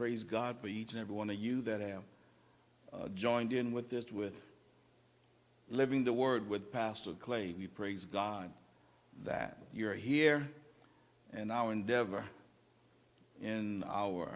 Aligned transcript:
praise 0.00 0.24
God 0.24 0.56
for 0.58 0.66
each 0.66 0.92
and 0.92 1.00
every 1.02 1.14
one 1.14 1.28
of 1.28 1.36
you 1.36 1.60
that 1.60 1.82
have 1.82 2.02
uh, 2.90 3.08
joined 3.08 3.52
in 3.52 3.70
with 3.70 3.92
us 3.92 4.10
with 4.10 4.40
Living 5.68 6.04
the 6.04 6.12
Word 6.14 6.48
with 6.48 6.72
Pastor 6.72 7.12
Clay. 7.20 7.54
We 7.58 7.66
praise 7.66 8.06
God 8.06 8.50
that 9.26 9.58
you're 9.74 9.92
here 9.92 10.48
and 11.34 11.52
our 11.52 11.70
endeavor 11.70 12.24
in 13.42 13.84
our 13.90 14.30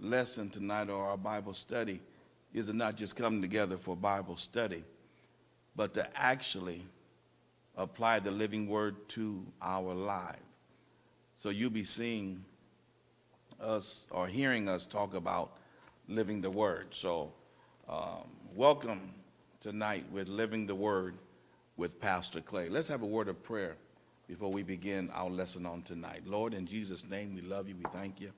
lesson 0.00 0.48
tonight 0.48 0.90
or 0.90 1.06
our 1.06 1.16
Bible 1.16 1.52
study 1.52 1.98
is 2.54 2.66
to 2.66 2.72
not 2.72 2.94
just 2.94 3.16
come 3.16 3.42
together 3.42 3.78
for 3.78 3.96
Bible 3.96 4.36
study, 4.36 4.84
but 5.74 5.92
to 5.94 6.08
actually 6.16 6.84
apply 7.76 8.20
the 8.20 8.30
living 8.30 8.68
word 8.68 8.94
to 9.08 9.44
our 9.60 9.92
life. 9.92 10.36
So 11.36 11.48
you'll 11.48 11.70
be 11.70 11.82
seeing 11.82 12.44
us 13.60 14.06
or 14.10 14.26
hearing 14.26 14.68
us 14.68 14.86
talk 14.86 15.14
about 15.14 15.52
living 16.08 16.40
the 16.40 16.50
word. 16.50 16.88
So 16.90 17.32
um, 17.88 18.24
welcome 18.54 19.12
tonight 19.60 20.04
with 20.10 20.28
Living 20.28 20.66
the 20.66 20.74
Word 20.74 21.14
with 21.76 22.00
Pastor 22.00 22.40
Clay. 22.40 22.68
Let's 22.68 22.88
have 22.88 23.02
a 23.02 23.06
word 23.06 23.28
of 23.28 23.42
prayer 23.42 23.76
before 24.28 24.50
we 24.50 24.62
begin 24.62 25.10
our 25.10 25.30
lesson 25.30 25.66
on 25.66 25.82
tonight. 25.82 26.22
Lord, 26.26 26.54
in 26.54 26.66
Jesus' 26.66 27.08
name, 27.08 27.34
we 27.34 27.42
love 27.42 27.68
you. 27.68 27.76
We 27.76 27.84
thank 27.92 28.20
you 28.20 28.30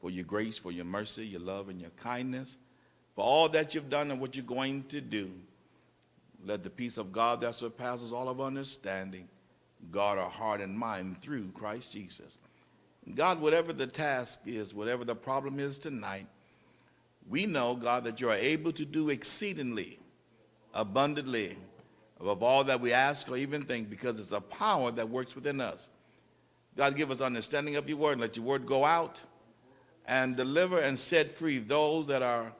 for 0.00 0.10
your 0.10 0.24
grace, 0.24 0.58
for 0.58 0.72
your 0.72 0.84
mercy, 0.84 1.26
your 1.26 1.40
love, 1.40 1.68
and 1.68 1.80
your 1.80 1.90
kindness, 2.02 2.58
for 3.14 3.24
all 3.24 3.48
that 3.50 3.74
you've 3.74 3.90
done 3.90 4.10
and 4.10 4.20
what 4.20 4.36
you're 4.36 4.44
going 4.44 4.84
to 4.84 5.00
do. 5.00 5.30
Let 6.44 6.62
the 6.62 6.70
peace 6.70 6.96
of 6.96 7.12
God 7.12 7.40
that 7.40 7.54
surpasses 7.54 8.12
all 8.12 8.28
of 8.28 8.40
understanding 8.40 9.28
guard 9.90 10.18
our 10.18 10.30
heart 10.30 10.60
and 10.60 10.78
mind 10.78 11.20
through 11.20 11.48
Christ 11.54 11.92
Jesus. 11.92 12.38
God, 13.14 13.40
whatever 13.40 13.72
the 13.72 13.86
task 13.86 14.42
is, 14.46 14.74
whatever 14.74 15.04
the 15.04 15.14
problem 15.14 15.60
is 15.60 15.78
tonight, 15.78 16.26
we 17.28 17.46
know, 17.46 17.74
God, 17.74 18.04
that 18.04 18.20
you 18.20 18.28
are 18.30 18.34
able 18.34 18.72
to 18.72 18.84
do 18.84 19.10
exceedingly, 19.10 19.98
abundantly, 20.74 21.56
above 22.20 22.42
all 22.42 22.64
that 22.64 22.80
we 22.80 22.92
ask 22.92 23.30
or 23.30 23.36
even 23.36 23.62
think, 23.62 23.90
because 23.90 24.18
it's 24.18 24.32
a 24.32 24.40
power 24.40 24.90
that 24.92 25.08
works 25.08 25.34
within 25.34 25.60
us. 25.60 25.90
God, 26.76 26.96
give 26.96 27.10
us 27.10 27.20
understanding 27.20 27.76
of 27.76 27.88
your 27.88 27.98
word. 27.98 28.20
Let 28.20 28.36
your 28.36 28.44
word 28.44 28.66
go 28.66 28.84
out 28.84 29.22
and 30.06 30.36
deliver 30.36 30.78
and 30.78 30.98
set 30.98 31.28
free 31.28 31.58
those 31.58 32.06
that 32.08 32.22
are, 32.22 32.52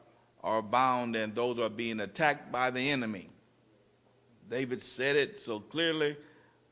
are 0.43 0.63
bound 0.63 1.17
and 1.17 1.35
those 1.35 1.57
who 1.57 1.63
are 1.63 1.69
being 1.69 2.01
attacked 2.01 2.51
by 2.51 2.71
the 2.71 2.91
enemy. 2.91 3.29
David 4.49 4.81
said 4.81 5.17
it 5.17 5.39
so 5.39 5.59
clearly 5.59 6.17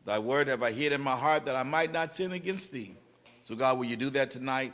Thy 0.04 0.18
word 0.18 0.48
have 0.48 0.62
I 0.62 0.70
hid 0.70 0.92
in 0.92 1.00
my 1.00 1.16
heart 1.16 1.46
that 1.46 1.56
I 1.56 1.62
might 1.62 1.92
not 1.92 2.12
sin 2.12 2.32
against 2.32 2.72
thee. 2.72 2.94
So, 3.44 3.54
God, 3.54 3.78
will 3.78 3.84
you 3.84 3.96
do 3.96 4.10
that 4.10 4.30
tonight? 4.30 4.72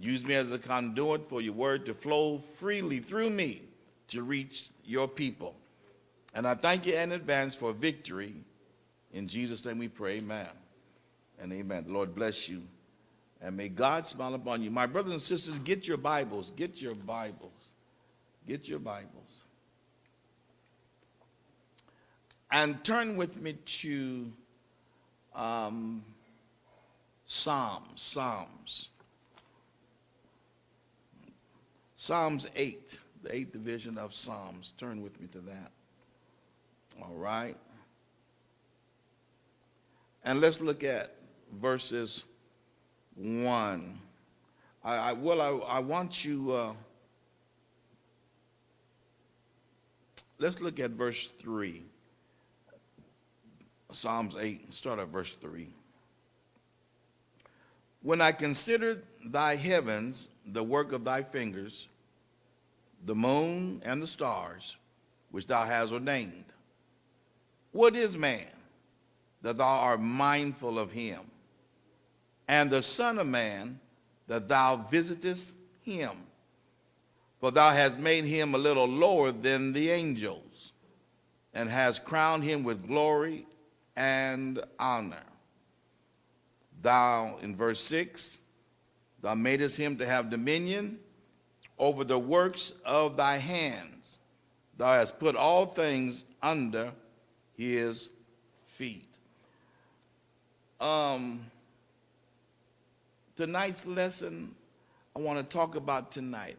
Use 0.00 0.26
me 0.26 0.34
as 0.34 0.50
a 0.50 0.58
conduit 0.58 1.28
for 1.28 1.40
your 1.40 1.54
word 1.54 1.86
to 1.86 1.94
flow 1.94 2.36
freely 2.36 2.98
through 2.98 3.30
me 3.30 3.62
to 4.08 4.22
reach 4.22 4.68
your 4.84 5.08
people. 5.08 5.54
And 6.34 6.46
I 6.46 6.54
thank 6.54 6.84
you 6.84 6.94
in 6.94 7.12
advance 7.12 7.54
for 7.54 7.72
victory. 7.72 8.34
In 9.12 9.28
Jesus' 9.28 9.64
name 9.64 9.78
we 9.78 9.88
pray, 9.88 10.18
amen. 10.18 10.48
And 11.40 11.52
amen. 11.52 11.84
The 11.86 11.92
Lord 11.92 12.14
bless 12.14 12.48
you. 12.48 12.62
And 13.40 13.56
may 13.56 13.68
God 13.68 14.04
smile 14.04 14.34
upon 14.34 14.62
you. 14.62 14.70
My 14.70 14.86
brothers 14.86 15.12
and 15.12 15.20
sisters, 15.20 15.54
get 15.60 15.86
your 15.86 15.96
Bibles. 15.96 16.50
Get 16.50 16.82
your 16.82 16.94
Bibles. 16.94 17.74
Get 18.48 18.68
your 18.68 18.80
Bibles. 18.80 19.44
And 22.50 22.82
turn 22.84 23.16
with 23.16 23.40
me 23.40 23.52
to 23.52 24.32
um, 25.34 26.02
Psalms. 27.26 28.02
Psalms. 28.02 28.90
Psalms 31.96 32.48
8, 32.54 32.98
the 33.22 33.34
eighth 33.34 33.52
division 33.52 33.98
of 33.98 34.14
Psalms. 34.14 34.74
Turn 34.78 35.02
with 35.02 35.20
me 35.20 35.26
to 35.28 35.40
that. 35.40 35.72
All 37.02 37.14
right. 37.14 37.56
And 40.24 40.40
let's 40.40 40.60
look 40.60 40.84
at 40.84 41.14
verses 41.60 42.24
1. 43.16 43.98
I, 44.84 44.96
I 44.96 45.12
well, 45.14 45.40
I, 45.40 45.76
I 45.76 45.78
want 45.80 46.24
you, 46.24 46.52
uh, 46.52 46.72
let's 50.38 50.60
look 50.60 50.78
at 50.80 50.90
verse 50.90 51.26
3. 51.26 51.82
Psalms 53.92 54.36
8, 54.38 54.72
start 54.74 54.98
at 54.98 55.08
verse 55.08 55.34
3. 55.34 55.68
When 58.06 58.20
I 58.20 58.30
consider 58.30 59.02
thy 59.24 59.56
heavens, 59.56 60.28
the 60.46 60.62
work 60.62 60.92
of 60.92 61.02
thy 61.02 61.24
fingers, 61.24 61.88
the 63.04 63.16
moon 63.16 63.82
and 63.84 64.00
the 64.00 64.06
stars, 64.06 64.76
which 65.32 65.48
thou 65.48 65.64
hast 65.64 65.92
ordained, 65.92 66.44
what 67.72 67.96
is 67.96 68.16
man 68.16 68.46
that 69.42 69.58
thou 69.58 69.80
art 69.80 70.00
mindful 70.00 70.78
of 70.78 70.92
him? 70.92 71.18
And 72.46 72.70
the 72.70 72.80
Son 72.80 73.18
of 73.18 73.26
Man 73.26 73.80
that 74.28 74.46
thou 74.46 74.76
visitest 74.88 75.56
him? 75.82 76.12
For 77.40 77.50
thou 77.50 77.72
hast 77.72 77.98
made 77.98 78.22
him 78.22 78.54
a 78.54 78.58
little 78.58 78.86
lower 78.86 79.32
than 79.32 79.72
the 79.72 79.90
angels, 79.90 80.74
and 81.52 81.68
hast 81.68 82.04
crowned 82.04 82.44
him 82.44 82.62
with 82.62 82.86
glory 82.86 83.48
and 83.96 84.62
honor. 84.78 85.24
Thou, 86.82 87.38
in 87.42 87.56
verse 87.56 87.80
6, 87.80 88.38
thou 89.22 89.34
madest 89.34 89.76
him 89.76 89.96
to 89.98 90.06
have 90.06 90.30
dominion 90.30 90.98
over 91.78 92.04
the 92.04 92.18
works 92.18 92.78
of 92.84 93.16
thy 93.16 93.36
hands. 93.36 94.18
Thou 94.76 94.92
hast 94.92 95.18
put 95.18 95.36
all 95.36 95.66
things 95.66 96.24
under 96.42 96.92
his 97.56 98.10
feet. 98.68 99.16
Um, 100.80 101.40
tonight's 103.36 103.86
lesson 103.86 104.54
I 105.14 105.18
want 105.18 105.38
to 105.38 105.56
talk 105.56 105.76
about 105.76 106.12
tonight 106.12 106.58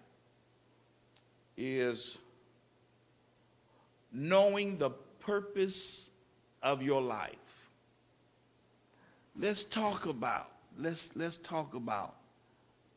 is 1.56 2.18
knowing 4.12 4.78
the 4.78 4.90
purpose 5.20 6.10
of 6.64 6.82
your 6.82 7.02
life. 7.02 7.47
Let's 9.40 9.64
talk 9.64 10.08
about 10.08 10.50
let's 10.80 11.16
let's 11.16 11.38
talk 11.38 11.76
about 11.76 12.16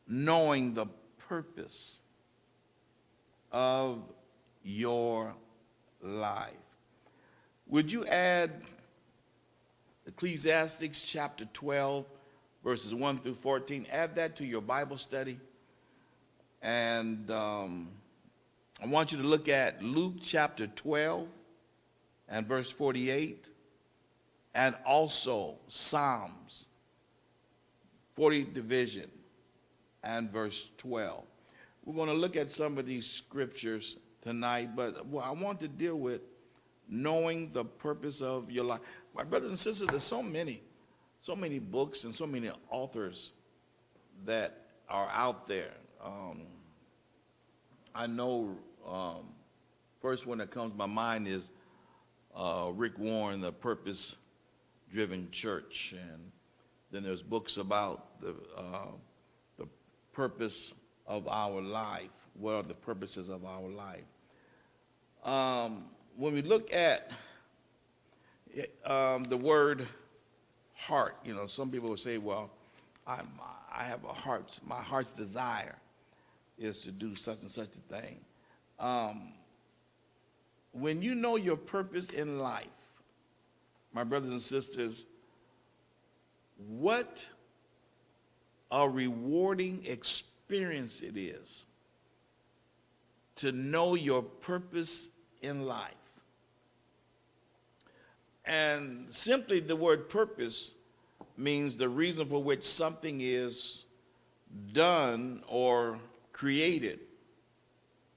knowing 0.07 0.73
the 0.73 0.87
purpose 1.29 1.99
of 3.51 4.01
your 4.63 5.35
life. 6.01 6.53
Would 7.67 7.91
you 7.91 8.05
add 8.07 8.51
Ecclesiastics 10.07 11.05
chapter 11.05 11.45
12, 11.53 12.05
verses 12.63 12.93
1 12.93 13.19
through 13.19 13.35
14? 13.35 13.85
Add 13.91 14.15
that 14.15 14.35
to 14.37 14.45
your 14.45 14.61
Bible 14.61 14.97
study. 14.97 15.39
And 16.63 17.29
um, 17.29 17.89
I 18.81 18.87
want 18.87 19.11
you 19.11 19.19
to 19.19 19.23
look 19.23 19.47
at 19.47 19.83
Luke 19.83 20.15
chapter 20.23 20.65
12 20.65 21.27
and 22.29 22.47
verse 22.47 22.71
48, 22.71 23.47
and 24.53 24.75
also 24.85 25.57
Psalms 25.67 26.67
40 28.15 28.43
division 28.53 29.09
and 30.03 30.31
verse 30.31 30.71
12. 30.77 31.23
We're 31.85 31.95
going 31.95 32.09
to 32.09 32.15
look 32.15 32.35
at 32.35 32.51
some 32.51 32.77
of 32.77 32.85
these 32.85 33.07
scriptures 33.07 33.97
tonight, 34.21 34.75
but 34.75 35.05
I 35.21 35.31
want 35.31 35.59
to 35.61 35.67
deal 35.67 35.97
with 35.97 36.21
knowing 36.87 37.51
the 37.53 37.65
purpose 37.65 38.21
of 38.21 38.51
your 38.51 38.65
life. 38.65 38.81
My 39.15 39.23
brothers 39.23 39.49
and 39.49 39.57
sisters, 39.57 39.87
there's 39.87 40.03
so 40.03 40.21
many, 40.21 40.61
so 41.21 41.35
many 41.35 41.59
books 41.59 42.03
and 42.03 42.13
so 42.13 42.27
many 42.27 42.51
authors 42.69 43.31
that 44.25 44.61
are 44.89 45.09
out 45.11 45.47
there. 45.47 45.71
Um, 46.03 46.41
I 47.95 48.07
know 48.07 48.55
um, 48.87 49.23
first 50.01 50.27
one 50.27 50.37
that 50.39 50.51
comes 50.51 50.71
to 50.71 50.77
my 50.77 50.85
mind 50.85 51.27
is 51.27 51.51
uh, 52.35 52.71
Rick 52.73 52.99
Warren, 52.99 53.41
The 53.41 53.51
Purpose 53.51 54.17
Driven 54.91 55.29
Church. 55.31 55.93
And 55.93 56.31
then 56.91 57.03
there's 57.03 57.21
books 57.21 57.57
about 57.57 58.19
the, 58.21 58.35
uh, 58.57 58.87
the 59.57 59.67
purpose 60.13 60.75
of 61.07 61.27
our 61.27 61.61
life. 61.61 62.09
What 62.33 62.55
are 62.55 62.63
the 62.63 62.73
purposes 62.73 63.29
of 63.29 63.45
our 63.45 63.67
life? 63.67 64.03
Um, 65.23 65.85
when 66.17 66.33
we 66.33 66.41
look 66.41 66.73
at 66.73 67.11
um, 68.85 69.23
the 69.25 69.37
word 69.37 69.85
heart, 70.75 71.17
you 71.23 71.33
know, 71.33 71.47
some 71.47 71.69
people 71.69 71.89
will 71.89 71.97
say, 71.97 72.17
well, 72.17 72.49
I'm, 73.07 73.27
I 73.73 73.83
have 73.83 74.03
a 74.03 74.13
heart, 74.13 74.59
my 74.65 74.81
heart's 74.81 75.13
desire 75.13 75.75
is 76.57 76.79
to 76.81 76.91
do 76.91 77.15
such 77.15 77.41
and 77.41 77.49
such 77.49 77.69
a 77.75 77.93
thing. 77.93 78.17
Um, 78.79 79.33
when 80.73 81.01
you 81.01 81.15
know 81.15 81.35
your 81.35 81.57
purpose 81.57 82.09
in 82.09 82.39
life, 82.39 82.67
my 83.93 84.03
brothers 84.03 84.31
and 84.31 84.41
sisters, 84.41 85.05
what 86.67 87.27
a 88.71 88.87
rewarding 88.87 89.83
experience 89.85 91.01
it 91.01 91.17
is 91.17 91.65
to 93.35 93.51
know 93.51 93.95
your 93.95 94.21
purpose 94.21 95.11
in 95.41 95.65
life. 95.65 95.93
And 98.45 99.13
simply 99.13 99.59
the 99.59 99.75
word 99.75 100.09
purpose 100.09 100.75
means 101.37 101.75
the 101.75 101.89
reason 101.89 102.27
for 102.27 102.41
which 102.41 102.63
something 102.63 103.19
is 103.21 103.85
done 104.73 105.43
or 105.47 105.99
created 106.33 106.99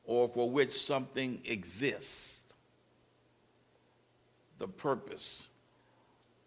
or 0.04 0.28
for 0.28 0.50
which 0.50 0.72
something 0.72 1.40
exists. 1.44 2.42
The 4.58 4.68
purpose. 4.68 5.48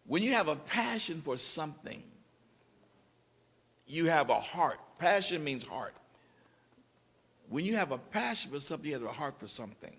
When 0.07 0.23
you 0.23 0.33
have 0.33 0.47
a 0.47 0.55
passion 0.55 1.21
for 1.21 1.37
something, 1.37 2.01
you 3.85 4.05
have 4.05 4.29
a 4.29 4.39
heart. 4.39 4.79
Passion 4.97 5.43
means 5.43 5.63
heart. 5.63 5.93
When 7.49 7.65
you 7.65 7.75
have 7.75 7.91
a 7.91 7.97
passion 7.97 8.51
for 8.51 8.59
something, 8.59 8.87
you 8.87 8.93
have 8.93 9.03
a 9.03 9.11
heart 9.11 9.39
for 9.39 9.47
something. 9.47 9.95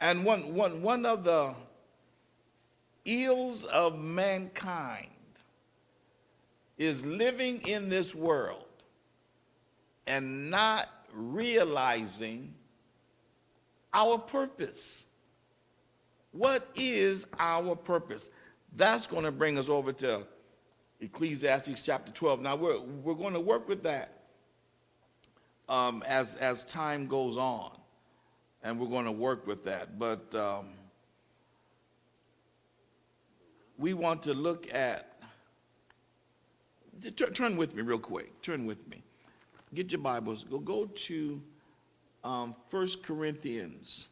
And 0.00 0.24
one, 0.24 0.54
one, 0.54 0.82
one 0.82 1.06
of 1.06 1.24
the 1.24 1.54
ills 3.04 3.64
of 3.64 3.98
mankind 3.98 5.08
is 6.78 7.04
living 7.04 7.60
in 7.66 7.88
this 7.88 8.14
world 8.14 8.64
and 10.06 10.50
not 10.50 10.88
realizing 11.12 12.54
our 13.92 14.18
purpose. 14.18 15.06
What 16.32 16.66
is 16.76 17.26
our 17.38 17.76
purpose? 17.76 18.28
That's 18.76 19.06
going 19.06 19.24
to 19.24 19.32
bring 19.32 19.58
us 19.58 19.68
over 19.68 19.92
to 19.94 20.22
Ecclesiastes 21.00 21.84
chapter 21.84 22.12
12. 22.12 22.40
Now, 22.42 22.56
we're, 22.56 22.80
we're 22.80 23.14
going 23.14 23.34
to 23.34 23.40
work 23.40 23.68
with 23.68 23.82
that 23.82 24.12
um, 25.68 26.02
as, 26.06 26.36
as 26.36 26.64
time 26.64 27.06
goes 27.06 27.36
on, 27.36 27.72
and 28.62 28.78
we're 28.78 28.88
going 28.88 29.06
to 29.06 29.12
work 29.12 29.46
with 29.46 29.64
that. 29.64 29.98
But 29.98 30.34
um, 30.34 30.68
we 33.78 33.94
want 33.94 34.22
to 34.24 34.34
look 34.34 34.72
at, 34.74 35.20
turn 37.34 37.56
with 37.56 37.74
me 37.74 37.82
real 37.82 37.98
quick, 37.98 38.40
turn 38.42 38.66
with 38.66 38.86
me. 38.88 39.02
Get 39.72 39.92
your 39.92 40.00
Bibles, 40.00 40.44
go, 40.44 40.58
go 40.58 40.86
to 40.86 41.40
um, 42.24 42.54
1 42.70 42.88
Corinthians 43.02 44.08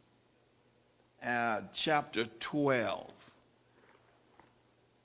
uh, 1.24 1.62
chapter 1.74 2.24
12. 2.40 3.12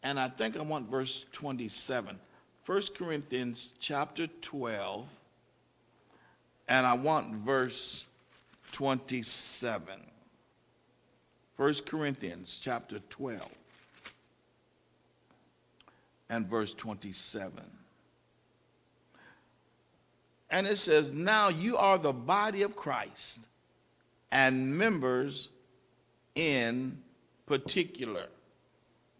And 0.04 0.20
I 0.20 0.28
think 0.28 0.58
I 0.58 0.62
want 0.62 0.90
verse 0.90 1.26
27. 1.32 2.20
1 2.66 2.82
Corinthians 2.98 3.72
chapter 3.80 4.28
12, 4.28 5.06
and 6.68 6.86
I 6.86 6.94
want 6.94 7.34
verse 7.36 8.06
27. 8.72 10.00
1 11.56 11.74
Corinthians 11.86 12.60
chapter 12.62 13.00
12 13.10 13.42
and 16.30 16.48
verse 16.48 16.74
27. 16.74 17.62
And 20.50 20.68
it 20.68 20.78
says, 20.78 21.12
Now 21.12 21.50
you 21.50 21.78
are 21.78 21.98
the 21.98 22.14
body 22.14 22.62
of 22.62 22.76
Christ 22.76 23.48
and 24.32 24.78
members 24.78 25.50
in 26.36 26.98
particular. 27.46 28.28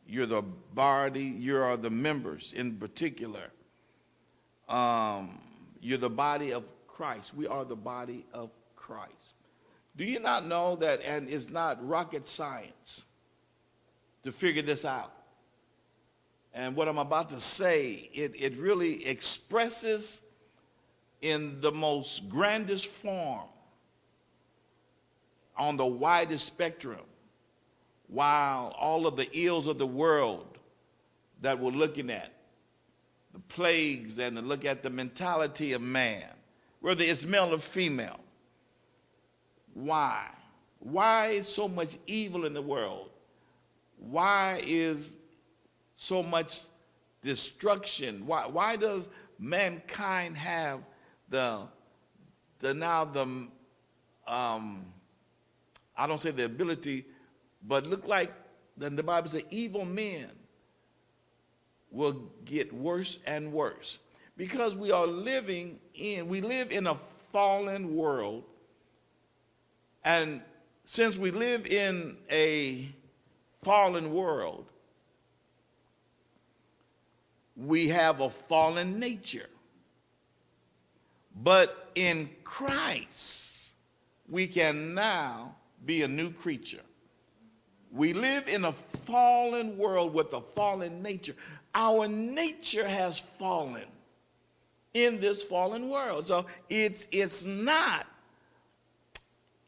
You're 0.08 0.26
the 0.26 0.42
body, 0.42 1.24
you 1.24 1.58
are 1.58 1.78
the 1.78 1.90
members 1.90 2.54
in 2.54 2.76
particular. 2.76 3.52
Um, 4.70 5.40
you're 5.82 5.98
the 5.98 6.10
body 6.10 6.54
of 6.54 6.64
Christ. 6.88 7.36
We 7.36 7.48
are 7.48 7.66
the 7.66 7.76
body 7.76 8.26
of 8.34 8.50
Christ. 8.76 9.34
Do 9.96 10.06
you 10.06 10.20
not 10.20 10.46
know 10.46 10.76
that, 10.78 11.04
and 11.06 11.30
it's 11.30 11.50
not 11.50 11.86
rocket 11.88 12.26
science 12.26 13.06
to 14.24 14.32
figure 14.32 14.62
this 14.62 14.86
out? 14.86 15.12
And 16.54 16.76
what 16.76 16.88
I'm 16.88 16.98
about 16.98 17.30
to 17.30 17.40
say, 17.40 18.10
it, 18.14 18.34
it 18.40 18.58
really 18.58 19.06
expresses 19.08 20.26
in 21.22 21.62
the 21.62 21.72
most 21.72 22.30
grandest 22.30 22.88
form 22.88 23.48
on 25.58 25.78
the 25.78 25.86
widest 25.86 26.46
spectrum 26.46 27.00
while 28.14 28.76
all 28.80 29.08
of 29.08 29.16
the 29.16 29.28
ills 29.34 29.66
of 29.66 29.80
the 29.80 29.88
world 29.88 30.60
that 31.42 31.58
we're 31.58 31.72
looking 31.72 32.12
at, 32.12 32.32
the 33.34 33.40
plagues 33.40 34.20
and 34.20 34.38
the 34.38 34.42
look 34.44 34.66
at 34.66 34.84
the 34.84 34.90
mentality 34.92 35.74
of 35.74 35.82
man, 35.82 36.30
whether 36.80 37.04
it's 37.04 37.26
male 37.26 37.52
or 37.52 37.58
female. 37.58 38.20
Why? 39.74 40.28
Why 40.78 41.30
is 41.30 41.48
so 41.48 41.68
much 41.68 41.98
evil 42.06 42.46
in 42.46 42.54
the 42.54 42.62
world? 42.62 43.10
Why 43.98 44.62
is 44.64 45.16
so 45.96 46.22
much 46.22 46.66
destruction? 47.24 48.28
Why, 48.28 48.46
why 48.46 48.76
does 48.76 49.10
mankind 49.40 50.38
have 50.38 50.82
the, 51.30 51.62
the 52.60 52.76
now 52.76 53.06
the, 53.06 53.24
um, 54.28 54.86
I 55.98 56.06
don't 56.06 56.22
say 56.22 56.30
the 56.30 56.46
ability, 56.46 57.06
but 57.68 57.86
look 57.88 58.08
like 58.08 58.32
then 58.78 58.96
the 58.96 59.04
Bible 59.04 59.30
says 59.30 59.44
evil 59.52 59.86
men 59.86 60.30
will 61.92 62.24
get 62.44 62.74
worse 62.74 63.22
and 63.28 63.54
worse. 63.54 64.00
Because 64.36 64.76
we 64.76 64.92
are 64.92 65.06
living 65.06 65.80
in 65.94 66.28
we 66.28 66.42
live 66.42 66.72
in 66.72 66.88
a 66.88 66.96
fallen 67.32 67.96
world. 67.96 68.44
And 70.04 70.42
since 70.86 71.18
we 71.18 71.32
live 71.32 71.66
in 71.66 72.18
a 72.32 72.90
fallen 73.62 74.12
world 74.12 74.66
we 77.56 77.88
have 77.88 78.20
a 78.20 78.30
fallen 78.30 79.00
nature. 79.00 79.50
But 81.44 81.92
in 81.96 82.30
Christ 82.44 83.76
we 84.28 84.48
can 84.48 84.96
now 84.96 85.56
be 85.86 86.02
a 86.02 86.08
new 86.08 86.32
creature 86.32 86.82
we 87.94 88.14
live 88.14 88.48
in 88.48 88.66
a 88.66 88.72
fallen 88.72 89.78
world 89.78 90.14
with 90.14 90.34
a 90.34 90.42
fallen 90.42 91.04
nature. 91.04 91.36
Our 91.76 92.08
nature 92.08 92.88
has 92.88 93.20
fallen 93.20 93.86
in 94.94 95.20
this 95.20 95.44
fallen 95.44 95.90
world. 95.90 96.28
So 96.28 96.46
it's 96.70 97.08
it's 97.12 97.46
not 97.46 98.08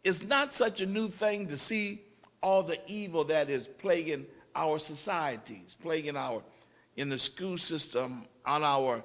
it's 0.03 0.23
not 0.23 0.51
such 0.51 0.81
a 0.81 0.85
new 0.85 1.07
thing 1.07 1.47
to 1.47 1.57
see 1.57 2.01
all 2.41 2.63
the 2.63 2.79
evil 2.87 3.23
that 3.25 3.49
is 3.49 3.67
plaguing 3.67 4.25
our 4.55 4.79
societies, 4.79 5.75
plaguing 5.81 6.15
our 6.15 6.41
in 6.95 7.09
the 7.09 7.19
school 7.19 7.57
system, 7.57 8.25
on 8.45 8.63
our 8.63 9.03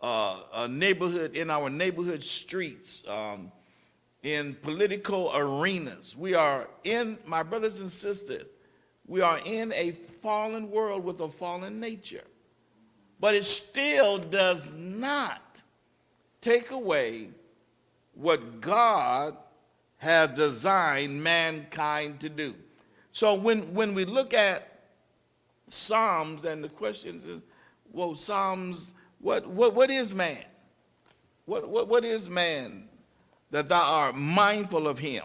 uh, 0.00 0.40
uh, 0.52 0.66
neighborhood, 0.66 1.36
in 1.36 1.50
our 1.50 1.70
neighborhood 1.70 2.22
streets, 2.22 3.06
um, 3.06 3.52
in 4.22 4.54
political 4.54 5.30
arenas. 5.34 6.16
We 6.16 6.34
are 6.34 6.68
in, 6.84 7.18
my 7.26 7.42
brothers 7.42 7.80
and 7.80 7.90
sisters, 7.90 8.48
we 9.06 9.20
are 9.20 9.40
in 9.44 9.72
a 9.72 9.92
fallen 10.22 10.70
world 10.70 11.04
with 11.04 11.20
a 11.20 11.28
fallen 11.28 11.80
nature. 11.80 12.24
But 13.18 13.34
it 13.34 13.44
still 13.44 14.18
does 14.18 14.72
not 14.74 15.60
take 16.40 16.70
away 16.70 17.30
what 18.14 18.60
God 18.60 19.36
has 19.98 20.30
designed 20.30 21.22
mankind 21.22 22.20
to 22.20 22.28
do. 22.28 22.54
So 23.12 23.34
when, 23.34 23.74
when 23.74 23.94
we 23.94 24.04
look 24.04 24.32
at 24.32 24.80
Psalms 25.68 26.44
and 26.44 26.64
the 26.64 26.68
question 26.68 27.20
is, 27.26 27.40
well, 27.92 28.14
Psalms, 28.14 28.94
what, 29.18 29.46
what, 29.46 29.74
what 29.74 29.90
is 29.90 30.14
man? 30.14 30.44
What, 31.44 31.68
what, 31.68 31.88
what 31.88 32.04
is 32.04 32.28
man? 32.28 32.88
That 33.50 33.68
thou 33.68 33.82
art 33.82 34.16
mindful 34.16 34.86
of 34.88 34.98
him? 34.98 35.24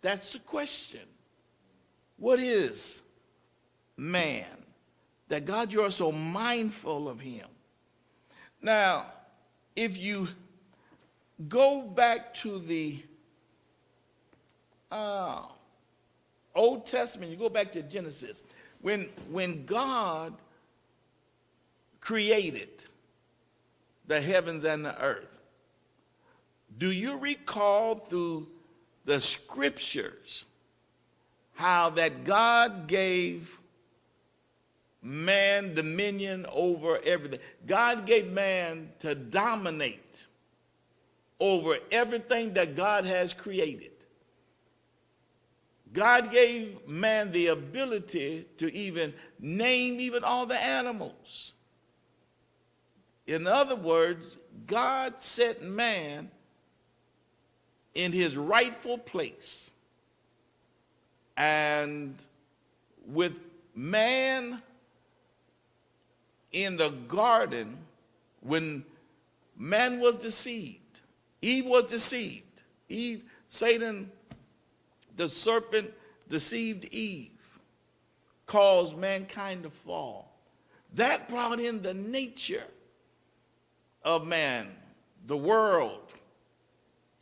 That's 0.00 0.32
the 0.32 0.38
question. 0.40 1.00
What 2.16 2.38
is 2.38 3.02
man? 3.96 4.46
That 5.28 5.44
God, 5.44 5.72
you 5.72 5.82
are 5.82 5.90
so 5.90 6.12
mindful 6.12 7.08
of 7.08 7.20
him. 7.20 7.46
Now, 8.60 9.06
if 9.74 9.98
you 9.98 10.28
go 11.48 11.82
back 11.82 12.34
to 12.34 12.58
the 12.58 13.02
uh, 14.90 15.42
Old 16.54 16.86
Testament, 16.86 17.30
you 17.30 17.36
go 17.36 17.48
back 17.48 17.72
to 17.72 17.82
Genesis, 17.82 18.42
when, 18.82 19.08
when 19.30 19.64
God 19.64 20.34
created 22.00 22.68
the 24.06 24.20
heavens 24.20 24.64
and 24.64 24.84
the 24.84 25.00
earth, 25.02 25.31
do 26.82 26.90
you 26.90 27.16
recall 27.18 27.94
through 27.94 28.48
the 29.04 29.20
scriptures 29.20 30.44
how 31.54 31.90
that 31.90 32.24
God 32.24 32.88
gave 32.88 33.56
man 35.00 35.76
dominion 35.76 36.44
over 36.52 36.98
everything? 37.04 37.38
God 37.68 38.04
gave 38.04 38.32
man 38.32 38.90
to 38.98 39.14
dominate 39.14 40.26
over 41.38 41.76
everything 41.92 42.52
that 42.54 42.74
God 42.74 43.04
has 43.04 43.32
created. 43.32 43.92
God 45.92 46.32
gave 46.32 46.88
man 46.88 47.30
the 47.30 47.46
ability 47.46 48.44
to 48.58 48.74
even 48.74 49.14
name 49.38 50.00
even 50.00 50.24
all 50.24 50.46
the 50.46 50.60
animals. 50.60 51.52
In 53.28 53.46
other 53.46 53.76
words, 53.76 54.36
God 54.66 55.20
set 55.20 55.62
man 55.62 56.28
in 57.94 58.12
his 58.12 58.36
rightful 58.36 58.98
place. 58.98 59.70
And 61.36 62.16
with 63.06 63.40
man 63.74 64.62
in 66.52 66.76
the 66.76 66.90
garden, 67.08 67.76
when 68.40 68.84
man 69.56 70.00
was 70.00 70.16
deceived, 70.16 70.78
Eve 71.40 71.66
was 71.66 71.84
deceived. 71.84 72.44
Eve, 72.88 73.24
Satan, 73.48 74.10
the 75.16 75.28
serpent 75.28 75.90
deceived 76.28 76.84
Eve, 76.92 77.30
caused 78.46 78.96
mankind 78.96 79.62
to 79.62 79.70
fall. 79.70 80.32
That 80.94 81.28
brought 81.28 81.58
in 81.58 81.82
the 81.82 81.94
nature 81.94 82.64
of 84.04 84.26
man, 84.26 84.68
the 85.26 85.36
world 85.36 86.01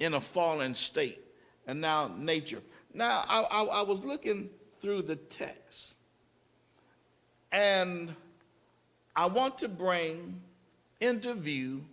in 0.00 0.14
a 0.14 0.20
fallen 0.20 0.74
state, 0.74 1.20
and 1.66 1.80
now 1.80 2.10
nature. 2.18 2.62
Now, 2.92 3.24
I, 3.28 3.42
I, 3.42 3.64
I 3.64 3.82
was 3.82 4.02
looking 4.04 4.50
through 4.80 5.02
the 5.02 5.16
text, 5.16 5.94
and 7.52 8.14
I 9.14 9.26
want 9.26 9.58
to 9.58 9.68
bring 9.68 10.40
into 11.00 11.34
view 11.34 11.84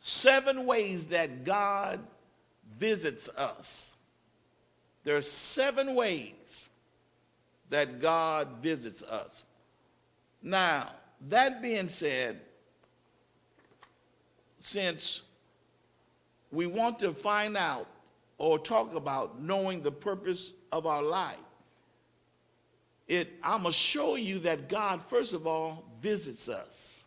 seven 0.00 0.66
ways 0.66 1.06
that 1.08 1.44
God 1.44 2.00
visits 2.78 3.28
us. 3.36 3.96
There 5.04 5.16
are 5.16 5.22
seven 5.22 5.94
ways 5.94 6.68
that 7.70 8.00
God 8.00 8.48
visits 8.62 9.02
us. 9.02 9.44
Now, 10.42 10.90
that 11.28 11.60
being 11.62 11.88
said, 11.88 12.40
since 14.58 15.27
we 16.50 16.66
want 16.66 16.98
to 17.00 17.12
find 17.12 17.56
out 17.56 17.86
or 18.38 18.58
talk 18.58 18.94
about 18.94 19.40
knowing 19.40 19.82
the 19.82 19.90
purpose 19.90 20.52
of 20.72 20.86
our 20.86 21.02
life, 21.02 21.36
it, 23.08 23.32
I'm 23.42 23.62
going 23.62 23.72
to 23.72 23.78
show 23.78 24.16
you 24.16 24.38
that 24.40 24.68
God, 24.68 25.02
first 25.08 25.32
of 25.32 25.46
all, 25.46 25.84
visits 26.00 26.48
us. 26.48 27.06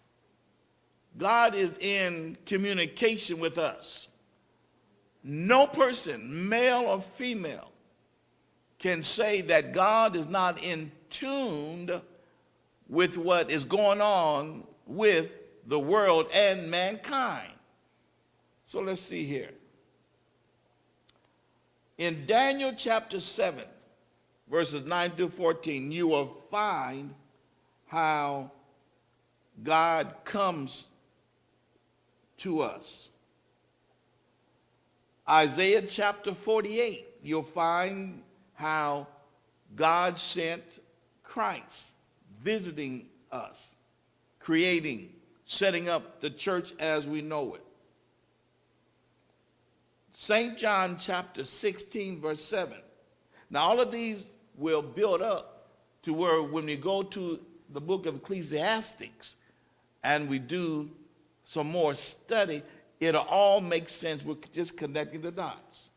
God 1.17 1.55
is 1.55 1.77
in 1.77 2.37
communication 2.45 3.39
with 3.39 3.57
us. 3.57 4.09
No 5.23 5.67
person, 5.67 6.49
male 6.49 6.81
or 6.81 6.99
female, 6.99 7.71
can 8.79 9.03
say 9.03 9.41
that 9.41 9.73
God 9.73 10.15
is 10.15 10.27
not 10.27 10.63
in 10.63 10.91
tuned 11.11 12.01
with 12.89 13.17
what 13.17 13.51
is 13.51 13.63
going 13.63 14.01
on 14.01 14.63
with 14.87 15.31
the 15.67 15.79
world 15.79 16.27
and 16.33 16.71
mankind. 16.71 17.51
So 18.71 18.79
let's 18.79 19.01
see 19.01 19.25
here. 19.25 19.49
In 21.97 22.25
Daniel 22.25 22.71
chapter 22.77 23.19
7, 23.19 23.65
verses 24.49 24.85
9 24.85 25.09
through 25.09 25.31
14, 25.31 25.91
you 25.91 26.07
will 26.07 26.37
find 26.49 27.13
how 27.87 28.49
God 29.61 30.15
comes 30.23 30.87
to 32.37 32.61
us. 32.61 33.09
Isaiah 35.27 35.81
chapter 35.81 36.33
48, 36.33 37.05
you'll 37.21 37.41
find 37.41 38.23
how 38.53 39.05
God 39.75 40.17
sent 40.17 40.79
Christ 41.23 41.95
visiting 42.41 43.07
us, 43.33 43.75
creating, 44.39 45.11
setting 45.43 45.89
up 45.89 46.21
the 46.21 46.29
church 46.29 46.73
as 46.79 47.05
we 47.05 47.21
know 47.21 47.55
it. 47.55 47.65
St. 50.21 50.55
John 50.55 50.97
chapter 50.99 51.43
16, 51.43 52.21
verse 52.21 52.45
7. 52.45 52.77
Now, 53.49 53.61
all 53.61 53.79
of 53.79 53.91
these 53.91 54.29
will 54.55 54.83
build 54.83 55.23
up 55.23 55.67
to 56.03 56.13
where 56.13 56.43
when 56.43 56.67
we 56.67 56.75
go 56.75 57.01
to 57.01 57.39
the 57.71 57.81
book 57.81 58.05
of 58.05 58.17
Ecclesiastics 58.17 59.37
and 60.03 60.29
we 60.29 60.37
do 60.37 60.91
some 61.43 61.71
more 61.71 61.95
study, 61.95 62.61
it'll 62.99 63.23
all 63.23 63.61
make 63.61 63.89
sense. 63.89 64.23
We're 64.23 64.35
just 64.53 64.77
connecting 64.77 65.21
the 65.21 65.31
dots. 65.31 65.89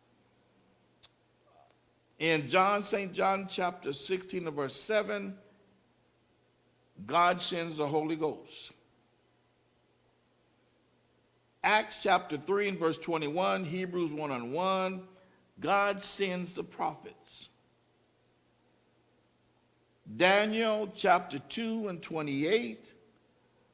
In 2.18 2.48
John, 2.48 2.82
St. 2.82 3.12
John 3.12 3.46
chapter 3.46 3.92
16 3.92 4.46
and 4.46 4.56
verse 4.56 4.74
7, 4.74 5.36
God 7.06 7.42
sends 7.42 7.76
the 7.76 7.86
Holy 7.86 8.16
Ghost. 8.16 8.72
Acts 11.64 12.02
chapter 12.02 12.36
3 12.36 12.68
and 12.68 12.78
verse 12.78 12.98
21, 12.98 13.64
Hebrews 13.64 14.12
1 14.12 14.30
and 14.30 14.52
1, 14.52 15.02
God 15.60 15.98
sends 15.98 16.52
the 16.52 16.62
prophets. 16.62 17.48
Daniel 20.18 20.92
chapter 20.94 21.38
2 21.38 21.88
and 21.88 22.02
28, 22.02 22.92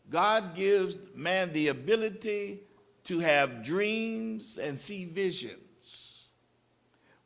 God 0.08 0.54
gives 0.54 0.98
man 1.16 1.52
the 1.52 1.66
ability 1.66 2.60
to 3.04 3.18
have 3.18 3.64
dreams 3.64 4.56
and 4.56 4.78
see 4.78 5.04
visions. 5.04 6.28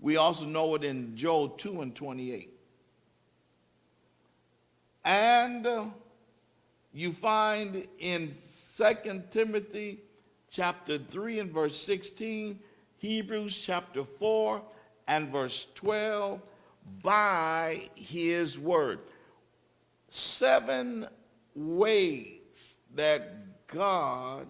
We 0.00 0.16
also 0.16 0.47
know 0.47 0.76
it 0.76 0.85
in 0.85 1.14
Joel 1.14 1.50
2 1.50 1.83
and 1.83 1.94
28. 1.94 2.59
And 5.04 5.68
you 6.94 7.12
find 7.12 7.87
in 7.99 8.33
2 8.78 9.23
Timothy 9.30 10.00
chapter 10.55 10.99
3 10.99 11.41
and 11.41 11.51
verse 11.51 11.77
16, 11.77 12.57
Hebrews 12.99 13.61
chapter 13.67 14.05
4 14.05 14.63
and 15.09 15.29
verse 15.29 15.73
12, 15.75 16.41
by 17.03 17.89
his 17.97 18.57
word. 18.57 19.01
Seven 20.09 21.09
ways 21.57 22.77
that 22.95 23.67
God 23.67 24.47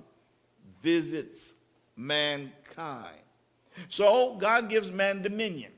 visits 0.82 1.54
mankind. 1.96 3.16
So 3.88 4.34
God 4.34 4.68
gives 4.68 4.92
man 4.92 5.22
dominion. 5.22 5.72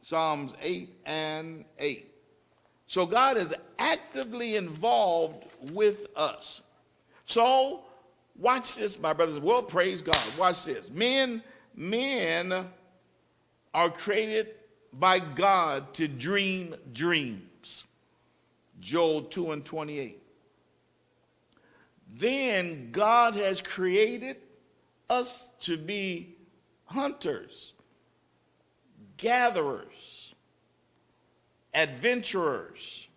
Psalms 0.00 0.56
8 0.62 0.88
and 1.04 1.66
8. 1.78 2.06
So 2.86 3.04
God 3.04 3.36
is 3.36 3.54
actively 3.78 4.56
involved 4.56 5.44
with 5.60 6.06
us. 6.16 6.62
So 7.26 7.82
watch 8.38 8.76
this, 8.76 9.00
my 9.00 9.12
brothers. 9.12 9.38
Well, 9.40 9.62
praise 9.62 10.02
God. 10.02 10.20
Watch 10.38 10.64
this. 10.64 10.90
Men, 10.90 11.42
men 11.74 12.66
are 13.74 13.90
created 13.90 14.54
by 14.92 15.18
God 15.18 15.92
to 15.94 16.08
dream 16.08 16.74
dreams. 16.92 17.86
Joel 18.80 19.22
2 19.22 19.52
and 19.52 19.64
28 19.64 20.22
then 22.18 22.90
God 22.92 23.34
has 23.34 23.60
created 23.60 24.36
us 25.10 25.50
to 25.60 25.76
be 25.76 26.36
hunters, 26.84 27.74
gatherers, 29.16 30.34
adventurers. 31.74 33.08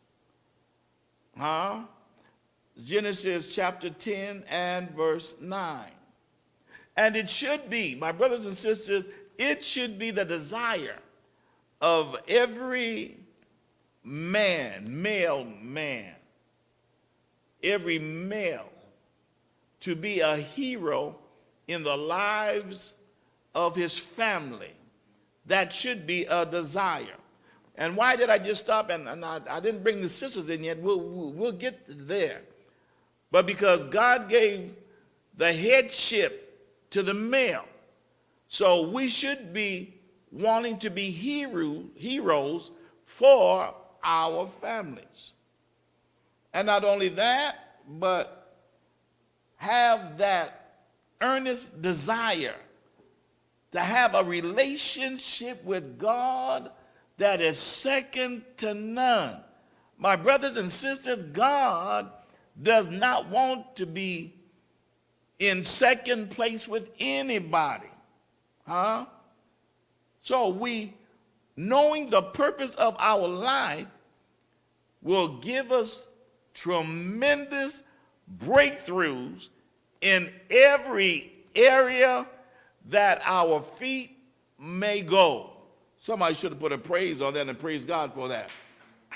Huh? 1.37 1.83
Genesis 2.83 3.53
chapter 3.53 3.89
10 3.89 4.43
and 4.49 4.89
verse 4.91 5.35
9. 5.41 5.85
And 6.97 7.15
it 7.15 7.29
should 7.29 7.69
be, 7.69 7.95
my 7.95 8.11
brothers 8.11 8.45
and 8.45 8.55
sisters, 8.55 9.05
it 9.37 9.63
should 9.63 9.97
be 9.97 10.11
the 10.11 10.25
desire 10.25 10.97
of 11.81 12.17
every 12.27 13.17
man, 14.03 15.01
male 15.01 15.45
man, 15.61 16.13
every 17.63 17.99
male 17.99 18.69
to 19.81 19.95
be 19.95 20.19
a 20.19 20.35
hero 20.35 21.15
in 21.67 21.83
the 21.83 21.95
lives 21.95 22.95
of 23.55 23.75
his 23.75 23.97
family. 23.97 24.73
That 25.45 25.71
should 25.71 26.05
be 26.05 26.25
a 26.25 26.45
desire. 26.45 27.05
And 27.75 27.95
why 27.95 28.17
did 28.17 28.29
I 28.29 28.37
just 28.39 28.63
stop? 28.65 28.89
And, 28.89 29.07
and 29.07 29.23
I, 29.23 29.39
I, 29.49 29.59
didn't 29.61 29.83
bring 29.83 30.01
the 30.01 30.09
sisters 30.09 30.49
in 30.49 30.63
yet. 30.65 30.79
We'll, 30.79 30.99
we'll, 30.99 31.31
we'll 31.31 31.51
get 31.53 31.79
there. 31.87 32.41
But 33.31 33.45
because 33.45 33.85
God 33.85 34.29
gave 34.29 34.71
the 35.37 35.53
headship 35.53 36.49
to 36.91 37.03
the 37.03 37.13
male. 37.13 37.65
So 38.47 38.89
we 38.89 39.09
should 39.09 39.53
be 39.53 39.93
wanting 40.31 40.79
to 40.79 40.89
be 40.89 41.09
hero, 41.09 41.83
heroes 41.95 42.71
for 43.05 43.73
our 44.03 44.47
families. 44.47 45.33
And 46.53 46.65
not 46.65 46.83
only 46.83 47.09
that, 47.09 47.55
but 47.87 48.57
have 49.57 50.17
that 50.17 50.81
earnest 51.21 51.81
desire 51.81 52.55
to 53.71 53.79
have 53.79 54.15
a 54.15 54.23
relationship 54.23 55.63
with 55.63 55.99
God 55.99 56.71
that 57.17 57.41
is 57.41 57.59
second 57.59 58.43
to 58.57 58.73
none. 58.73 59.37
My 59.97 60.15
brothers 60.15 60.57
and 60.57 60.71
sisters, 60.71 61.23
God 61.23 62.09
does 62.61 62.87
not 62.87 63.29
want 63.29 63.75
to 63.77 63.85
be 63.85 64.33
in 65.39 65.63
second 65.63 66.31
place 66.31 66.67
with 66.67 66.89
anybody. 66.99 67.87
Huh? 68.67 69.05
So 70.21 70.49
we, 70.49 70.93
knowing 71.55 72.09
the 72.09 72.21
purpose 72.21 72.75
of 72.75 72.95
our 72.99 73.27
life, 73.27 73.87
will 75.01 75.37
give 75.37 75.71
us 75.71 76.09
tremendous 76.53 77.83
breakthroughs 78.39 79.47
in 80.01 80.29
every 80.51 81.31
area 81.55 82.27
that 82.89 83.21
our 83.25 83.61
feet 83.61 84.17
may 84.59 85.01
go. 85.01 85.51
Somebody 85.97 86.33
should 86.35 86.51
have 86.51 86.59
put 86.59 86.71
a 86.71 86.77
praise 86.77 87.21
on 87.21 87.33
that 87.33 87.47
and 87.47 87.57
praise 87.57 87.85
God 87.85 88.13
for 88.13 88.27
that. 88.27 88.49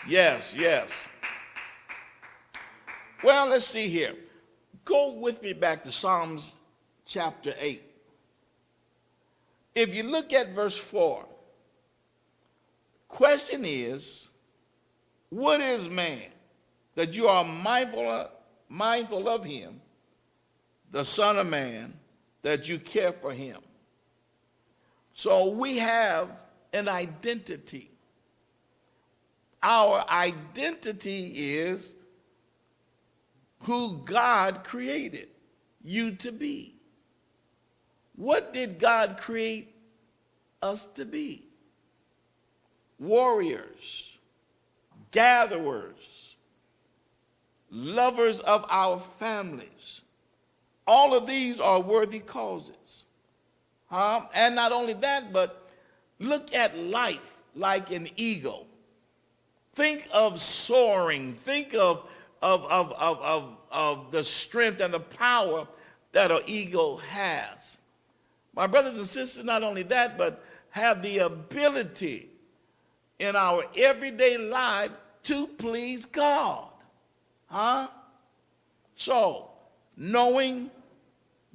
Yes, 0.08 0.56
yes. 0.58 1.13
Well, 3.24 3.48
let's 3.48 3.66
see 3.66 3.88
here. 3.88 4.14
Go 4.84 5.14
with 5.14 5.42
me 5.42 5.54
back 5.54 5.84
to 5.84 5.92
Psalms 5.92 6.54
chapter 7.06 7.54
8. 7.58 7.82
If 9.76 9.96
you 9.96 10.04
look 10.04 10.34
at 10.34 10.50
verse 10.50 10.78
4, 10.78 11.26
question 13.08 13.62
is, 13.64 14.32
what 15.30 15.62
is 15.62 15.90
man 15.90 16.22
that 16.96 17.16
you 17.16 17.28
are 17.28 17.46
mindful 17.46 18.08
of, 18.08 18.30
mindful 18.68 19.30
of 19.30 19.46
him, 19.46 19.80
the 20.92 21.06
Son 21.06 21.40
of 21.40 21.50
Man, 21.50 21.94
that 22.42 22.68
you 22.68 22.78
care 22.78 23.14
for 23.14 23.32
him? 23.32 23.58
So 25.14 25.50
we 25.50 25.78
have 25.78 26.30
an 26.74 26.90
identity. 26.90 27.90
Our 29.64 30.04
identity 30.10 31.28
is 31.36 31.96
who 33.64 33.98
God 34.06 34.64
created 34.64 35.30
you 35.84 36.12
to 36.16 36.32
be. 36.32 36.76
What 38.16 38.54
did 38.54 38.80
God 38.80 39.18
create 39.20 39.76
us 40.62 40.88
to 40.94 41.06
be? 41.06 41.46
Warriors, 43.00 44.18
gatherers, 45.12 46.36
lovers 47.72 48.40
of 48.42 48.66
our 48.70 49.00
families. 49.00 50.02
All 50.86 51.16
of 51.16 51.26
these 51.26 51.60
are 51.60 51.80
worthy 51.80 52.20
causes. 52.20 53.06
And 53.92 54.56
not 54.56 54.72
only 54.72 54.94
that, 54.94 55.34
but 55.34 55.70
look 56.20 56.54
at 56.54 56.78
life 56.78 57.38
like 57.56 57.92
an 57.92 58.10
eagle. 58.16 58.68
Think 59.76 60.08
of 60.14 60.40
soaring. 60.40 61.34
Think 61.34 61.74
of 61.74 62.08
of, 62.44 62.66
of, 62.66 62.92
of, 62.92 63.22
of, 63.22 63.58
of 63.72 64.12
the 64.12 64.22
strength 64.22 64.82
and 64.82 64.94
the 64.94 65.00
power 65.00 65.66
that 66.12 66.30
an 66.30 66.42
ego 66.46 66.98
has. 66.98 67.78
My 68.54 68.68
brothers 68.68 68.98
and 68.98 69.08
sisters, 69.08 69.46
not 69.46 69.64
only 69.64 69.84
that, 69.84 70.18
but 70.18 70.44
have 70.72 71.02
the 71.02 71.20
ability 71.20 72.30
in 73.20 73.38
our 73.38 73.64
everyday 73.78 74.38
life 74.38 74.92
to 75.24 75.48
please 75.48 76.06
God. 76.06 76.68
Huh? 77.48 77.88
So, 78.98 79.50
knowing 79.96 80.70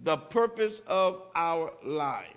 the 0.05 0.17
purpose 0.17 0.81
of 0.87 1.23
our 1.35 1.71
life. 1.85 2.35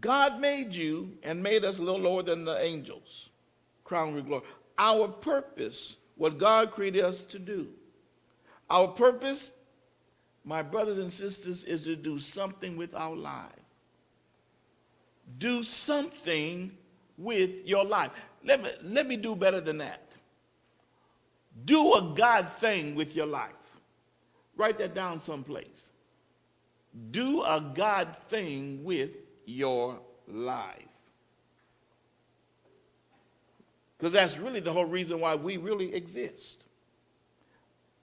God 0.00 0.40
made 0.40 0.74
you 0.74 1.16
and 1.22 1.42
made 1.42 1.64
us 1.64 1.78
a 1.78 1.82
little 1.82 2.00
lower 2.00 2.22
than 2.22 2.44
the 2.44 2.62
angels, 2.62 3.30
crown 3.84 4.14
with 4.14 4.26
glory 4.26 4.44
our 4.78 5.08
purpose, 5.08 5.98
what 6.16 6.38
God 6.38 6.70
created 6.70 7.04
us 7.04 7.24
to 7.24 7.38
do. 7.38 7.68
Our 8.70 8.88
purpose, 8.88 9.56
my 10.44 10.62
brothers 10.62 10.98
and 10.98 11.12
sisters, 11.12 11.64
is 11.64 11.84
to 11.84 11.96
do 11.96 12.18
something 12.18 12.76
with 12.76 12.94
our 12.94 13.16
life. 13.16 13.50
Do 15.38 15.62
something 15.62 16.70
with 17.16 17.66
your 17.66 17.84
life. 17.84 18.10
Let 18.44 18.62
me, 18.62 18.70
let 18.82 19.06
me 19.06 19.16
do 19.16 19.34
better 19.34 19.60
than 19.60 19.78
that. 19.78 20.02
Do 21.64 21.94
a 21.94 22.14
God 22.16 22.48
thing 22.52 22.94
with 22.94 23.16
your 23.16 23.26
life. 23.26 23.50
Write 24.56 24.78
that 24.78 24.94
down 24.94 25.18
someplace. 25.18 25.88
Do 27.10 27.42
a 27.42 27.72
God 27.74 28.16
thing 28.16 28.84
with 28.84 29.10
your 29.44 29.98
life. 30.26 30.87
Because 33.98 34.12
that's 34.12 34.38
really 34.38 34.60
the 34.60 34.72
whole 34.72 34.84
reason 34.84 35.20
why 35.20 35.34
we 35.34 35.56
really 35.56 35.92
exist. 35.94 36.64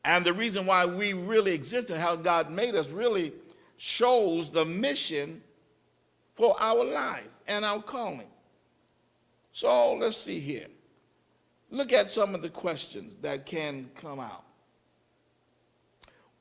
And 0.03 0.23
the 0.23 0.34
reason 0.34 0.65
why 0.65 0.86
we 0.86 1.13
really 1.13 1.53
exist 1.53 1.89
and 1.89 1.99
how 1.99 2.15
God 2.15 2.51
made 2.51 2.75
us 2.75 2.91
really 2.91 3.34
shows 3.77 4.51
the 4.51 4.65
mission 4.65 5.41
for 6.36 6.55
our 6.60 6.84
life 6.84 7.27
and 7.47 7.63
our 7.63 7.81
calling. 7.81 8.27
So 9.51 9.95
let's 9.95 10.17
see 10.17 10.39
here. 10.39 10.67
Look 11.71 11.93
at 11.93 12.10
some 12.10 12.36
of 12.36 12.41
the 12.41 12.49
questions 12.49 13.13
that 13.21 13.45
can 13.45 13.89
come 13.99 14.19
out. 14.19 14.43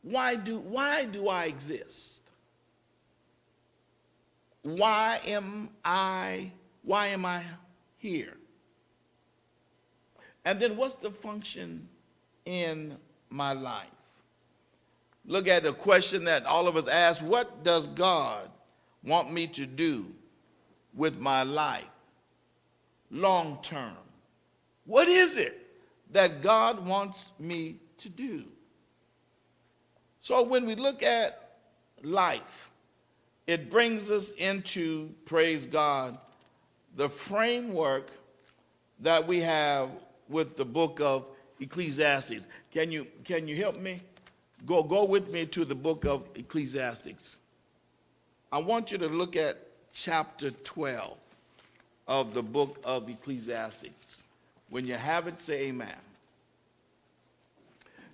Why 0.03 0.35
do, 0.37 0.59
why 0.59 1.07
do 1.07 1.29
I 1.29 1.47
exist? 1.47 2.23
Why 4.63 5.21
am 5.27 5.71
I, 5.85 6.51
why 6.83 7.07
am 7.09 7.25
I 7.25 7.43
here? 7.99 8.35
And 10.45 10.61
then 10.61 10.77
what's 10.77 10.97
the 10.97 11.11
function 11.11 11.89
in 12.45 12.97
my 13.31 13.53
life? 13.53 13.89
Look 15.27 15.49
at 15.49 15.63
the 15.63 15.73
question 15.73 16.25
that 16.25 16.45
all 16.45 16.69
of 16.69 16.77
us 16.77 16.87
ask 16.87 17.25
What 17.25 17.65
does 17.65 17.89
God 17.89 18.51
want 19.03 19.33
me 19.33 19.47
to 19.49 19.67
do 19.67 20.07
with 20.95 21.19
my 21.19 21.43
life 21.43 21.85
long 23.11 23.59
term? 23.63 23.97
What 24.85 25.09
is 25.09 25.37
it 25.37 25.67
that 26.13 26.43
God 26.43 26.85
wants 26.87 27.31
me 27.39 27.77
to 27.99 28.09
do? 28.09 28.45
So 30.21 30.43
when 30.43 30.67
we 30.67 30.75
look 30.75 31.03
at 31.03 31.57
life, 32.03 32.71
it 33.47 33.71
brings 33.71 34.11
us 34.11 34.33
into, 34.33 35.11
praise 35.25 35.67
God, 35.67 36.19
the 36.97 37.09
framework 37.09 38.11
that 39.01 39.27
we 39.27 39.41
have 39.41 39.91
with 40.29 40.57
the 40.57 40.65
book 40.65 41.01
of 41.01 41.27
Ecclesiastes. 41.61 42.47
Can 42.73 42.91
you, 42.91 43.07
can 43.25 43.47
you 43.49 43.57
help 43.57 43.79
me? 43.79 44.01
Go, 44.67 44.83
go 44.83 45.05
with 45.05 45.31
me 45.31 45.47
to 45.47 45.65
the 45.65 45.75
book 45.75 46.05
of 46.05 46.27
Ecclesiastes. 46.35 47.37
I 48.51 48.59
want 48.59 48.93
you 48.93 48.99
to 48.99 49.09
look 49.09 49.37
at 49.37 49.57
chapter 49.93 50.51
12 50.51 51.17
of 52.09 52.35
the 52.35 52.43
book 52.43 52.79
of 52.85 53.09
Ecclesiastes. 53.09 54.25
When 54.71 54.87
you 54.87 54.95
have 54.95 55.27
it, 55.27 55.41
say 55.41 55.69
amen. 55.69 55.95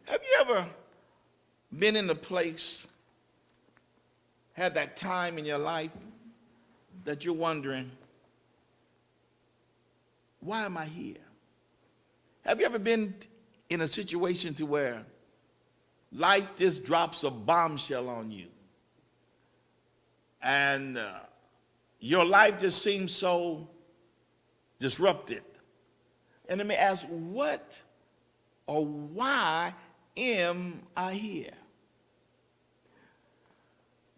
Have 0.07 0.20
you 0.23 0.38
ever 0.40 0.66
been 1.79 1.94
in 1.94 2.11
a 2.11 2.14
place, 2.14 2.88
had 4.55 4.75
that 4.75 4.96
time 4.96 5.38
in 5.38 5.44
your 5.44 5.59
life 5.59 5.90
that 7.05 7.25
you're 7.25 7.35
wondering, 7.35 7.90
why 10.40 10.64
am 10.64 10.77
I 10.77 10.87
here? 10.87 11.16
Have 12.44 12.61
you 12.61 12.66
ever 12.66 12.79
been 12.79 13.14
in 13.68 13.83
a 13.83 13.88
situation 13.88 14.55
to 14.55 14.66
where 14.66 15.03
life 16.12 16.48
just 16.57 16.85
drops 16.85 17.24
a 17.24 17.31
bombshell 17.31 18.09
on 18.09 18.31
you? 18.31 18.46
And 20.42 20.98
uh, 20.98 21.20
your 22.00 22.24
life 22.24 22.61
just 22.61 22.83
seems 22.83 23.12
so 23.12 23.68
disrupted. 24.79 25.42
And 26.48 26.59
let 26.59 26.66
me 26.66 26.74
ask, 26.74 27.07
what 27.09 27.81
or 28.66 28.85
why 28.85 29.74
am 30.16 30.83
I 30.96 31.12
here? 31.12 31.53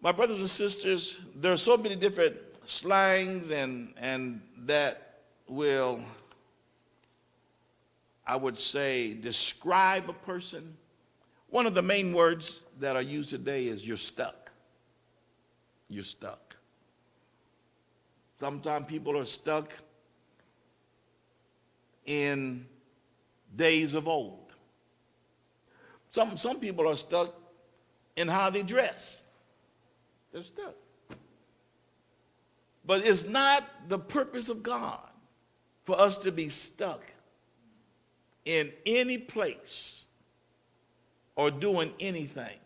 My 0.00 0.12
brothers 0.12 0.40
and 0.40 0.48
sisters, 0.50 1.20
there 1.36 1.52
are 1.52 1.58
so 1.58 1.76
many 1.76 1.96
different 1.96 2.36
slangs 2.64 3.50
and, 3.50 3.94
and 3.96 4.40
that 4.58 5.20
will 5.46 6.00
I 8.32 8.36
would 8.36 8.56
say, 8.56 9.12
describe 9.12 10.08
a 10.08 10.14
person, 10.14 10.74
one 11.50 11.66
of 11.66 11.74
the 11.74 11.82
main 11.82 12.14
words 12.14 12.62
that 12.80 12.96
are 12.96 13.02
used 13.02 13.28
today 13.28 13.66
is 13.66 13.86
you're 13.86 13.98
stuck. 13.98 14.50
You're 15.90 16.02
stuck. 16.02 16.56
Sometimes 18.40 18.86
people 18.86 19.18
are 19.18 19.26
stuck 19.26 19.70
in 22.06 22.64
days 23.54 23.92
of 23.92 24.08
old. 24.08 24.54
Some, 26.10 26.38
some 26.38 26.58
people 26.58 26.88
are 26.88 26.96
stuck 26.96 27.34
in 28.16 28.28
how 28.28 28.48
they 28.48 28.62
dress. 28.62 29.26
They're 30.32 30.42
stuck. 30.42 30.74
But 32.86 33.06
it's 33.06 33.28
not 33.28 33.62
the 33.88 33.98
purpose 33.98 34.48
of 34.48 34.62
God 34.62 35.06
for 35.84 36.00
us 36.00 36.16
to 36.20 36.32
be 36.32 36.48
stuck 36.48 37.11
in 38.44 38.72
any 38.86 39.18
place 39.18 40.04
or 41.36 41.50
doing 41.50 41.92
anything. 42.00 42.56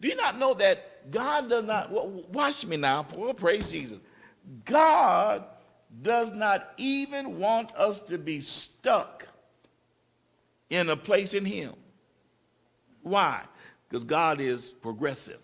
Do 0.00 0.08
you 0.08 0.16
not 0.16 0.38
know 0.38 0.54
that 0.54 1.10
God 1.10 1.48
does 1.48 1.64
not, 1.64 1.90
watch 2.32 2.66
me 2.66 2.76
now, 2.76 3.02
praise 3.02 3.70
Jesus. 3.70 4.00
God 4.64 5.44
does 6.02 6.32
not 6.32 6.72
even 6.76 7.38
want 7.38 7.74
us 7.76 8.00
to 8.02 8.18
be 8.18 8.40
stuck 8.40 9.26
in 10.70 10.88
a 10.88 10.96
place 10.96 11.34
in 11.34 11.44
Him. 11.44 11.74
Why? 13.02 13.42
Because 13.88 14.04
God 14.04 14.40
is 14.40 14.70
progressive. 14.70 15.40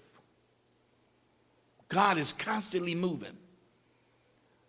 God 1.89 2.19
is 2.19 2.33
constantly 2.33 2.95
moving. 2.95 3.37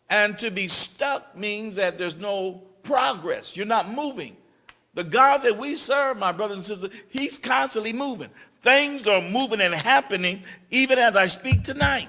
And 0.09 0.37
to 0.39 0.49
be 0.49 0.67
stuck 0.67 1.37
means 1.37 1.75
that 1.75 1.97
there's 1.97 2.17
no 2.17 2.63
progress. 2.83 3.55
You're 3.55 3.65
not 3.65 3.89
moving. 3.89 4.35
The 4.93 5.03
God 5.03 5.43
that 5.43 5.57
we 5.57 5.75
serve, 5.75 6.17
my 6.17 6.31
brothers 6.31 6.57
and 6.57 6.65
sisters, 6.65 6.91
He's 7.09 7.37
constantly 7.37 7.93
moving. 7.93 8.29
Things 8.61 9.07
are 9.07 9.21
moving 9.21 9.61
and 9.61 9.73
happening 9.73 10.43
even 10.71 10.99
as 10.99 11.15
I 11.15 11.27
speak 11.27 11.63
tonight. 11.63 12.07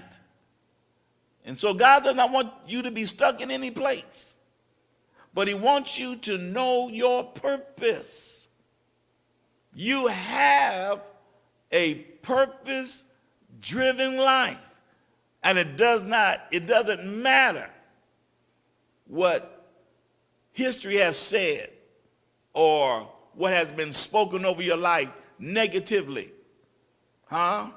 And 1.45 1.57
so 1.57 1.75
God 1.75 2.05
does 2.05 2.16
not 2.16 2.33
want 2.33 2.53
you 2.66 2.83
to 2.83 2.90
be 2.90 3.05
stuck 3.05 3.40
in 3.40 3.51
any 3.51 3.71
place, 3.71 4.35
but 5.35 5.49
He 5.49 5.55
wants 5.55 5.99
you 5.99 6.16
to 6.16 6.38
know 6.38 6.88
your 6.88 7.25
purpose. 7.25 8.49
You 9.75 10.09
have 10.09 11.01
a 11.73 11.95
purpose 12.23 13.05
driven 13.61 14.16
life. 14.16 14.59
And 15.43 15.57
it 15.57 15.77
does 15.77 16.03
not, 16.03 16.40
it 16.51 16.66
doesn't 16.66 17.05
matter 17.23 17.69
what 19.07 19.66
history 20.53 20.97
has 20.97 21.16
said 21.16 21.71
or 22.55 23.09
what 23.35 23.53
has 23.53 23.71
been 23.73 23.93
spoken 23.93 24.45
over 24.45 24.63
your 24.63 24.77
life 24.77 25.11
negatively. 25.39 26.31
Huh? 27.27 27.71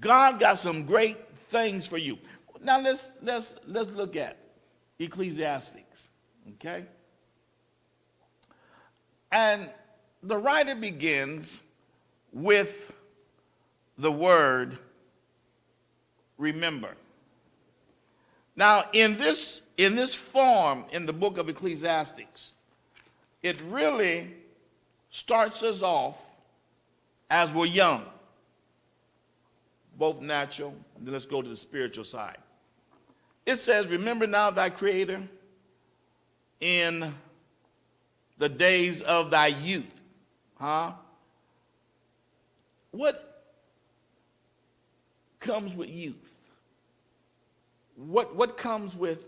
God 0.00 0.40
got 0.40 0.58
some 0.58 0.84
great 0.84 1.16
things 1.48 1.86
for 1.86 1.98
you. 1.98 2.18
Now 2.62 2.80
let's 2.80 3.12
let's 3.22 3.56
let's 3.66 3.90
look 3.92 4.16
at 4.16 4.36
Ecclesiastics. 4.98 6.08
Okay? 6.54 6.84
And 9.32 9.68
the 10.22 10.36
writer 10.36 10.74
begins 10.74 11.60
with 12.32 12.92
the 13.96 14.10
word 14.10 14.78
remember. 16.36 16.94
Now, 18.56 18.84
in 18.92 19.16
this, 19.16 19.62
in 19.78 19.94
this 19.94 20.14
form 20.14 20.84
in 20.92 21.06
the 21.06 21.12
book 21.12 21.38
of 21.38 21.48
Ecclesiastics, 21.48 22.52
it 23.42 23.60
really 23.68 24.34
starts 25.10 25.62
us 25.62 25.82
off 25.82 26.20
as 27.30 27.52
we're 27.52 27.66
young, 27.66 28.04
both 29.98 30.20
natural, 30.20 30.74
and 30.96 31.06
then 31.06 31.12
let's 31.12 31.26
go 31.26 31.42
to 31.42 31.48
the 31.48 31.56
spiritual 31.56 32.04
side. 32.04 32.38
It 33.46 33.56
says, 33.56 33.86
Remember 33.86 34.26
now 34.26 34.50
thy 34.50 34.70
Creator 34.70 35.22
in 36.60 37.14
the 38.38 38.48
days 38.48 39.00
of 39.02 39.30
thy 39.30 39.48
youth. 39.48 40.00
Huh? 40.58 40.92
What 42.90 43.44
comes 45.40 45.74
with 45.74 45.88
youth? 45.88 46.30
what, 48.06 48.34
what 48.34 48.56
comes 48.56 48.96
with 48.96 49.26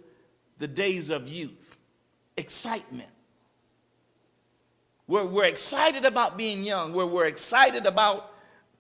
the 0.59 0.69
days 0.69 1.11
of 1.11 1.29
youth? 1.29 1.77
Excitement. 2.37 3.09
We're, 5.13 5.27
we're 5.27 5.45
excited 5.45 6.07
about 6.07 6.39
being 6.39 6.63
young. 6.63 6.95
We're, 6.95 7.05
we're 7.05 7.27
excited 7.27 7.85
about 7.85 8.33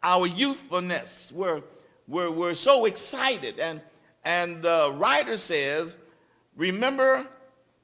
our 0.03 0.27
youthfulness. 0.27 1.31
We're, 1.31 1.61
we're, 2.09 2.31
we're 2.31 2.55
so 2.55 2.87
excited. 2.87 3.59
And, 3.59 3.83
and 4.25 4.63
the 4.63 4.95
writer 4.97 5.37
says, 5.37 5.95
Remember 6.57 7.27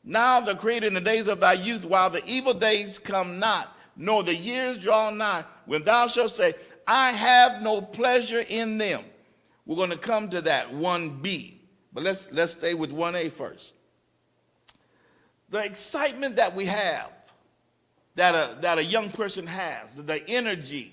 now 0.02 0.40
the 0.40 0.54
Creator 0.54 0.87
in 0.87 0.94
the 0.94 1.00
days 1.02 1.28
of 1.28 1.40
thy 1.40 1.52
youth, 1.52 1.84
while 1.84 2.08
the 2.08 2.24
evil 2.24 2.54
days 2.54 2.98
come 2.98 3.38
not, 3.38 3.76
nor 3.98 4.22
the 4.22 4.34
years 4.34 4.78
draw 4.78 5.11
nigh, 5.11 5.44
when 5.66 5.84
thou 5.84 6.06
shalt 6.06 6.30
say, 6.30 6.54
I 6.87 7.11
have 7.11 7.61
no 7.61 7.82
pleasure 7.82 8.46
in 8.48 8.78
them. 8.78 9.04
We're 9.66 9.76
going 9.76 9.90
to 9.90 9.98
come 9.98 10.30
to 10.30 10.40
that 10.40 10.68
1b. 10.68 11.52
But 11.92 12.02
let's, 12.02 12.32
let's 12.32 12.52
stay 12.54 12.72
with 12.72 12.94
1A 12.94 13.30
first. 13.30 13.74
The 15.50 15.62
excitement 15.62 16.37
that 16.37 16.54
we 16.56 16.64
have, 16.64 17.12
that 18.18 18.35
a, 18.35 18.61
that 18.62 18.78
a 18.78 18.85
young 18.85 19.11
person 19.11 19.46
has, 19.46 19.94
the 19.94 20.28
energy, 20.28 20.92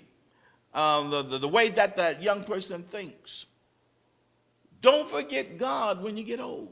um, 0.75 1.09
the, 1.09 1.23
the, 1.23 1.39
the 1.39 1.47
way 1.47 1.69
that 1.69 1.97
that 1.97 2.21
young 2.21 2.43
person 2.43 2.83
thinks. 2.83 3.47
Don't 4.83 5.09
forget 5.09 5.57
God 5.57 6.03
when 6.03 6.17
you 6.17 6.23
get 6.23 6.39
old. 6.39 6.69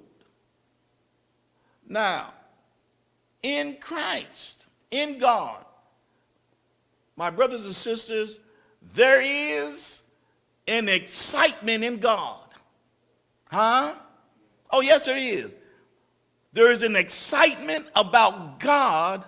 Now, 1.90 2.34
in 3.42 3.78
Christ, 3.82 4.68
in 4.92 5.18
God, 5.18 5.66
my 7.16 7.32
brothers 7.32 7.66
and 7.66 7.74
sisters, 7.74 8.40
there 8.94 9.22
is 9.22 10.12
an 10.68 10.88
excitement 10.88 11.84
in 11.84 11.98
God. 11.98 12.48
Huh? 13.46 13.96
Oh, 14.70 14.82
yes, 14.82 15.04
there 15.04 15.18
is. 15.18 15.56
There 16.54 16.70
is 16.70 16.84
an 16.84 16.96
excitement 16.96 17.90
about 17.96 18.60
God 18.60 19.26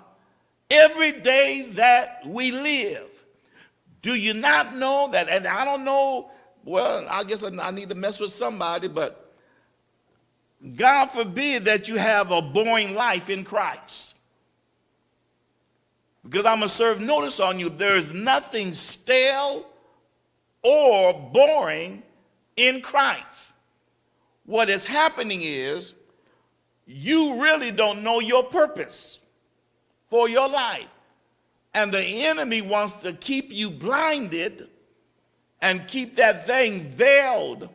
every 0.69 1.11
day 1.11 1.69
that 1.73 2.25
we 2.25 2.51
live. 2.51 3.09
Do 4.01 4.15
you 4.15 4.33
not 4.33 4.75
know 4.75 5.09
that? 5.11 5.29
And 5.29 5.47
I 5.47 5.65
don't 5.65 5.83
know, 5.83 6.29
well, 6.63 7.05
I 7.09 7.23
guess 7.23 7.43
I 7.43 7.71
need 7.71 7.89
to 7.89 7.95
mess 7.95 8.19
with 8.19 8.31
somebody, 8.31 8.87
but 8.87 9.33
God 10.75 11.07
forbid 11.07 11.65
that 11.65 11.87
you 11.87 11.97
have 11.97 12.31
a 12.31 12.41
boring 12.41 12.95
life 12.95 13.29
in 13.29 13.43
Christ. 13.43 14.19
Because 16.23 16.45
I'm 16.45 16.57
going 16.57 16.69
to 16.69 16.73
serve 16.73 17.01
notice 17.01 17.39
on 17.39 17.59
you. 17.59 17.69
There 17.69 17.95
is 17.95 18.13
nothing 18.13 18.73
stale 18.73 19.67
or 20.63 21.13
boring 21.13 22.01
in 22.57 22.81
Christ. 22.81 23.53
What 24.45 24.69
is 24.69 24.85
happening 24.85 25.41
is 25.43 25.93
you 26.87 27.41
really 27.41 27.71
don't 27.71 28.03
know 28.03 28.19
your 28.19 28.43
purpose 28.43 29.19
for 30.09 30.29
your 30.29 30.49
life. 30.49 30.87
And 31.73 31.91
the 31.91 32.03
enemy 32.25 32.61
wants 32.61 32.95
to 32.97 33.13
keep 33.13 33.51
you 33.51 33.69
blinded 33.69 34.69
and 35.61 35.85
keep 35.87 36.15
that 36.15 36.45
thing 36.45 36.83
veiled 36.91 37.69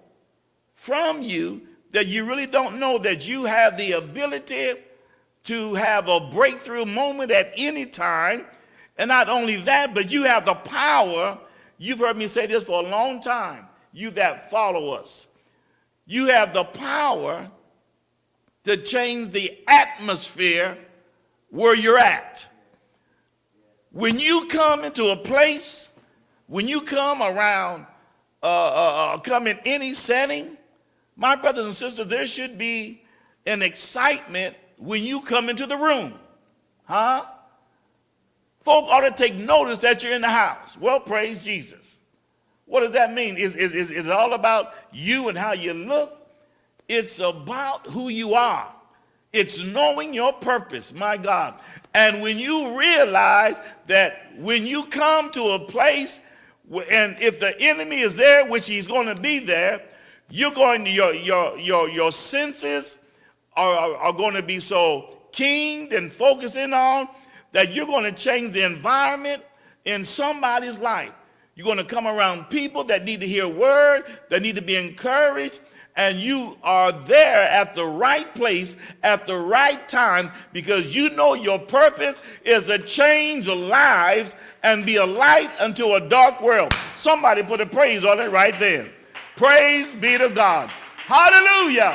from 0.74 1.22
you 1.22 1.62
that 1.92 2.06
you 2.06 2.24
really 2.24 2.46
don't 2.46 2.78
know 2.78 2.98
that 2.98 3.28
you 3.28 3.44
have 3.44 3.76
the 3.76 3.92
ability 3.92 4.72
to 5.44 5.74
have 5.74 6.08
a 6.08 6.20
breakthrough 6.32 6.84
moment 6.84 7.30
at 7.30 7.46
any 7.56 7.84
time. 7.84 8.46
And 8.96 9.08
not 9.08 9.28
only 9.28 9.56
that, 9.56 9.94
but 9.94 10.10
you 10.10 10.24
have 10.24 10.44
the 10.44 10.54
power. 10.54 11.38
You've 11.78 11.98
heard 11.98 12.16
me 12.16 12.26
say 12.26 12.46
this 12.46 12.64
for 12.64 12.84
a 12.84 12.88
long 12.88 13.20
time. 13.20 13.66
You 13.92 14.10
that 14.10 14.50
follow 14.50 14.94
us. 14.94 15.26
You 16.06 16.26
have 16.26 16.54
the 16.54 16.64
power 16.64 17.50
to 18.64 18.76
change 18.76 19.30
the 19.30 19.58
atmosphere 19.66 20.76
where 21.50 21.74
you're 21.74 21.98
at. 21.98 22.46
When 23.92 24.18
you 24.18 24.46
come 24.48 24.84
into 24.84 25.06
a 25.06 25.16
place, 25.16 25.92
when 26.46 26.68
you 26.68 26.80
come 26.80 27.22
around, 27.22 27.86
uh, 28.42 28.46
uh, 28.46 29.14
uh, 29.14 29.18
come 29.18 29.46
in 29.46 29.58
any 29.64 29.94
setting, 29.94 30.56
my 31.16 31.36
brothers 31.36 31.64
and 31.64 31.74
sisters, 31.74 32.06
there 32.06 32.26
should 32.26 32.56
be 32.56 33.02
an 33.46 33.62
excitement 33.62 34.56
when 34.78 35.02
you 35.02 35.20
come 35.20 35.48
into 35.48 35.66
the 35.66 35.76
room. 35.76 36.14
Huh? 36.84 37.24
Folk 38.62 38.86
ought 38.88 39.00
to 39.00 39.10
take 39.10 39.34
notice 39.34 39.80
that 39.80 40.02
you're 40.02 40.14
in 40.14 40.22
the 40.22 40.28
house. 40.28 40.78
Well, 40.78 41.00
praise 41.00 41.44
Jesus. 41.44 42.00
What 42.66 42.80
does 42.80 42.92
that 42.92 43.12
mean? 43.12 43.36
Is, 43.36 43.56
is, 43.56 43.74
is, 43.74 43.90
is 43.90 44.06
it 44.06 44.12
all 44.12 44.34
about 44.34 44.74
you 44.92 45.28
and 45.28 45.36
how 45.36 45.52
you 45.52 45.74
look? 45.74 46.16
It's 46.88 47.18
about 47.18 47.86
who 47.86 48.08
you 48.08 48.34
are. 48.34 48.72
It's 49.32 49.64
knowing 49.64 50.12
your 50.12 50.32
purpose, 50.32 50.92
my 50.92 51.16
God. 51.16 51.54
And 51.94 52.22
when 52.22 52.38
you 52.38 52.78
realize 52.78 53.56
that 53.86 54.32
when 54.36 54.66
you 54.66 54.84
come 54.84 55.30
to 55.32 55.42
a 55.50 55.58
place, 55.58 56.26
and 56.90 57.16
if 57.20 57.40
the 57.40 57.54
enemy 57.60 58.00
is 58.00 58.16
there, 58.16 58.46
which 58.46 58.66
he's 58.66 58.86
going 58.86 59.14
to 59.14 59.20
be 59.20 59.40
there, 59.40 59.80
you're 60.30 60.52
going 60.52 60.84
to, 60.84 60.90
your, 60.90 61.12
your, 61.14 61.58
your, 61.58 61.88
your 61.88 62.12
senses 62.12 63.04
are, 63.54 63.72
are, 63.72 63.96
are 63.96 64.12
going 64.12 64.34
to 64.34 64.42
be 64.42 64.60
so 64.60 65.18
keen 65.32 65.92
and 65.92 66.12
focusing 66.12 66.72
on 66.72 67.08
that 67.52 67.72
you're 67.72 67.86
going 67.86 68.04
to 68.04 68.12
change 68.12 68.52
the 68.52 68.64
environment 68.64 69.42
in 69.84 70.04
somebody's 70.04 70.78
life. 70.78 71.12
You're 71.56 71.66
going 71.66 71.78
to 71.78 71.84
come 71.84 72.06
around 72.06 72.48
people 72.48 72.84
that 72.84 73.04
need 73.04 73.20
to 73.20 73.26
hear 73.26 73.48
word, 73.48 74.04
that 74.28 74.42
need 74.42 74.56
to 74.56 74.62
be 74.62 74.76
encouraged, 74.76 75.60
and 76.00 76.18
you 76.18 76.56
are 76.62 76.92
there 76.92 77.42
at 77.50 77.74
the 77.74 77.84
right 77.84 78.34
place 78.34 78.74
at 79.02 79.26
the 79.26 79.36
right 79.36 79.86
time 79.86 80.30
because 80.50 80.96
you 80.96 81.10
know 81.10 81.34
your 81.34 81.58
purpose 81.58 82.22
is 82.42 82.64
to 82.64 82.78
change 82.78 83.46
lives 83.46 84.34
and 84.62 84.86
be 84.86 84.96
a 84.96 85.04
light 85.04 85.50
unto 85.60 85.92
a 85.92 86.08
dark 86.08 86.40
world. 86.40 86.72
Somebody 86.72 87.42
put 87.42 87.60
a 87.60 87.66
praise 87.66 88.02
on 88.02 88.18
it 88.18 88.30
right 88.30 88.58
there. 88.58 88.86
Praise 89.36 89.92
be 89.92 90.16
to 90.16 90.30
God. 90.30 90.70
Hallelujah. 90.96 91.94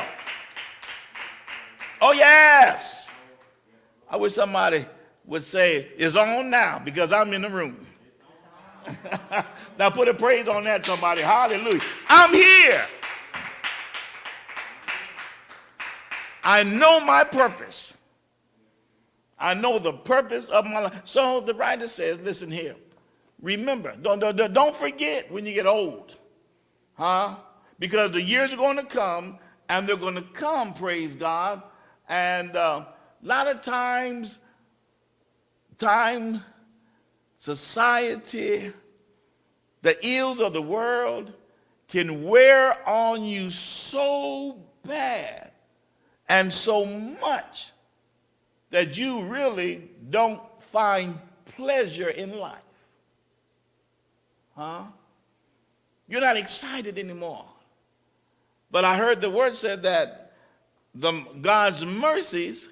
Oh, 2.00 2.12
yes. 2.12 3.12
I 4.08 4.16
wish 4.18 4.34
somebody 4.34 4.84
would 5.24 5.42
say, 5.42 5.88
it's 5.98 6.14
on 6.14 6.48
now 6.48 6.80
because 6.84 7.12
I'm 7.12 7.32
in 7.32 7.42
the 7.42 7.50
room. 7.50 7.84
now 9.80 9.90
put 9.90 10.06
a 10.06 10.14
praise 10.14 10.46
on 10.46 10.62
that, 10.62 10.86
somebody. 10.86 11.22
Hallelujah. 11.22 11.80
I'm 12.08 12.32
here. 12.32 12.86
I 16.46 16.62
know 16.62 17.00
my 17.00 17.24
purpose. 17.24 17.98
I 19.36 19.54
know 19.54 19.80
the 19.80 19.92
purpose 19.92 20.48
of 20.48 20.64
my 20.64 20.78
life. 20.78 21.00
So 21.02 21.40
the 21.40 21.54
writer 21.54 21.88
says, 21.88 22.22
listen 22.22 22.52
here. 22.52 22.76
Remember, 23.42 23.96
don't, 24.00 24.20
don't, 24.20 24.54
don't 24.54 24.76
forget 24.76 25.28
when 25.32 25.44
you 25.44 25.54
get 25.54 25.66
old. 25.66 26.14
Huh? 26.94 27.34
Because 27.80 28.12
the 28.12 28.22
years 28.22 28.52
are 28.52 28.56
going 28.56 28.76
to 28.76 28.84
come, 28.84 29.40
and 29.68 29.88
they're 29.88 29.96
going 29.96 30.14
to 30.14 30.22
come, 30.22 30.72
praise 30.72 31.16
God. 31.16 31.62
And 32.08 32.54
uh, 32.54 32.84
a 33.20 33.26
lot 33.26 33.48
of 33.48 33.60
times, 33.60 34.38
time, 35.78 36.40
society, 37.38 38.72
the 39.82 39.96
ills 40.06 40.38
of 40.38 40.52
the 40.52 40.62
world 40.62 41.32
can 41.88 42.22
wear 42.22 42.78
on 42.88 43.24
you 43.24 43.50
so 43.50 44.62
bad 44.84 45.50
and 46.28 46.52
so 46.52 46.84
much 47.20 47.70
that 48.70 48.98
you 48.98 49.22
really 49.22 49.88
don't 50.10 50.40
find 50.60 51.18
pleasure 51.56 52.08
in 52.08 52.38
life. 52.38 52.58
Huh? 54.56 54.82
You're 56.08 56.20
not 56.20 56.36
excited 56.36 56.98
anymore. 56.98 57.44
But 58.70 58.84
I 58.84 58.96
heard 58.96 59.20
the 59.20 59.30
word 59.30 59.56
said 59.56 59.82
that 59.84 60.32
the, 60.94 61.12
God's 61.40 61.84
mercies 61.84 62.68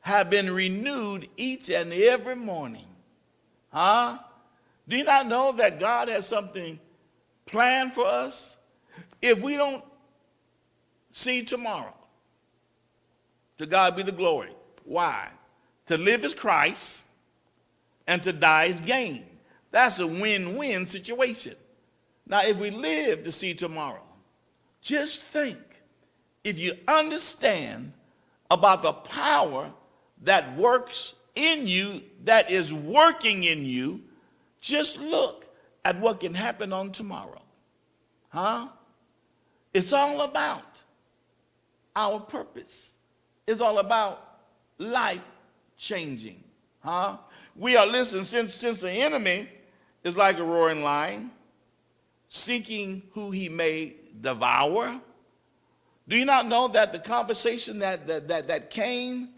have 0.00 0.30
been 0.30 0.52
renewed 0.52 1.28
each 1.36 1.70
and 1.70 1.92
every 1.92 2.36
morning. 2.36 2.86
Huh? 3.72 4.18
Do 4.88 4.96
you 4.96 5.04
not 5.04 5.26
know 5.26 5.52
that 5.52 5.80
God 5.80 6.08
has 6.08 6.28
something 6.28 6.78
planned 7.46 7.94
for 7.94 8.06
us? 8.06 8.56
If 9.22 9.42
we 9.42 9.56
don't 9.56 9.82
see 11.10 11.44
tomorrow, 11.44 11.94
to 13.58 13.66
God 13.66 13.96
be 13.96 14.02
the 14.02 14.12
glory. 14.12 14.50
Why? 14.84 15.28
To 15.86 15.96
live 15.96 16.24
is 16.24 16.34
Christ 16.34 17.06
and 18.06 18.22
to 18.22 18.32
die 18.32 18.64
is 18.64 18.80
gain. 18.80 19.24
That's 19.70 19.98
a 19.98 20.06
win 20.06 20.56
win 20.56 20.86
situation. 20.86 21.54
Now, 22.26 22.40
if 22.42 22.58
we 22.58 22.70
live 22.70 23.24
to 23.24 23.32
see 23.32 23.54
tomorrow, 23.54 24.02
just 24.80 25.22
think 25.22 25.58
if 26.42 26.58
you 26.58 26.74
understand 26.88 27.92
about 28.50 28.82
the 28.82 28.92
power 28.92 29.70
that 30.22 30.56
works 30.56 31.16
in 31.34 31.66
you, 31.66 32.02
that 32.24 32.50
is 32.50 32.72
working 32.72 33.44
in 33.44 33.64
you, 33.64 34.00
just 34.60 35.00
look 35.00 35.44
at 35.84 35.98
what 36.00 36.20
can 36.20 36.34
happen 36.34 36.72
on 36.72 36.92
tomorrow. 36.92 37.42
Huh? 38.28 38.68
It's 39.74 39.92
all 39.92 40.22
about 40.22 40.82
our 41.96 42.20
purpose 42.20 42.93
is 43.46 43.60
all 43.60 43.78
about 43.78 44.38
life 44.78 45.22
changing. 45.76 46.42
Huh? 46.80 47.16
We 47.56 47.76
are 47.76 47.86
listening 47.86 48.24
since 48.24 48.54
since 48.54 48.80
the 48.80 48.90
enemy 48.90 49.48
is 50.02 50.16
like 50.16 50.38
a 50.38 50.44
roaring 50.44 50.82
lion, 50.82 51.30
seeking 52.28 53.02
who 53.12 53.30
he 53.30 53.48
may 53.48 53.94
devour. 54.20 55.00
Do 56.06 56.18
you 56.18 56.24
not 56.24 56.46
know 56.46 56.68
that 56.68 56.92
the 56.92 56.98
conversation 56.98 57.78
that 57.78 58.06
that 58.06 58.28
that, 58.28 58.48
that 58.48 58.70
came 58.70 59.30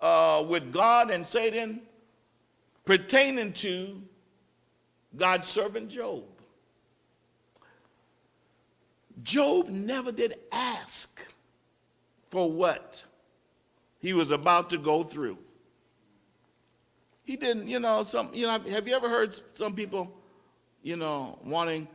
uh, 0.00 0.44
with 0.48 0.72
God 0.72 1.10
and 1.10 1.26
Satan 1.26 1.82
pertaining 2.84 3.52
to 3.54 4.00
God's 5.16 5.48
servant 5.48 5.90
Job? 5.90 6.24
Job 9.22 9.68
never 9.68 10.10
did 10.10 10.34
ask 10.50 11.24
for 12.30 12.50
what 12.50 13.04
he 14.02 14.12
was 14.12 14.32
about 14.32 14.68
to 14.70 14.78
go 14.78 15.04
through. 15.04 15.38
He 17.22 17.36
didn't, 17.36 17.68
you 17.68 17.78
know, 17.78 18.02
some, 18.02 18.34
you 18.34 18.46
know, 18.46 18.58
have 18.58 18.88
you 18.88 18.94
ever 18.94 19.08
heard 19.08 19.32
some 19.54 19.74
people, 19.74 20.12
you 20.82 20.96
know, 20.96 21.38
wanting, 21.44 21.86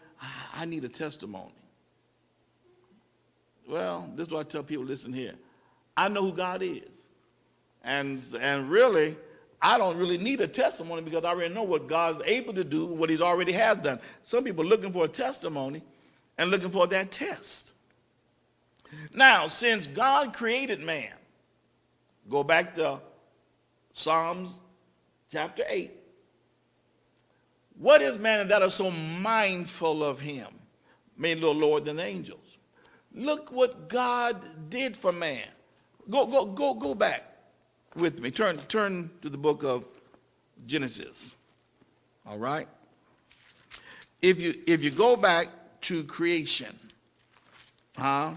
I 0.56 0.66
need 0.66 0.86
a 0.86 0.90
testimony. 0.90 1.52
Well, 3.68 4.10
this 4.16 4.28
is 4.28 4.34
what 4.34 4.48
I 4.48 4.50
tell 4.50 4.64
people, 4.64 4.86
listen 4.86 5.12
here. 5.12 5.34
I 5.98 6.08
know 6.08 6.22
who 6.22 6.32
God 6.32 6.62
is. 6.64 6.88
And, 7.84 8.24
and 8.40 8.70
really, 8.70 9.18
I 9.62 9.78
don't 9.78 9.98
really 9.98 10.18
need 10.18 10.40
a 10.40 10.48
testimony 10.48 11.02
because 11.02 11.26
I 11.26 11.30
already 11.30 11.54
know 11.54 11.64
what 11.64 11.88
God's 11.88 12.22
able 12.26 12.54
to 12.54 12.64
do, 12.64 12.86
what 12.86 13.10
he's 13.10 13.22
already 13.22 13.52
has 13.52 13.78
done. 13.80 14.00
Some 14.24 14.46
people 14.46 14.64
are 14.64 14.68
looking 14.68 14.94
for 14.94 15.04
a 15.04 15.10
testimony 15.10 15.84
and 16.38 16.52
looking 16.52 16.70
for 16.70 16.88
that 16.88 17.12
test. 17.12 17.74
Now, 19.14 19.48
since 19.48 19.88
God 19.88 20.34
created 20.34 20.80
man, 20.80 21.12
Go 22.30 22.44
back 22.44 22.76
to 22.76 23.00
Psalms 23.94 24.60
chapter 25.32 25.64
8. 25.68 25.92
What 27.80 28.02
is 28.02 28.18
man 28.18 28.48
that 28.48 28.62
are 28.62 28.70
so 28.70 28.92
mindful 28.92 30.04
of 30.04 30.20
him? 30.20 30.48
Made 31.18 31.40
little 31.40 31.56
lower 31.56 31.80
than 31.80 32.00
angels. 32.00 32.58
Look 33.14 33.52
what 33.52 33.88
God 33.90 34.40
did 34.70 34.96
for 34.96 35.12
man. 35.12 35.48
Go, 36.10 36.26
go, 36.28 36.46
go, 36.46 36.74
go 36.74 36.96
back 36.96 37.24
with 37.96 38.20
me. 38.20 38.32
Turn, 38.32 38.58
turn 38.68 39.10
to 39.22 39.30
the 39.30 39.38
book 39.38 39.64
of 39.64 39.86
Genesis. 40.66 41.38
All 42.26 42.38
right? 42.38 42.68
If 44.22 44.42
you 44.42 44.54
if 44.66 44.84
you 44.84 44.90
go 44.90 45.16
back 45.16 45.48
to 45.82 46.04
creation, 46.04 46.76
huh? 47.98 48.34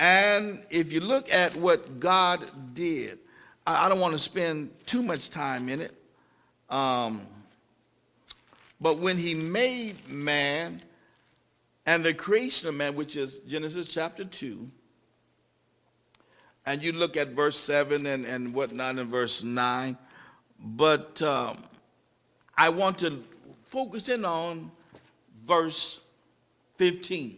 And 0.00 0.64
if 0.70 0.94
you 0.94 1.00
look 1.00 1.30
at 1.30 1.54
what 1.56 2.00
God 2.00 2.40
did, 2.72 3.18
I, 3.66 3.84
I 3.84 3.88
don't 3.90 4.00
want 4.00 4.14
to 4.14 4.18
spend 4.18 4.70
too 4.86 5.02
much 5.02 5.28
time 5.28 5.68
in 5.68 5.82
it. 5.82 5.94
Um, 6.70 7.20
but 8.80 8.96
when 8.96 9.18
he 9.18 9.34
made 9.34 10.08
man 10.08 10.80
and 11.84 12.02
the 12.02 12.14
creation 12.14 12.70
of 12.70 12.76
man, 12.76 12.96
which 12.96 13.14
is 13.14 13.40
Genesis 13.40 13.88
chapter 13.88 14.24
2, 14.24 14.70
and 16.64 16.82
you 16.82 16.92
look 16.92 17.18
at 17.18 17.28
verse 17.28 17.58
7 17.58 18.06
and, 18.06 18.24
and 18.24 18.54
whatnot 18.54 18.96
in 18.96 19.06
verse 19.06 19.44
9, 19.44 19.98
but 20.60 21.20
um, 21.20 21.58
I 22.56 22.70
want 22.70 22.98
to 23.00 23.22
focus 23.64 24.08
in 24.08 24.24
on 24.24 24.72
verse 25.46 26.08
15. 26.78 27.36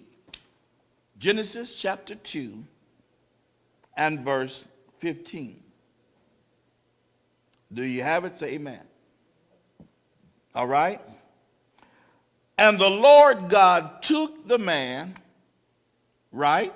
Genesis 1.23 1.73
chapter 1.75 2.17
2 2.17 2.65
and 3.97 4.19
verse 4.23 4.67
15. 4.99 5.63
Do 7.73 7.85
you 7.85 8.03
have 8.03 8.25
it? 8.25 8.37
Say 8.37 8.55
amen. 8.55 8.81
All 10.53 10.67
right. 10.67 11.01
And 12.59 12.77
the 12.77 12.91
Lord 12.91 13.49
God 13.49 14.03
took 14.03 14.49
the 14.49 14.59
man, 14.59 15.15
right? 16.33 16.73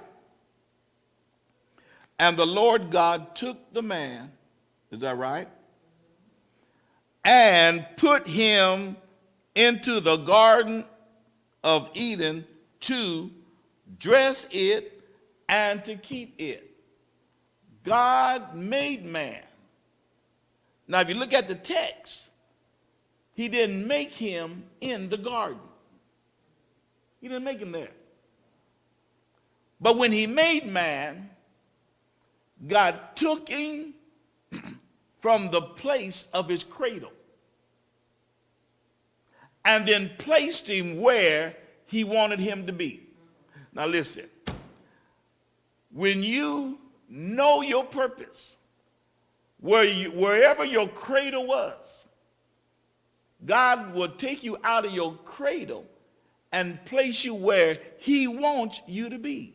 And 2.20 2.36
the 2.36 2.46
Lord 2.46 2.92
God 2.92 3.34
took 3.34 3.72
the 3.72 3.82
man, 3.82 4.30
is 4.92 5.00
that 5.00 5.16
right? 5.16 5.48
And 7.24 7.84
put 7.96 8.28
him 8.28 8.96
into 9.56 9.98
the 9.98 10.18
garden 10.18 10.84
of 11.64 11.90
Eden 11.94 12.46
to 12.82 13.32
dress 13.98 14.48
it, 14.52 15.02
and 15.48 15.84
to 15.84 15.96
keep 15.96 16.34
it. 16.38 16.70
God 17.84 18.54
made 18.54 19.04
man. 19.04 19.42
Now, 20.88 21.00
if 21.00 21.08
you 21.08 21.14
look 21.14 21.32
at 21.32 21.48
the 21.48 21.54
text, 21.54 22.30
he 23.34 23.48
didn't 23.48 23.86
make 23.86 24.12
him 24.12 24.64
in 24.80 25.08
the 25.08 25.16
garden. 25.16 25.60
He 27.20 27.28
didn't 27.28 27.44
make 27.44 27.58
him 27.58 27.72
there. 27.72 27.90
But 29.80 29.96
when 29.96 30.10
he 30.10 30.26
made 30.26 30.66
man, 30.66 31.30
God 32.66 32.98
took 33.14 33.48
him 33.48 33.94
from 35.20 35.50
the 35.50 35.60
place 35.60 36.30
of 36.32 36.48
his 36.48 36.64
cradle 36.64 37.12
and 39.64 39.86
then 39.86 40.10
placed 40.18 40.68
him 40.68 41.00
where 41.00 41.54
he 41.86 42.04
wanted 42.04 42.40
him 42.40 42.66
to 42.66 42.72
be. 42.72 43.05
Now, 43.76 43.86
listen 43.86 44.24
when 45.92 46.22
you 46.22 46.78
know 47.08 47.62
your 47.62 47.84
purpose, 47.84 48.58
where 49.60 49.84
you, 49.84 50.10
wherever 50.10 50.64
your 50.64 50.88
cradle 50.88 51.46
was, 51.46 52.06
God 53.44 53.94
will 53.94 54.08
take 54.08 54.42
you 54.42 54.58
out 54.64 54.84
of 54.84 54.92
your 54.92 55.14
cradle 55.24 55.86
and 56.52 56.82
place 56.84 57.24
you 57.24 57.34
where 57.34 57.78
He 57.98 58.26
wants 58.28 58.80
you 58.86 59.08
to 59.08 59.18
be. 59.18 59.54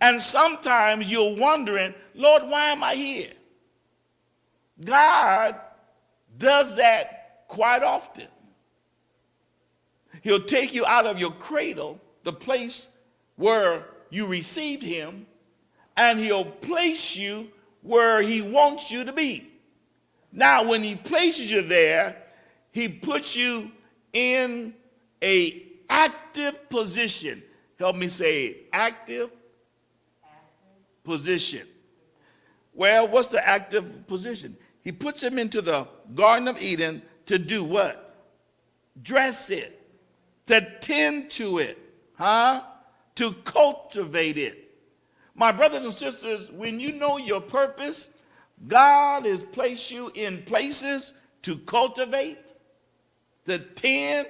And 0.00 0.22
sometimes 0.22 1.10
you're 1.10 1.36
wondering, 1.36 1.94
Lord, 2.14 2.44
why 2.44 2.70
am 2.70 2.84
I 2.84 2.94
here? 2.94 3.32
God 4.84 5.56
does 6.38 6.76
that 6.76 7.46
quite 7.48 7.82
often. 7.82 8.28
He'll 10.22 10.44
take 10.44 10.72
you 10.72 10.86
out 10.86 11.06
of 11.06 11.18
your 11.18 11.32
cradle, 11.32 12.00
the 12.22 12.32
place 12.32 12.91
where 13.42 13.86
you 14.08 14.26
received 14.26 14.84
Him, 14.84 15.26
and 15.96 16.20
He'll 16.20 16.44
place 16.44 17.16
you 17.16 17.50
where 17.82 18.22
He 18.22 18.40
wants 18.40 18.92
you 18.92 19.04
to 19.04 19.12
be. 19.12 19.50
Now, 20.30 20.68
when 20.68 20.82
He 20.84 20.94
places 20.94 21.50
you 21.50 21.62
there, 21.62 22.16
He 22.70 22.88
puts 22.88 23.34
you 23.36 23.72
in 24.12 24.74
a 25.22 25.66
active 25.90 26.68
position. 26.70 27.42
Help 27.80 27.96
me 27.96 28.08
say 28.08 28.46
it. 28.46 28.68
Active, 28.72 29.30
active. 30.24 31.02
position. 31.02 31.66
Well, 32.74 33.08
what's 33.08 33.28
the 33.28 33.46
active 33.46 34.06
position? 34.06 34.56
He 34.82 34.92
puts 34.92 35.20
him 35.20 35.38
into 35.38 35.60
the 35.60 35.88
Garden 36.14 36.46
of 36.46 36.62
Eden 36.62 37.02
to 37.26 37.38
do 37.38 37.64
what? 37.64 38.24
Dress 39.02 39.50
it, 39.50 39.80
to 40.46 40.60
tend 40.80 41.30
to 41.32 41.58
it, 41.58 41.78
huh? 42.14 42.62
To 43.16 43.32
cultivate 43.44 44.38
it. 44.38 44.70
My 45.34 45.52
brothers 45.52 45.82
and 45.82 45.92
sisters, 45.92 46.50
when 46.50 46.80
you 46.80 46.92
know 46.92 47.18
your 47.18 47.40
purpose, 47.40 48.18
God 48.68 49.24
has 49.24 49.42
placed 49.42 49.90
you 49.90 50.12
in 50.14 50.42
places 50.42 51.14
to 51.42 51.56
cultivate, 51.58 52.38
to 53.46 53.58
tend, 53.58 54.28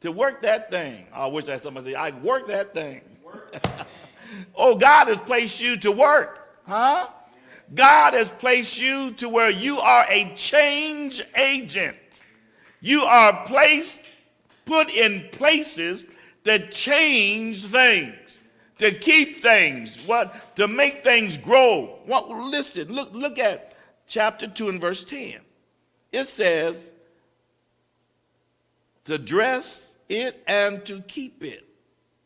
to 0.00 0.12
work 0.12 0.42
that 0.42 0.70
thing. 0.70 1.06
I 1.12 1.26
wish 1.28 1.44
that 1.46 1.60
somebody 1.60 1.92
said, 1.92 1.96
I 1.96 2.10
work 2.20 2.48
that 2.48 2.74
thing. 2.74 3.00
Oh, 4.56 4.76
God 4.76 5.08
has 5.08 5.16
placed 5.18 5.60
you 5.60 5.76
to 5.78 5.92
work, 5.92 6.48
huh? 6.66 7.06
God 7.74 8.14
has 8.14 8.28
placed 8.28 8.80
you 8.80 9.12
to 9.12 9.28
where 9.28 9.50
you 9.50 9.78
are 9.78 10.04
a 10.10 10.32
change 10.36 11.22
agent. 11.36 12.22
You 12.80 13.02
are 13.02 13.46
placed, 13.46 14.08
put 14.64 14.92
in 14.94 15.28
places 15.32 16.06
that 16.44 16.70
change 16.70 17.64
things 17.64 18.40
to 18.78 18.92
keep 18.92 19.40
things, 19.40 19.98
what 20.06 20.56
to 20.56 20.68
make 20.68 21.02
things 21.02 21.36
grow. 21.36 21.98
What 22.06 22.28
listen, 22.28 22.92
look, 22.92 23.12
look 23.12 23.38
at 23.38 23.74
chapter 24.06 24.46
2 24.46 24.68
and 24.68 24.80
verse 24.80 25.04
10. 25.04 25.34
It 26.12 26.24
says 26.24 26.92
to 29.04 29.18
dress 29.18 29.98
it 30.08 30.42
and 30.46 30.84
to 30.86 31.00
keep 31.02 31.42
it. 31.42 31.64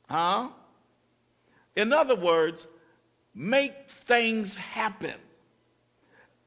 Huh? 0.09 0.49
In 1.77 1.93
other 1.93 2.17
words, 2.17 2.67
make 3.35 3.89
things 3.89 4.57
happen. 4.57 5.15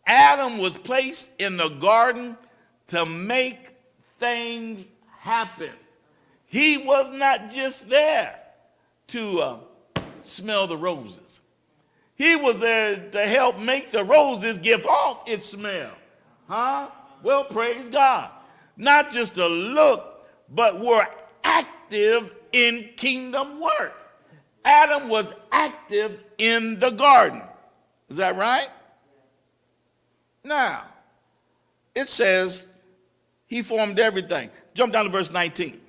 Adam 0.05 0.57
was 0.57 0.77
placed 0.77 1.39
in 1.41 1.57
the 1.57 1.69
garden 1.69 2.35
to 2.87 3.05
make 3.05 3.69
things 4.19 4.89
happen. 5.19 5.71
He 6.51 6.77
was 6.77 7.09
not 7.13 7.49
just 7.49 7.89
there 7.89 8.37
to 9.07 9.39
uh, 9.39 9.57
smell 10.23 10.67
the 10.67 10.75
roses. 10.75 11.39
He 12.15 12.35
was 12.35 12.59
there 12.59 12.97
to 13.11 13.21
help 13.21 13.57
make 13.57 13.89
the 13.89 14.03
roses 14.03 14.57
give 14.57 14.85
off 14.85 15.29
its 15.29 15.49
smell. 15.49 15.91
Huh? 16.49 16.89
Well, 17.23 17.45
praise 17.45 17.89
God. 17.89 18.29
Not 18.75 19.11
just 19.11 19.35
to 19.35 19.47
look, 19.47 20.27
but 20.49 20.81
we're 20.81 21.07
active 21.45 22.35
in 22.51 22.89
kingdom 22.97 23.61
work. 23.61 23.95
Adam 24.65 25.07
was 25.07 25.33
active 25.53 26.21
in 26.37 26.77
the 26.79 26.89
garden. 26.89 27.41
Is 28.09 28.17
that 28.17 28.35
right? 28.35 28.67
Now, 30.43 30.83
it 31.95 32.09
says 32.09 32.77
he 33.47 33.61
formed 33.61 33.99
everything. 33.99 34.49
Jump 34.73 34.91
down 34.91 35.05
to 35.05 35.11
verse 35.11 35.31
19. 35.31 35.79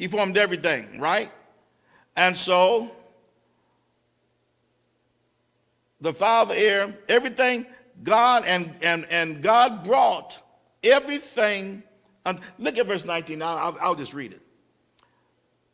He 0.00 0.08
formed 0.08 0.38
everything, 0.38 0.98
right? 0.98 1.30
And 2.16 2.34
so 2.34 2.90
the 6.00 6.14
father 6.14 6.54
air, 6.56 6.88
everything 7.06 7.66
God 8.02 8.44
and, 8.46 8.72
and, 8.80 9.04
and 9.10 9.42
God 9.42 9.84
brought 9.84 10.42
everything. 10.82 11.82
And 12.24 12.40
look 12.58 12.78
at 12.78 12.86
verse 12.86 13.04
19. 13.04 13.42
I'll, 13.42 13.76
I'll, 13.78 13.94
just 13.94 14.14
read 14.14 14.32
it. 14.32 14.40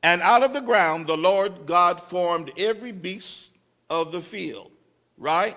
And 0.03 0.21
out 0.23 0.43
of 0.43 0.53
the 0.53 0.61
ground 0.61 1.07
the 1.07 1.17
Lord 1.17 1.65
God 1.65 2.03
formed 2.03 2.51
every 2.59 2.91
beast 2.91 3.57
of 3.89 4.11
the 4.11 4.21
field. 4.21 4.73
Right? 5.19 5.57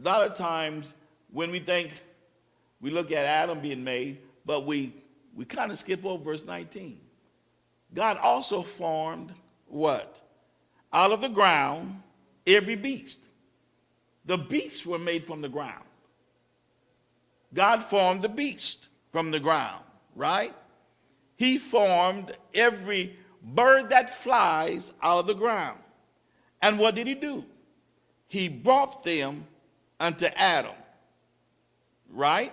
A 0.00 0.04
lot 0.04 0.28
of 0.28 0.36
times 0.36 0.92
when 1.30 1.52
we 1.52 1.60
think 1.60 1.92
we 2.80 2.90
look 2.90 3.12
at 3.12 3.26
Adam 3.26 3.60
being 3.60 3.84
made, 3.84 4.18
but 4.44 4.66
we 4.66 4.92
we 5.36 5.44
kind 5.44 5.70
of 5.70 5.78
skip 5.78 6.04
over 6.04 6.24
verse 6.24 6.44
19. 6.44 7.02
God 7.94 8.18
also 8.18 8.62
formed 8.62 9.32
what? 9.66 10.20
Out 10.92 11.12
of 11.12 11.20
the 11.20 11.28
ground 11.28 12.02
every 12.46 12.76
beast. 12.76 13.24
The 14.24 14.38
beasts 14.38 14.84
were 14.84 14.98
made 14.98 15.26
from 15.26 15.40
the 15.40 15.48
ground. 15.48 15.84
God 17.54 17.82
formed 17.82 18.22
the 18.22 18.28
beast 18.28 18.88
from 19.12 19.30
the 19.30 19.40
ground, 19.40 19.82
right? 20.14 20.54
He 21.36 21.58
formed 21.58 22.36
every 22.54 23.16
bird 23.42 23.90
that 23.90 24.10
flies 24.10 24.92
out 25.02 25.18
of 25.18 25.26
the 25.26 25.34
ground. 25.34 25.78
And 26.62 26.78
what 26.78 26.94
did 26.94 27.06
he 27.06 27.14
do? 27.14 27.44
He 28.28 28.48
brought 28.48 29.04
them 29.04 29.46
unto 30.00 30.26
Adam, 30.26 30.74
right? 32.10 32.52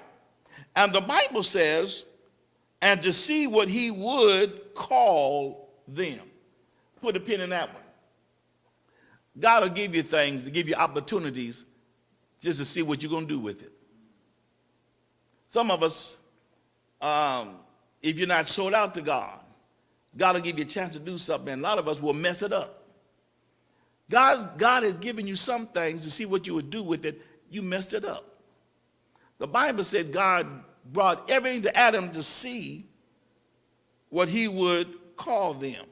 And 0.76 0.94
the 0.94 1.02
Bible 1.02 1.44
says, 1.44 2.06
and 2.84 3.02
to 3.02 3.14
see 3.14 3.48
what 3.48 3.70
he 3.70 3.90
would 3.92 4.76
call 4.76 5.70
them. 5.88 6.20
Put 7.02 7.16
a 7.16 7.20
pin 7.22 7.40
in 7.40 7.50
that 7.52 7.74
one. 7.74 7.82
God 9.40 9.64
will 9.64 9.70
give 9.70 9.96
you 9.96 10.04
things 10.04 10.44
to 10.44 10.52
give 10.52 10.68
you 10.68 10.76
opportunities 10.76 11.64
just 12.42 12.60
to 12.60 12.66
see 12.66 12.82
what 12.82 13.02
you're 13.02 13.10
going 13.10 13.26
to 13.26 13.34
do 13.34 13.40
with 13.40 13.62
it. 13.64 13.72
Some 15.48 15.72
of 15.72 15.82
us, 15.82 16.22
um, 17.00 17.56
if 18.02 18.20
you're 18.20 18.28
not 18.28 18.50
sold 18.50 18.74
out 18.74 18.94
to 18.96 19.02
God, 19.02 19.40
God 20.18 20.36
will 20.36 20.42
give 20.42 20.60
you 20.60 20.66
a 20.66 20.68
chance 20.68 20.94
to 20.96 21.00
do 21.00 21.18
something, 21.18 21.54
and 21.54 21.62
a 21.62 21.64
lot 21.64 21.78
of 21.78 21.88
us 21.88 22.02
will 22.02 22.14
mess 22.14 22.42
it 22.42 22.52
up. 22.52 22.84
God's, 24.10 24.46
God 24.58 24.84
has 24.84 25.00
given 25.00 25.26
you 25.26 25.38
some 25.38 25.68
things 25.68 26.04
to 26.04 26.12
see 26.12 26.26
what 26.26 26.46
you 26.48 26.54
would 26.54 26.70
do 26.70 26.84
with 26.84 27.06
it. 27.06 27.22
You 27.50 27.62
messed 27.62 27.94
it 27.94 28.04
up. 28.04 28.26
The 29.38 29.48
Bible 29.48 29.86
said 29.86 30.12
God 30.12 30.48
brought 30.92 31.30
everything 31.30 31.62
to 31.64 31.78
Adam 31.78 32.12
to 32.12 32.24
see 32.24 32.86
what 34.10 34.30
he 34.30 34.48
would 34.48 34.88
call 35.16 35.54
them. 35.54 35.86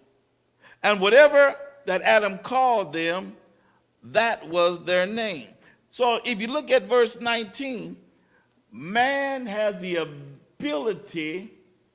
And 0.84 1.00
whatever 1.00 1.56
that 1.86 2.02
Adam 2.02 2.38
called 2.40 2.94
them, 2.94 3.36
that 4.04 4.48
was 4.48 4.84
their 4.86 5.06
name. 5.06 5.48
So 5.90 6.20
if 6.26 6.40
you 6.40 6.48
look 6.48 6.72
at 6.72 6.84
verse 6.84 7.20
19, 7.20 7.98
man 8.72 9.46
has 9.46 9.80
the 9.80 9.98
ability, 9.98 11.52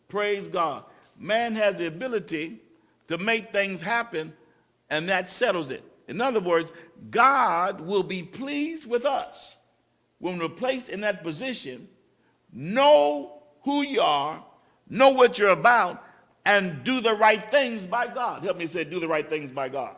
praise 0.09 0.49
God, 0.49 0.85
man 1.19 1.55
has 1.55 1.77
the 1.77 1.87
ability 1.87 2.61
to 3.09 3.19
make 3.19 3.53
things 3.53 3.81
happen, 3.81 4.33
and 4.91 5.09
that 5.09 5.31
settles 5.31 5.71
it. 5.71 5.83
In 6.09 6.21
other 6.21 6.41
words, 6.41 6.73
God 7.11 7.81
will 7.81 8.03
be 8.03 8.23
pleased 8.23 8.89
with 8.89 9.05
us 9.05 9.57
when 10.19 10.39
we're 10.39 10.49
placed 10.49 10.89
in 10.89 11.01
that 11.01 11.23
position. 11.23 11.89
Know 12.59 13.43
who 13.65 13.83
you 13.83 14.01
are, 14.01 14.43
know 14.89 15.11
what 15.11 15.39
you're 15.39 15.51
about, 15.51 16.03
and 16.47 16.83
do 16.85 17.03
the 17.03 17.13
right 17.13 17.51
things 17.51 17.85
by 17.85 18.07
God. 18.07 18.43
Help 18.43 18.57
me 18.57 18.65
say, 18.65 18.83
do 18.83 18.99
the 18.99 19.07
right 19.07 19.29
things 19.29 19.51
by 19.51 19.69
God. 19.69 19.95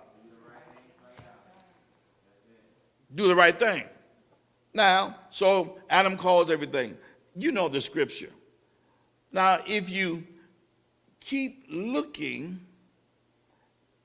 Do 3.15 3.29
the 3.29 3.37
right 3.37 3.55
thing. 3.55 3.85
Now, 4.75 5.15
so 5.31 5.79
Adam 5.89 6.17
calls 6.17 6.51
everything. 6.51 6.97
You 7.37 7.53
know 7.53 7.69
the 7.69 7.81
scripture. 7.81 8.33
Now, 9.31 9.59
if 9.69 9.89
you 9.89 10.25
keep 11.21 11.65
looking 11.71 12.59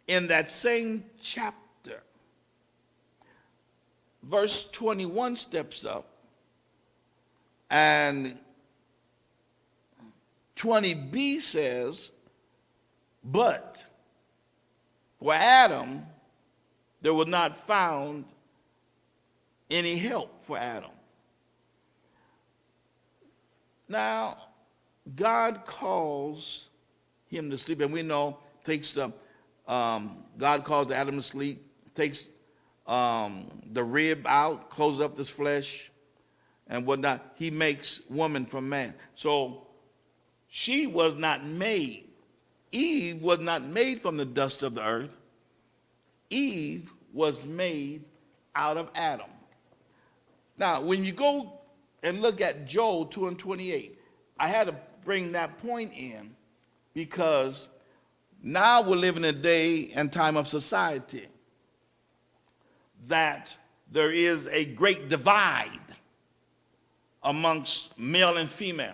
in 0.08 0.28
that 0.28 0.52
same 0.52 1.06
chapter, 1.20 2.04
verse 4.22 4.72
21 4.74 5.38
steps 5.38 5.86
up 5.86 6.06
and 7.72 8.38
20b 10.56 11.42
says, 11.42 12.12
But 13.24 13.86
for 15.20 15.34
Adam, 15.34 16.04
there 17.02 17.14
was 17.14 17.28
not 17.28 17.58
found 17.68 18.26
any 19.70 19.98
help 19.98 20.46
for 20.46 20.58
Adam. 20.58 20.92
Now, 23.88 24.36
God 25.16 25.66
calls 25.66 26.70
him 27.28 27.50
to 27.50 27.58
sleep, 27.58 27.82
and 27.82 27.92
we 27.92 28.02
know 28.02 28.38
takes 28.64 28.94
the 28.94 29.12
um, 29.68 30.24
God 30.38 30.64
calls 30.64 30.92
Adam 30.92 31.16
to 31.16 31.22
sleep, 31.22 31.66
takes 31.96 32.28
um, 32.88 33.48
the 33.72 33.84
rib 33.84 34.26
out, 34.28 34.70
closes 34.70 35.02
up 35.02 35.16
this 35.16 35.30
flesh, 35.30 35.90
and 36.68 36.86
whatnot. 36.86 37.22
He 37.36 37.50
makes 37.50 38.10
woman 38.10 38.46
from 38.46 38.68
man. 38.68 38.94
So 39.16 39.68
she 40.56 40.86
was 40.86 41.16
not 41.16 41.44
made. 41.44 42.08
Eve 42.72 43.24
was 43.24 43.40
not 43.40 43.64
made 43.64 44.04
from 44.04 44.18
the 44.18 44.26
dust 44.26 44.62
of 44.62 44.76
the 44.76 44.86
earth. 44.86 45.18
Eve 46.30 46.92
was 47.12 47.44
made 47.44 48.04
out 48.56 48.78
of 48.78 48.92
Adam. 48.94 49.32
Now, 50.60 50.80
when 50.80 51.04
you 51.04 51.12
go 51.12 51.60
and 52.04 52.22
look 52.22 52.40
at 52.40 52.68
Joel 52.68 53.06
2 53.06 53.30
and 53.30 53.40
28, 53.40 54.00
I 54.38 54.48
had 54.48 54.68
to 54.68 54.76
bring 55.04 55.32
that 55.32 55.58
point 55.58 55.92
in 55.92 56.36
because 56.94 57.68
now 58.44 58.84
we're 58.84 58.96
living 58.96 59.24
in 59.24 59.34
a 59.34 59.38
day 59.40 59.90
and 59.96 60.14
time 60.14 60.38
of 60.38 60.48
society 60.48 61.26
that 63.08 63.58
there 63.92 64.12
is 64.12 64.46
a 64.50 64.66
great 64.66 65.10
divide 65.10 65.80
amongst 67.24 67.98
male 67.98 68.38
and 68.38 68.52
female. 68.52 68.94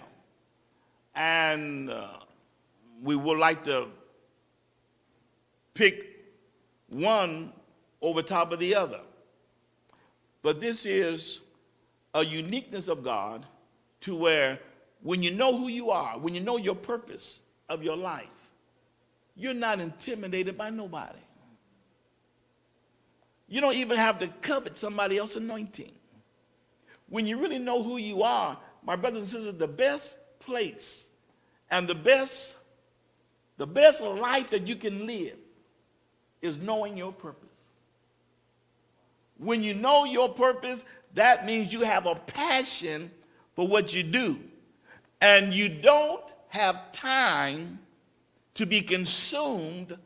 And 1.19 1.89
uh, 1.89 2.07
we 3.03 3.17
would 3.17 3.37
like 3.37 3.65
to 3.65 3.87
pick 5.73 6.15
one 6.91 7.51
over 8.01 8.21
top 8.21 8.53
of 8.53 8.59
the 8.59 8.73
other. 8.73 9.01
But 10.41 10.61
this 10.61 10.85
is 10.85 11.41
a 12.13 12.23
uniqueness 12.23 12.87
of 12.87 13.03
God 13.03 13.45
to 14.01 14.15
where 14.15 14.59
when 15.03 15.21
you 15.21 15.31
know 15.31 15.57
who 15.57 15.67
you 15.67 15.91
are, 15.91 16.17
when 16.17 16.33
you 16.33 16.39
know 16.39 16.55
your 16.55 16.73
purpose 16.73 17.41
of 17.67 17.83
your 17.83 17.97
life, 17.97 18.25
you're 19.35 19.53
not 19.53 19.81
intimidated 19.81 20.57
by 20.57 20.69
nobody. 20.69 21.19
You 23.49 23.59
don't 23.59 23.75
even 23.75 23.97
have 23.97 24.19
to 24.19 24.27
covet 24.41 24.77
somebody 24.77 25.17
else's 25.17 25.43
anointing. 25.43 25.91
When 27.09 27.27
you 27.27 27.41
really 27.41 27.59
know 27.59 27.83
who 27.83 27.97
you 27.97 28.23
are, 28.23 28.57
my 28.85 28.95
brothers 28.95 29.19
and 29.19 29.29
sisters, 29.29 29.55
the 29.55 29.67
best 29.67 30.15
place 30.39 31.08
and 31.71 31.87
the 31.87 31.95
best 31.95 32.59
the 33.57 33.67
best 33.67 34.01
life 34.01 34.51
that 34.51 34.67
you 34.67 34.77
can 34.77 35.05
live 35.05 35.35
is 36.41 36.57
knowing 36.57 36.97
your 36.97 37.11
purpose. 37.11 37.49
When 39.37 39.61
you 39.61 39.73
know 39.73 40.05
your 40.05 40.29
purpose, 40.29 40.85
that 41.15 41.45
means 41.45 41.73
you 41.73 41.81
have 41.81 42.05
a 42.05 42.15
passion 42.15 43.11
for 43.55 43.67
what 43.67 43.93
you 43.93 44.03
do. 44.03 44.39
And 45.21 45.53
you 45.53 45.67
don't 45.67 46.33
have 46.47 46.93
time 46.93 47.79
to 48.55 48.65
be 48.65 48.81
consumed 48.81 49.97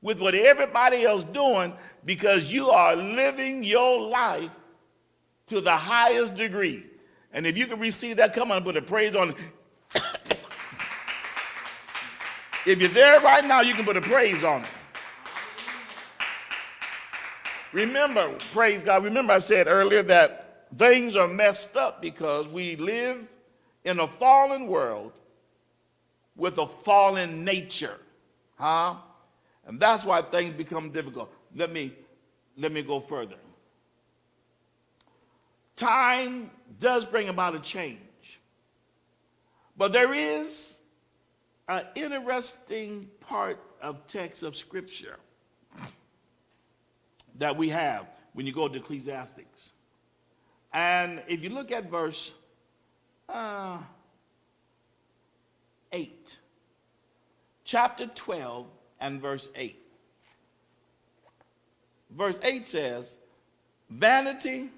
with 0.00 0.18
what 0.18 0.34
everybody 0.34 1.04
else 1.04 1.24
doing 1.24 1.74
because 2.06 2.50
you 2.50 2.70
are 2.70 2.96
living 2.96 3.62
your 3.62 4.08
life 4.08 4.50
to 5.48 5.60
the 5.60 5.70
highest 5.70 6.36
degree. 6.36 6.84
And 7.32 7.46
if 7.46 7.58
you 7.58 7.66
can 7.66 7.78
receive 7.78 8.16
that, 8.16 8.34
come 8.34 8.50
on 8.50 8.64
put 8.64 8.76
a 8.76 8.82
praise 8.82 9.14
on 9.14 9.30
it. 9.30 9.36
If 12.66 12.80
you're 12.80 12.88
there 12.90 13.20
right 13.20 13.44
now, 13.44 13.60
you 13.60 13.74
can 13.74 13.84
put 13.84 13.96
a 13.96 14.00
praise 14.00 14.44
on 14.44 14.62
it. 14.62 14.68
Remember, 17.72 18.30
praise 18.50 18.82
God, 18.82 19.02
remember 19.04 19.32
I 19.32 19.38
said 19.38 19.66
earlier 19.66 20.02
that 20.02 20.68
things 20.76 21.16
are 21.16 21.28
messed 21.28 21.76
up 21.76 22.02
because 22.02 22.46
we 22.48 22.76
live 22.76 23.26
in 23.84 23.98
a 23.98 24.06
fallen 24.06 24.66
world 24.66 25.12
with 26.36 26.58
a 26.58 26.66
fallen 26.66 27.44
nature. 27.44 27.98
Huh? 28.58 28.96
And 29.66 29.80
that's 29.80 30.04
why 30.04 30.22
things 30.22 30.52
become 30.54 30.90
difficult. 30.90 31.32
Let 31.54 31.72
me 31.72 31.92
let 32.56 32.70
me 32.72 32.82
go 32.82 33.00
further. 33.00 33.36
Time 35.76 36.50
does 36.80 37.04
bring 37.06 37.28
about 37.28 37.54
a 37.54 37.60
change. 37.60 37.98
But 39.76 39.92
there 39.92 40.12
is 40.12 40.78
an 41.72 41.86
interesting 41.94 43.08
part 43.20 43.58
of 43.80 44.06
text 44.06 44.42
of 44.42 44.56
scripture 44.56 45.16
that 47.38 47.56
we 47.56 47.68
have 47.68 48.06
when 48.34 48.46
you 48.46 48.52
go 48.52 48.68
to 48.68 48.78
Ecclesiastics. 48.78 49.72
And 50.72 51.22
if 51.28 51.42
you 51.42 51.50
look 51.50 51.70
at 51.72 51.90
verse 51.90 52.36
uh, 53.28 53.78
8, 55.92 56.38
chapter 57.64 58.06
12 58.06 58.66
and 59.00 59.20
verse 59.20 59.50
8. 59.54 59.78
Verse 62.10 62.38
8 62.42 62.66
says, 62.66 63.16
Vanity 63.90 64.70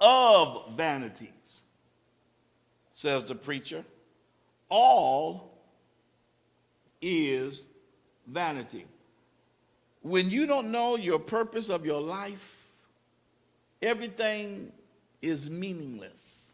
of 0.00 0.72
vanities, 0.76 1.62
says 2.94 3.24
the 3.24 3.34
preacher. 3.34 3.84
All 4.70 5.58
is 7.02 7.66
vanity. 8.26 8.86
When 10.02 10.30
you 10.30 10.46
don't 10.46 10.70
know 10.70 10.96
your 10.96 11.18
purpose 11.18 11.68
of 11.68 11.84
your 11.84 12.00
life, 12.00 12.70
everything 13.82 14.72
is 15.20 15.50
meaningless. 15.50 16.52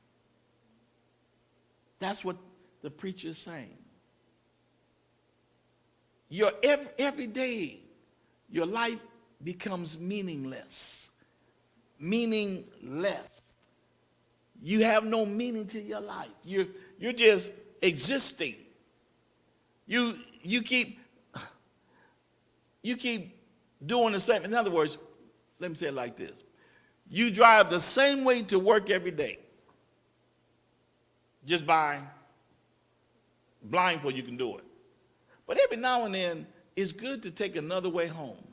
That's 2.00 2.24
what 2.24 2.36
the 2.82 2.90
preacher 2.90 3.28
is 3.28 3.38
saying. 3.38 3.76
Your 6.28 6.52
every, 6.62 6.88
every 6.98 7.26
day, 7.28 7.78
your 8.50 8.66
life 8.66 9.00
becomes 9.42 9.98
meaningless. 10.00 11.10
Meaningless. 12.00 13.42
You 14.62 14.84
have 14.84 15.04
no 15.04 15.24
meaning 15.24 15.66
to 15.68 15.80
your 15.80 16.00
life. 16.00 16.30
You're, 16.44 16.66
you're 16.98 17.12
just 17.12 17.52
existing. 17.82 18.54
You, 19.86 20.18
you 20.42 20.62
keep 20.62 20.98
you 22.82 22.96
keep 22.96 23.36
doing 23.84 24.12
the 24.12 24.20
same. 24.20 24.44
In 24.44 24.54
other 24.54 24.70
words, 24.70 24.96
let 25.58 25.70
me 25.70 25.76
say 25.76 25.88
it 25.88 25.94
like 25.94 26.14
this. 26.14 26.44
You 27.10 27.32
drive 27.32 27.68
the 27.68 27.80
same 27.80 28.24
way 28.24 28.42
to 28.42 28.60
work 28.60 28.90
every 28.90 29.10
day. 29.10 29.40
Just 31.44 31.66
by 31.66 31.98
blindfold, 33.64 34.14
you 34.14 34.22
can 34.22 34.36
do 34.36 34.56
it. 34.58 34.64
But 35.48 35.58
every 35.58 35.76
now 35.76 36.04
and 36.04 36.14
then, 36.14 36.46
it's 36.76 36.92
good 36.92 37.24
to 37.24 37.30
take 37.30 37.56
another 37.56 37.88
way 37.88 38.06
home. 38.06 38.44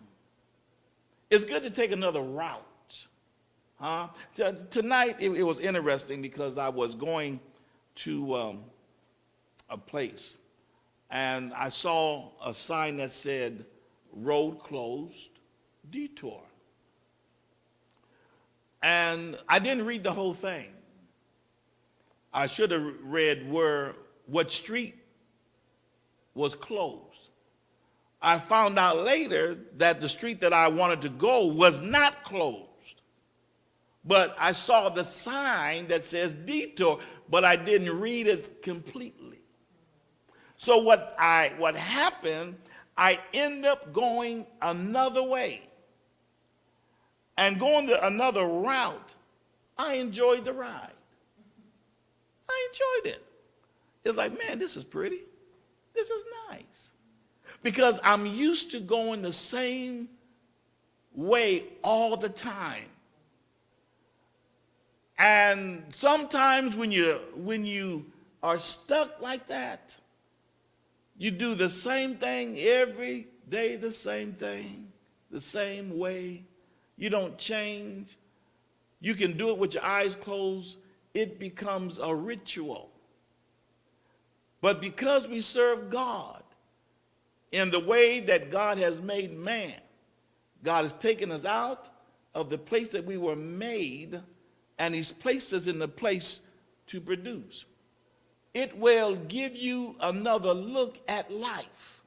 It's 1.30 1.46
good 1.46 1.62
to 1.64 1.70
take 1.70 1.92
another 1.92 2.22
route. 2.22 3.06
Huh? 3.80 4.08
Tonight, 4.70 5.18
it, 5.20 5.32
it 5.32 5.44
was 5.44 5.60
interesting 5.60 6.22
because 6.22 6.58
I 6.58 6.70
was 6.70 6.96
going 6.96 7.40
to 7.96 8.36
um, 8.36 8.60
a 9.74 9.78
place 9.78 10.38
and 11.14 11.54
I 11.54 11.70
saw 11.70 12.32
a 12.44 12.56
sign 12.56 12.98
that 12.98 13.12
said, 13.12 13.66
Road 14.12 14.60
closed, 14.64 15.30
detour. 15.92 16.42
And 18.82 19.38
I 19.48 19.60
didn't 19.60 19.86
read 19.86 20.04
the 20.04 20.12
whole 20.12 20.34
thing. 20.34 20.66
I 22.34 22.48
should 22.48 22.72
have 22.72 22.96
read 23.04 23.50
where, 23.50 23.94
what 24.26 24.52
street 24.52 24.96
was 26.34 26.56
closed. 26.56 27.30
I 28.20 28.40
found 28.40 28.80
out 28.80 28.98
later 28.98 29.56
that 29.78 30.02
the 30.02 30.10
street 30.10 30.42
that 30.42 30.52
I 30.52 30.68
wanted 30.68 31.04
to 31.04 31.10
go 31.10 31.46
was 31.46 31.80
not 31.80 32.24
closed. 32.24 33.02
But 34.04 34.36
I 34.40 34.52
saw 34.52 34.90
the 34.90 35.04
sign 35.04 35.88
that 35.90 36.04
says 36.04 36.34
detour, 36.34 37.00
but 37.30 37.46
I 37.46 37.56
didn't 37.56 38.00
read 38.00 38.26
it 38.26 38.64
completely. 38.64 39.43
So 40.64 40.78
what 40.78 41.14
I 41.20 41.52
what 41.58 41.76
happened, 41.76 42.56
I 42.98 43.20
end 43.34 43.66
up 43.66 43.92
going 43.92 44.46
another 44.62 45.22
way. 45.22 45.62
And 47.38 47.60
going 47.60 47.86
to 47.88 48.08
another 48.08 48.46
route, 48.46 49.14
I 49.78 49.96
enjoyed 49.96 50.46
the 50.46 50.54
ride. 50.54 50.94
I 52.50 52.70
enjoyed 52.70 53.14
it. 53.14 53.26
It's 54.06 54.16
like, 54.16 54.32
man, 54.48 54.58
this 54.58 54.78
is 54.78 54.86
pretty. 54.86 55.20
This 55.94 56.10
is 56.10 56.24
nice. 56.50 56.92
Because 57.62 58.00
I'm 58.02 58.26
used 58.26 58.72
to 58.72 58.80
going 58.80 59.22
the 59.22 59.34
same 59.34 60.08
way 61.14 61.66
all 61.84 62.16
the 62.16 62.30
time. 62.30 62.88
And 65.18 65.84
sometimes 65.90 66.78
when 66.78 66.90
you 66.90 67.20
when 67.36 67.66
you 67.66 68.06
are 68.42 68.60
stuck 68.60 69.22
like 69.22 69.46
that. 69.50 69.98
You 71.18 71.32
do 71.32 71.56
the 71.56 71.70
same 71.70 72.16
thing 72.16 72.58
every 72.60 73.28
day, 73.50 73.76
the 73.76 73.94
same 73.94 74.34
thing, 74.34 74.92
the 75.30 75.42
same 75.42 75.98
way. 75.98 76.44
You 76.98 77.10
don't 77.10 77.38
change. 77.38 78.18
You 79.00 79.14
can 79.14 79.38
do 79.38 79.50
it 79.50 79.58
with 79.58 79.74
your 79.74 79.84
eyes 79.84 80.16
closed. 80.16 80.78
It 81.14 81.40
becomes 81.40 82.00
a 82.00 82.14
ritual. 82.14 82.90
But 84.62 84.80
because 84.82 85.28
we 85.28 85.42
serve 85.42 85.90
God 85.90 86.42
in 87.52 87.70
the 87.70 87.82
way 87.82 88.22
that 88.22 88.50
God 88.50 88.78
has 88.78 89.02
made 89.02 89.38
man, 89.38 89.76
God 90.64 90.84
has 90.84 90.94
taken 90.94 91.32
us 91.32 91.46
out 91.46 91.90
of 92.34 92.50
the 92.50 92.58
place 92.58 92.90
that 92.90 93.06
we 93.06 93.18
were 93.18 93.36
made 93.36 94.20
and 94.80 94.96
He's 94.96 95.12
placed 95.12 95.54
us 95.54 95.68
in 95.68 95.80
the 95.80 95.88
place 95.88 96.50
to 96.88 97.00
produce. 97.00 97.66
It 98.54 98.78
will 98.78 99.16
give 99.16 99.56
you 99.56 99.96
another 100.00 100.54
look 100.54 101.00
at 101.08 101.32
life. 101.32 102.02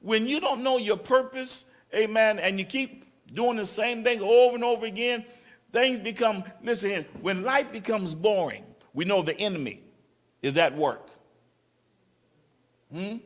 When 0.00 0.26
you 0.26 0.40
don't 0.40 0.62
know 0.62 0.76
your 0.78 0.96
purpose, 0.96 1.72
amen, 1.94 2.38
and 2.38 2.58
you 2.58 2.64
keep 2.64 3.04
doing 3.32 3.56
the 3.56 3.66
same 3.66 4.02
thing 4.02 4.20
over 4.20 4.54
and 4.54 4.64
over 4.64 4.86
again, 4.86 5.24
things 5.72 5.98
become, 5.98 6.44
listen 6.62 7.04
when 7.20 7.42
life 7.42 7.70
becomes 7.72 8.14
boring, 8.14 8.64
we 8.94 9.04
know 9.04 9.22
the 9.22 9.38
enemy 9.38 9.80
is 10.42 10.56
at 10.56 10.74
work. 10.74 11.08
Hmm? 12.92 13.16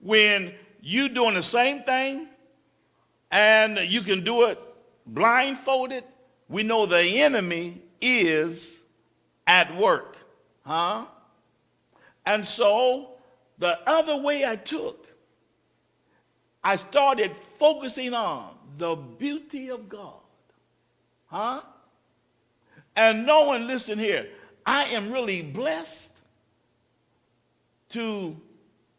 When 0.00 0.52
you 0.80 1.08
doing 1.08 1.34
the 1.34 1.42
same 1.42 1.82
thing 1.82 2.28
and 3.30 3.78
you 3.78 4.02
can 4.02 4.24
do 4.24 4.44
it 4.44 4.58
blindfolded, 5.06 6.04
we 6.48 6.62
know 6.62 6.86
the 6.86 7.00
enemy 7.00 7.80
is 8.00 8.82
at 9.46 9.74
work. 9.76 10.17
Huh? 10.68 11.06
And 12.26 12.46
so 12.46 13.12
the 13.58 13.78
other 13.86 14.18
way 14.18 14.44
I 14.44 14.56
took, 14.56 15.06
I 16.62 16.76
started 16.76 17.30
focusing 17.58 18.12
on 18.12 18.50
the 18.76 18.94
beauty 18.94 19.70
of 19.70 19.88
God. 19.88 20.20
Huh? 21.28 21.62
And 22.94 23.24
knowing, 23.24 23.66
listen 23.66 23.98
here, 23.98 24.28
I 24.66 24.84
am 24.92 25.10
really 25.10 25.40
blessed 25.40 26.18
to 27.90 28.36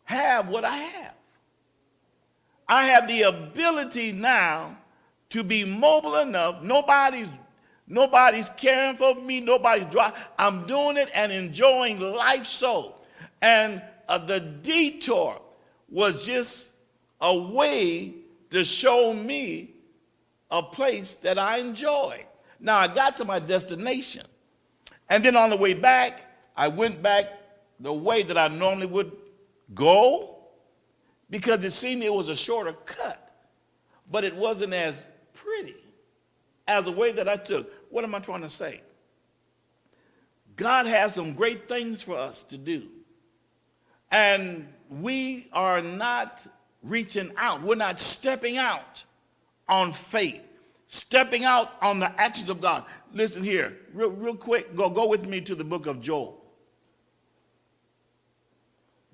have 0.05 0.49
what 0.49 0.65
I 0.65 0.75
have. 0.75 1.13
I 2.67 2.85
have 2.85 3.07
the 3.07 3.21
ability 3.21 4.11
now 4.11 4.75
to 5.29 5.43
be 5.43 5.65
mobile 5.65 6.15
enough. 6.15 6.63
Nobody's 6.63 7.29
nobody's 7.89 8.49
caring 8.49 8.95
for 8.95 9.15
me. 9.15 9.41
Nobody's 9.41 9.85
driving. 9.87 10.19
I'm 10.37 10.65
doing 10.65 10.95
it 10.97 11.09
and 11.13 11.31
enjoying 11.31 11.99
life 11.99 12.45
so. 12.45 12.95
And 13.41 13.81
uh, 14.07 14.19
the 14.19 14.39
detour 14.39 15.41
was 15.89 16.25
just 16.25 16.77
a 17.19 17.37
way 17.37 18.15
to 18.51 18.63
show 18.63 19.13
me 19.13 19.71
a 20.51 20.63
place 20.63 21.15
that 21.15 21.37
I 21.37 21.57
enjoy. 21.57 22.25
Now 22.59 22.77
I 22.77 22.87
got 22.87 23.17
to 23.17 23.25
my 23.25 23.39
destination. 23.39 24.25
And 25.09 25.23
then 25.23 25.35
on 25.35 25.49
the 25.49 25.57
way 25.57 25.73
back, 25.73 26.25
I 26.55 26.67
went 26.67 27.01
back 27.01 27.27
the 27.79 27.93
way 27.93 28.23
that 28.23 28.37
I 28.37 28.47
normally 28.47 28.87
would 28.87 29.11
go 29.73 30.37
because 31.29 31.63
it 31.63 31.71
seemed 31.71 32.03
it 32.03 32.13
was 32.13 32.27
a 32.27 32.35
shorter 32.35 32.73
cut, 32.85 33.31
but 34.11 34.23
it 34.23 34.35
wasn't 34.35 34.73
as 34.73 35.01
pretty 35.33 35.75
as 36.67 36.85
the 36.85 36.91
way 36.91 37.11
that 37.11 37.27
I 37.29 37.37
took. 37.37 37.71
What 37.89 38.03
am 38.03 38.15
I 38.15 38.19
trying 38.19 38.41
to 38.41 38.49
say? 38.49 38.81
God 40.55 40.85
has 40.85 41.15
some 41.15 41.33
great 41.33 41.67
things 41.67 42.01
for 42.01 42.17
us 42.17 42.43
to 42.43 42.57
do. 42.57 42.87
And 44.11 44.67
we 44.89 45.47
are 45.53 45.81
not 45.81 46.45
reaching 46.83 47.31
out, 47.37 47.61
we're 47.61 47.75
not 47.75 47.99
stepping 47.99 48.57
out 48.57 49.03
on 49.67 49.91
faith, 49.91 50.41
stepping 50.87 51.43
out 51.43 51.71
on 51.81 51.99
the 51.99 52.11
actions 52.19 52.49
of 52.49 52.61
God. 52.61 52.83
Listen 53.13 53.43
here, 53.43 53.77
real, 53.93 54.09
real 54.09 54.35
quick, 54.35 54.75
go, 54.75 54.89
go 54.89 55.07
with 55.07 55.25
me 55.25 55.41
to 55.41 55.55
the 55.55 55.63
book 55.63 55.85
of 55.85 56.01
Joel. 56.01 56.43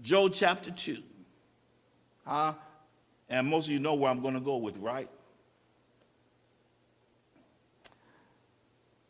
Joel 0.01 0.29
chapter 0.29 0.71
2. 0.71 0.97
Huh? 2.25 2.53
And 3.29 3.47
most 3.47 3.67
of 3.67 3.73
you 3.73 3.79
know 3.79 3.95
where 3.95 4.11
I'm 4.11 4.21
going 4.21 4.33
to 4.33 4.39
go 4.39 4.57
with, 4.57 4.77
right? 4.77 5.09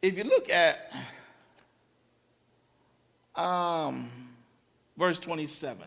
If 0.05 0.19
you 0.19 0.23
look 0.23 0.51
at 0.51 0.93
um, 3.33 4.11
verse 4.95 5.17
27, 5.17 5.83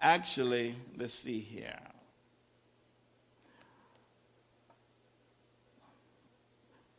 actually, 0.00 0.76
let's 0.96 1.14
see 1.14 1.40
here. 1.40 1.76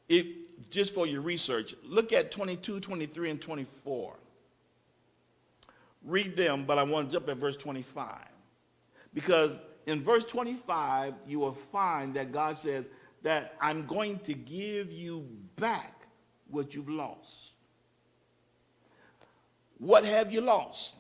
If, 0.10 0.26
just 0.70 0.94
for 0.94 1.08
your 1.08 1.22
research, 1.22 1.76
look 1.86 2.12
at 2.12 2.30
22, 2.30 2.82
23, 2.82 3.30
and 3.30 3.42
24 3.42 4.16
read 6.04 6.36
them, 6.36 6.66
but 6.66 6.78
I 6.78 6.84
want 6.84 7.10
to 7.10 7.14
jump 7.14 7.30
at 7.30 7.38
verse 7.38 7.56
25. 7.56 8.18
Because 9.14 9.58
in 9.86 10.04
verse 10.04 10.26
25, 10.26 11.14
you 11.26 11.40
will 11.40 11.54
find 11.54 12.14
that 12.16 12.34
God 12.34 12.58
says 12.58 12.84
that 13.24 13.56
I'm 13.62 13.86
going 13.86 14.20
to 14.20 14.34
give 14.34 14.92
you 14.92 15.28
back 15.56 16.08
what 16.50 16.74
you've 16.74 16.90
lost. 16.90 17.54
What 19.80 20.06
have 20.06 20.32
you 20.32 20.42
lost? 20.42 20.96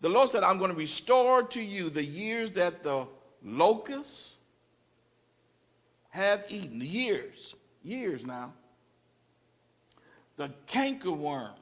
The 0.00 0.08
Lord 0.08 0.28
said, 0.30 0.42
I'm 0.42 0.58
going 0.58 0.70
to 0.70 0.76
restore 0.76 1.42
to 1.42 1.62
you 1.62 1.90
the 1.90 2.04
years 2.04 2.50
that 2.52 2.82
the 2.82 3.06
locusts 3.42 4.38
have 6.10 6.44
eaten. 6.48 6.80
Years, 6.80 7.54
years 7.82 8.24
now. 8.24 8.52
The 10.36 10.50
cankerworm, 10.66 11.54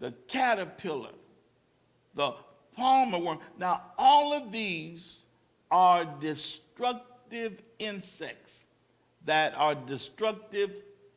the 0.00 0.12
caterpillar, 0.26 1.10
the 2.14 2.34
palmer 2.76 3.18
worm. 3.18 3.38
Now, 3.58 3.82
all 3.96 4.32
of 4.32 4.50
these 4.50 5.20
are 5.70 6.04
destructive 6.20 7.11
insects 7.78 8.64
that 9.24 9.54
are 9.56 9.74
destructive 9.74 10.70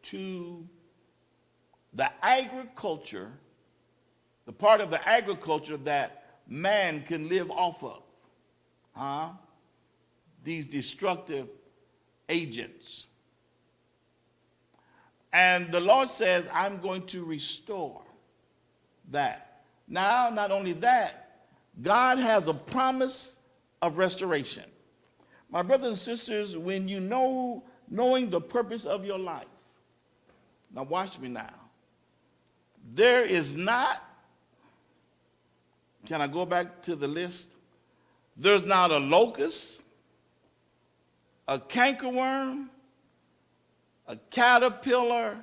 to 0.03 0.67
the 1.93 2.11
agriculture, 2.21 3.31
the 4.45 4.51
part 4.51 4.81
of 4.81 4.91
the 4.91 5.07
agriculture 5.07 5.77
that 5.77 6.39
man 6.47 7.03
can 7.07 7.27
live 7.29 7.49
off 7.49 7.83
of. 7.83 8.03
Huh? 8.95 9.29
These 10.43 10.67
destructive 10.67 11.47
agents. 12.29 13.07
And 15.33 15.71
the 15.71 15.79
Lord 15.79 16.09
says, 16.09 16.47
I'm 16.53 16.79
going 16.79 17.05
to 17.07 17.25
restore 17.25 18.01
that. 19.11 19.63
Now, 19.87 20.29
not 20.29 20.51
only 20.51 20.73
that, 20.73 21.41
God 21.81 22.19
has 22.19 22.47
a 22.47 22.53
promise 22.53 23.41
of 23.81 23.97
restoration. 23.97 24.63
My 25.49 25.61
brothers 25.61 25.87
and 25.87 25.97
sisters, 25.97 26.57
when 26.57 26.87
you 26.87 26.99
know, 26.99 27.63
knowing 27.89 28.29
the 28.29 28.41
purpose 28.41 28.85
of 28.85 29.05
your 29.05 29.19
life, 29.19 29.45
now 30.73 30.83
watch 30.83 31.19
me 31.19 31.29
now. 31.29 31.53
There 32.93 33.23
is 33.23 33.55
not, 33.55 34.03
can 36.05 36.21
I 36.21 36.27
go 36.27 36.45
back 36.45 36.81
to 36.83 36.95
the 36.95 37.07
list? 37.07 37.51
There's 38.37 38.65
not 38.65 38.91
a 38.91 38.97
locust, 38.97 39.81
a 41.47 41.57
cankerworm, 41.57 42.69
a 44.07 44.17
caterpillar, 44.29 45.37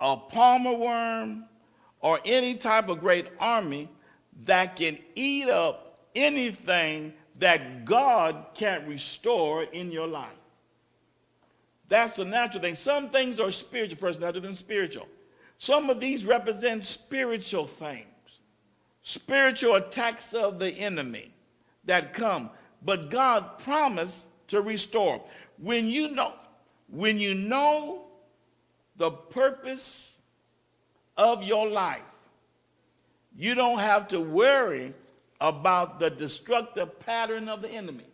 a 0.00 0.16
palmer 0.16 0.74
worm, 0.74 1.44
or 2.00 2.18
any 2.24 2.54
type 2.54 2.88
of 2.88 3.00
great 3.00 3.26
army 3.38 3.88
that 4.44 4.76
can 4.76 4.98
eat 5.14 5.48
up 5.48 6.08
anything 6.14 7.12
that 7.40 7.84
God 7.84 8.46
can't 8.54 8.86
restore 8.86 9.64
in 9.64 9.90
your 9.90 10.06
life. 10.06 10.28
That's 11.88 12.16
the 12.16 12.24
natural 12.24 12.62
thing. 12.62 12.76
Some 12.76 13.08
things 13.08 13.40
are 13.40 13.50
spiritual, 13.50 13.98
first 13.98 14.20
natural 14.20 14.42
than 14.42 14.54
spiritual. 14.54 15.08
Some 15.58 15.90
of 15.90 16.00
these 16.00 16.24
represent 16.24 16.84
spiritual 16.84 17.66
things, 17.66 18.06
spiritual 19.02 19.74
attacks 19.74 20.32
of 20.32 20.58
the 20.58 20.70
enemy 20.72 21.32
that 21.84 22.12
come. 22.12 22.50
But 22.82 23.10
God 23.10 23.58
promised 23.58 24.28
to 24.48 24.60
restore. 24.60 25.20
When 25.58 25.88
you 25.88 26.10
know, 26.10 26.32
when 26.88 27.18
you 27.18 27.34
know 27.34 28.06
the 28.96 29.10
purpose 29.10 30.20
of 31.16 31.42
your 31.42 31.68
life. 31.68 32.02
You 33.36 33.54
don't 33.54 33.78
have 33.78 34.08
to 34.08 34.20
worry 34.20 34.94
about 35.40 35.98
the 35.98 36.10
destructive 36.10 37.00
pattern 37.00 37.48
of 37.48 37.62
the 37.62 37.70
enemy. 37.70 38.04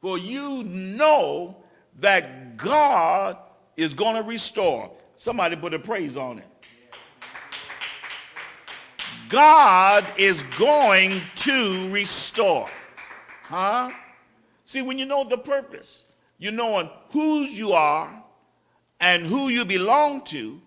For 0.00 0.18
you 0.18 0.64
know 0.64 1.56
that 2.00 2.56
God 2.56 3.36
is 3.76 3.94
going 3.94 4.16
to 4.16 4.22
restore. 4.22 4.90
Somebody 5.16 5.56
put 5.56 5.74
a 5.74 5.78
praise 5.78 6.16
on 6.16 6.38
it. 6.38 6.46
God 9.28 10.04
is 10.18 10.42
going 10.58 11.20
to 11.36 11.90
restore. 11.90 12.68
Huh? 13.44 13.90
See, 14.66 14.82
when 14.82 14.98
you 14.98 15.06
know 15.06 15.24
the 15.24 15.38
purpose, 15.38 16.04
you 16.38 16.50
knowing 16.50 16.90
whose 17.10 17.58
you 17.58 17.72
are 17.72 18.22
and 19.00 19.24
who 19.24 19.48
you 19.48 19.64
belong 19.64 20.22
to, 20.24 20.60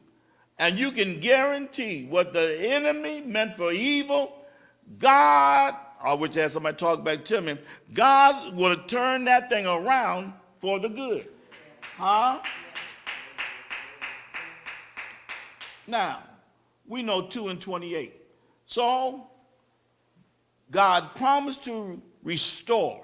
and 0.58 0.80
you 0.80 0.92
can 0.92 1.20
guarantee 1.20 2.06
what 2.10 2.34
the 2.34 2.58
enemy 2.60 3.22
meant 3.22 3.58
for 3.58 3.72
evil, 3.72 4.45
God, 5.00 5.76
I 6.02 6.14
wish 6.14 6.38
I 6.38 6.42
had 6.42 6.52
somebody 6.52 6.78
talk 6.78 7.04
back 7.04 7.26
to 7.26 7.42
me, 7.42 7.58
God 7.94 8.56
will 8.56 8.76
turn 8.88 9.26
that 9.26 9.50
thing 9.50 9.66
around 9.66 10.34
for 10.60 10.80
the 10.80 10.90
good. 10.90 11.28
Huh? 11.82 12.40
Now, 15.88 16.24
we 16.88 17.04
know 17.04 17.22
2 17.22 17.50
and 17.50 17.60
28. 17.62 18.14
So, 18.66 19.28
God 20.72 21.16
promised 21.16 21.64
to 21.66 22.02
restore. 22.24 23.04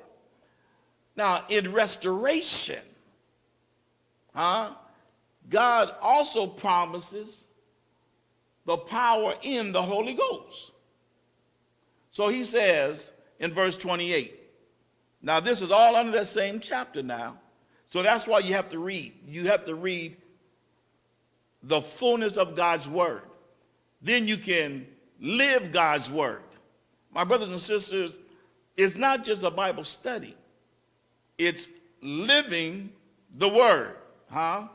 Now, 1.16 1.44
in 1.50 1.72
restoration, 1.72 2.84
huh, 4.34 4.72
God 5.50 5.94
also 6.02 6.48
promises 6.48 7.48
the 8.66 8.78
power 8.78 9.34
in 9.44 9.72
the 9.72 9.82
Holy 9.82 10.14
Ghost. 10.14 10.71
So 12.22 12.28
he 12.28 12.46
says 12.46 13.14
in 13.40 13.52
verse 13.52 13.76
28, 13.76 14.40
now 15.24 15.40
this 15.40 15.60
is 15.60 15.72
all 15.72 15.96
under 15.96 16.12
that 16.12 16.28
same 16.28 16.60
chapter 16.60 17.02
now. 17.02 17.40
So 17.90 18.04
that's 18.04 18.28
why 18.28 18.38
you 18.38 18.54
have 18.54 18.70
to 18.70 18.78
read. 18.78 19.14
You 19.28 19.48
have 19.48 19.66
to 19.66 19.74
read 19.74 20.18
the 21.64 21.82
fullness 21.82 22.38
of 22.38 22.56
God's 22.56 22.88
word. 22.88 23.24
Then 24.04 24.28
you 24.28 24.38
can 24.38 24.86
live 25.20 25.72
God's 25.72 26.12
word. 26.12 26.44
My 27.12 27.24
brothers 27.24 27.50
and 27.50 27.60
sisters, 27.60 28.20
it's 28.78 28.98
not 28.98 29.24
just 29.24 29.42
a 29.42 29.50
Bible 29.50 29.84
study. 29.84 30.38
It's 31.40 31.70
living 32.04 32.92
the 33.36 33.50
word, 33.50 33.96
huh? 34.30 34.68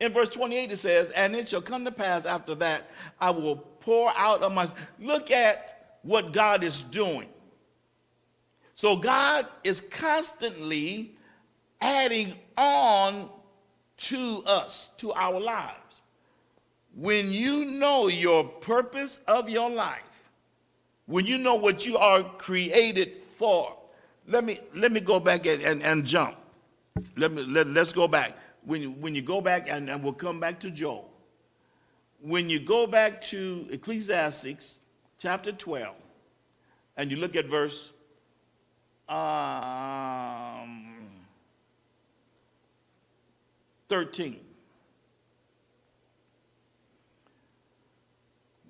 In 0.00 0.12
verse 0.12 0.30
28 0.30 0.72
it 0.72 0.78
says, 0.78 1.12
"And 1.12 1.36
it 1.36 1.48
shall 1.48 1.62
come 1.62 1.84
to 1.84 1.92
pass 1.92 2.24
after 2.24 2.56
that 2.56 2.90
I 3.20 3.30
will 3.30 3.54
pour 3.54 4.12
out 4.16 4.42
of 4.42 4.52
my 4.52 4.66
Look 4.98 5.30
at 5.30 5.76
what 6.02 6.32
God 6.32 6.62
is 6.64 6.82
doing. 6.82 7.28
So 8.74 8.96
God 8.96 9.46
is 9.64 9.80
constantly 9.80 11.16
adding 11.80 12.34
on 12.56 13.28
to 13.98 14.42
us, 14.46 14.90
to 14.98 15.12
our 15.12 15.40
lives. 15.40 16.00
When 16.94 17.30
you 17.30 17.64
know 17.64 18.08
your 18.08 18.44
purpose 18.44 19.20
of 19.26 19.48
your 19.48 19.70
life, 19.70 20.30
when 21.06 21.26
you 21.26 21.38
know 21.38 21.56
what 21.56 21.86
you 21.86 21.96
are 21.96 22.22
created 22.22 23.12
for, 23.36 23.74
let 24.26 24.44
me 24.44 24.60
let 24.74 24.92
me 24.92 25.00
go 25.00 25.18
back 25.18 25.46
and, 25.46 25.62
and, 25.62 25.82
and 25.82 26.04
jump. 26.04 26.36
Let 27.16 27.32
me 27.32 27.42
let, 27.44 27.66
let's 27.66 27.92
go 27.92 28.06
back. 28.08 28.36
When 28.64 28.82
you, 28.82 28.90
when 28.90 29.14
you 29.14 29.22
go 29.22 29.40
back 29.40 29.68
and, 29.68 29.88
and 29.88 30.02
we'll 30.02 30.12
come 30.12 30.38
back 30.38 30.60
to 30.60 30.70
Joel. 30.70 31.10
When 32.20 32.50
you 32.50 32.60
go 32.60 32.86
back 32.86 33.22
to 33.22 33.66
Ecclesiastes 33.70 34.78
chapter 35.18 35.52
12, 35.52 35.94
and 36.96 37.10
you 37.10 37.16
look 37.16 37.36
at 37.36 37.46
verse 37.46 37.90
um, 39.08 40.94
13. 43.88 44.40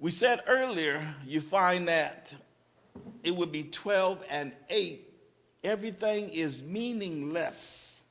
We 0.01 0.11
said 0.13 0.43
earlier, 0.47 1.03
you 1.27 1.41
find 1.41 1.89
that 1.89 2.35
it 3.25 3.35
would 3.35 3.51
be 3.51 3.65
12 3.65 4.25
and 4.31 4.53
8. 4.71 5.05
Everything 5.65 6.29
is 6.29 6.63
meaningless 6.63 8.05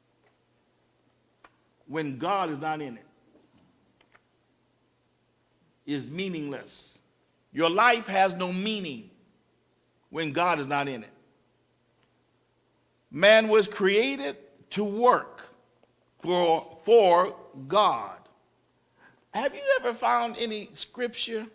when 1.88 2.18
God 2.18 2.50
is 2.50 2.60
not 2.60 2.82
in 2.82 2.98
it. 2.98 3.06
Is 5.86 6.10
meaningless. 6.10 7.00
Your 7.52 7.70
life 7.70 8.08
has 8.08 8.36
no 8.36 8.52
meaning 8.52 9.10
when 10.10 10.32
God 10.32 10.60
is 10.60 10.68
not 10.68 10.88
in 10.88 11.04
it. 11.04 11.10
Man 13.12 13.48
was 13.48 13.68
created 13.68 14.36
to 14.72 14.84
work 14.84 15.50
for, 16.20 16.78
for 16.84 17.36
God. 17.68 18.18
Have 19.34 19.54
you 19.54 19.62
ever 19.80 19.94
found 19.94 20.38
any 20.40 20.70
scripture 20.74 21.46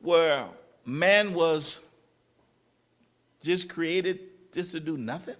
where 0.00 0.44
man 0.84 1.34
was 1.34 1.94
just 3.42 3.68
created 3.68 4.20
just 4.52 4.72
to 4.72 4.80
do 4.80 4.96
nothing? 4.96 5.36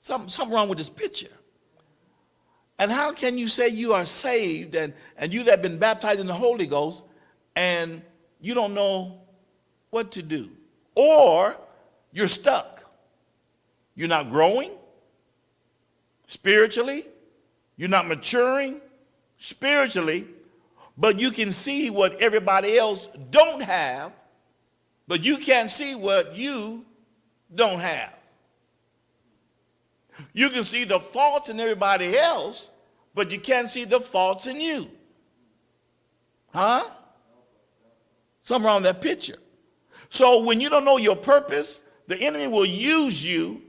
Something, 0.00 0.28
something 0.28 0.54
wrong 0.54 0.68
with 0.68 0.78
this 0.78 0.90
picture. 0.90 1.32
And 2.78 2.90
how 2.90 3.12
can 3.12 3.38
you 3.38 3.48
say 3.48 3.68
you 3.68 3.94
are 3.94 4.04
saved 4.04 4.74
and, 4.74 4.92
and 5.16 5.32
you 5.32 5.44
that 5.44 5.50
have 5.52 5.62
been 5.62 5.78
baptized 5.78 6.20
in 6.20 6.26
the 6.26 6.34
Holy 6.34 6.66
Ghost 6.66 7.04
and 7.56 8.02
you 8.40 8.54
don't 8.54 8.74
know 8.74 9.20
what 9.90 10.12
to 10.12 10.22
do? 10.22 10.50
Or 10.94 11.56
you're 12.12 12.28
stuck. 12.28 12.84
You're 13.94 14.08
not 14.08 14.30
growing 14.30 14.70
spiritually. 16.26 17.04
You're 17.76 17.88
not 17.88 18.06
maturing 18.06 18.80
spiritually, 19.38 20.24
but 20.96 21.18
you 21.18 21.30
can 21.30 21.52
see 21.52 21.90
what 21.90 22.20
everybody 22.20 22.76
else 22.78 23.08
don't 23.30 23.62
have, 23.62 24.12
but 25.08 25.24
you 25.24 25.36
can't 25.36 25.70
see 25.70 25.94
what 25.94 26.36
you 26.36 26.84
don't 27.54 27.80
have. 27.80 28.12
You 30.32 30.50
can 30.50 30.62
see 30.62 30.84
the 30.84 31.00
faults 31.00 31.50
in 31.50 31.58
everybody 31.58 32.16
else, 32.16 32.70
but 33.14 33.32
you 33.32 33.40
can't 33.40 33.68
see 33.68 33.84
the 33.84 34.00
faults 34.00 34.46
in 34.46 34.60
you. 34.60 34.88
Huh? 36.52 36.84
Something 38.44 38.66
wrong 38.66 38.82
with 38.82 38.94
that 38.94 39.02
picture. 39.02 39.38
So 40.10 40.44
when 40.44 40.60
you 40.60 40.68
don't 40.68 40.84
know 40.84 40.98
your 40.98 41.16
purpose, 41.16 41.88
the 42.06 42.16
enemy 42.20 42.46
will 42.46 42.66
use 42.66 43.26
you 43.26 43.62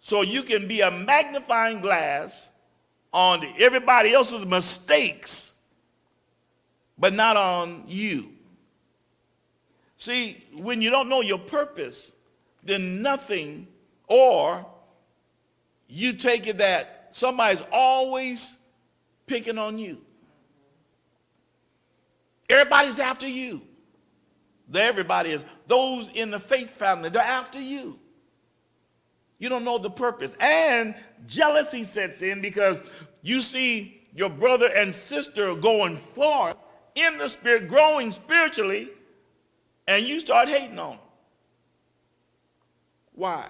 so 0.00 0.22
you 0.22 0.42
can 0.42 0.66
be 0.66 0.80
a 0.80 0.90
magnifying 0.90 1.80
glass 1.80 2.50
on 3.12 3.44
everybody 3.60 4.12
else's 4.12 4.46
mistakes, 4.46 5.68
but 6.98 7.12
not 7.12 7.36
on 7.36 7.84
you. 7.86 8.30
See, 9.98 10.42
when 10.54 10.80
you 10.80 10.90
don't 10.90 11.08
know 11.08 11.20
your 11.20 11.38
purpose, 11.38 12.16
then 12.64 13.02
nothing, 13.02 13.66
or 14.06 14.64
you 15.88 16.14
take 16.14 16.46
it 16.46 16.58
that 16.58 17.08
somebody's 17.10 17.62
always 17.70 18.66
picking 19.26 19.58
on 19.58 19.78
you. 19.78 19.98
Everybody's 22.48 22.98
after 22.98 23.28
you. 23.28 23.62
Everybody 24.74 25.30
is. 25.30 25.44
Those 25.66 26.10
in 26.10 26.30
the 26.30 26.40
faith 26.40 26.70
family, 26.70 27.08
they're 27.08 27.22
after 27.22 27.60
you. 27.60 27.98
You 29.38 29.48
don't 29.48 29.64
know 29.64 29.78
the 29.78 29.90
purpose. 29.90 30.34
And 30.40 30.94
jealousy 31.26 31.84
sets 31.84 32.22
in 32.22 32.40
because 32.40 32.82
you 33.22 33.40
see 33.40 34.02
your 34.14 34.30
brother 34.30 34.68
and 34.74 34.94
sister 34.94 35.54
going 35.54 35.96
forth 35.96 36.56
in 36.94 37.18
the 37.18 37.28
spirit, 37.28 37.68
growing 37.68 38.10
spiritually, 38.10 38.88
and 39.86 40.04
you 40.04 40.20
start 40.20 40.48
hating 40.48 40.78
on 40.78 40.92
them. 40.92 40.98
Why? 43.14 43.46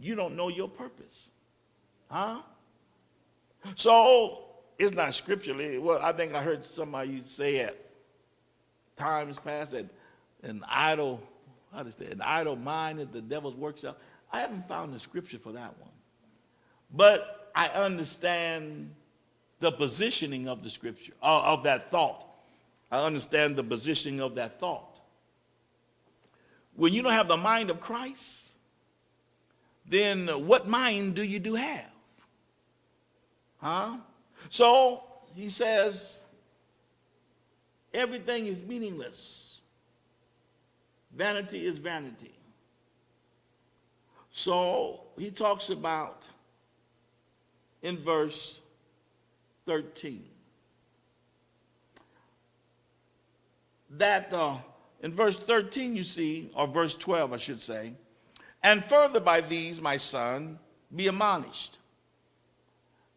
You 0.00 0.14
don't 0.14 0.36
know 0.36 0.48
your 0.48 0.68
purpose. 0.68 1.30
Huh? 2.10 2.40
So 3.74 4.44
it's 4.78 4.94
not 4.94 5.14
scripturally. 5.14 5.78
Well, 5.78 6.00
I 6.02 6.12
think 6.12 6.34
I 6.34 6.42
heard 6.42 6.64
somebody 6.64 7.22
say 7.24 7.60
at 7.60 7.76
times 8.98 9.38
past 9.38 9.72
that 9.72 9.86
an 10.42 10.64
idle, 10.68 11.22
how 11.74 11.82
does 11.82 11.94
that? 11.96 12.12
An 12.12 12.22
idle 12.22 12.56
mind 12.56 13.00
is 13.00 13.08
the 13.08 13.20
devil's 13.20 13.54
workshop. 13.54 14.00
I 14.32 14.40
haven't 14.40 14.68
found 14.68 14.92
the 14.92 15.00
scripture 15.00 15.38
for 15.38 15.52
that 15.52 15.78
one. 15.78 15.90
But 16.94 17.50
I 17.54 17.68
understand 17.68 18.94
the 19.60 19.72
positioning 19.72 20.48
of 20.48 20.62
the 20.62 20.70
scripture, 20.70 21.12
uh, 21.22 21.42
of 21.44 21.64
that 21.64 21.90
thought. 21.90 22.24
I 22.90 23.04
understand 23.04 23.56
the 23.56 23.64
positioning 23.64 24.20
of 24.20 24.34
that 24.36 24.60
thought. 24.60 25.00
When 26.76 26.92
you 26.94 27.02
don't 27.02 27.12
have 27.12 27.28
the 27.28 27.36
mind 27.36 27.70
of 27.70 27.80
Christ, 27.80 28.52
then 29.86 30.28
what 30.28 30.68
mind 30.68 31.14
do 31.14 31.24
you 31.24 31.38
do 31.38 31.54
have? 31.54 31.90
Huh? 33.58 33.96
So 34.48 35.02
he 35.34 35.48
says, 35.48 36.24
everything 37.98 38.46
is 38.46 38.62
meaningless. 38.62 39.60
Vanity 41.14 41.66
is 41.66 41.76
vanity. 41.76 42.32
So 44.30 45.00
he 45.18 45.30
talks 45.30 45.68
about 45.70 46.24
in 47.82 47.98
verse 47.98 48.60
13. 49.66 50.24
that 53.90 54.32
uh, 54.32 54.56
in 55.02 55.12
verse 55.12 55.38
13 55.38 55.96
you 55.96 56.02
see, 56.02 56.50
or 56.54 56.66
verse 56.66 56.96
12, 56.96 57.32
I 57.32 57.36
should 57.36 57.60
say, 57.60 57.92
and 58.62 58.84
further 58.84 59.20
by 59.20 59.40
these, 59.40 59.80
my 59.80 59.96
son, 59.96 60.58
be 60.94 61.08
admonished. 61.08 61.78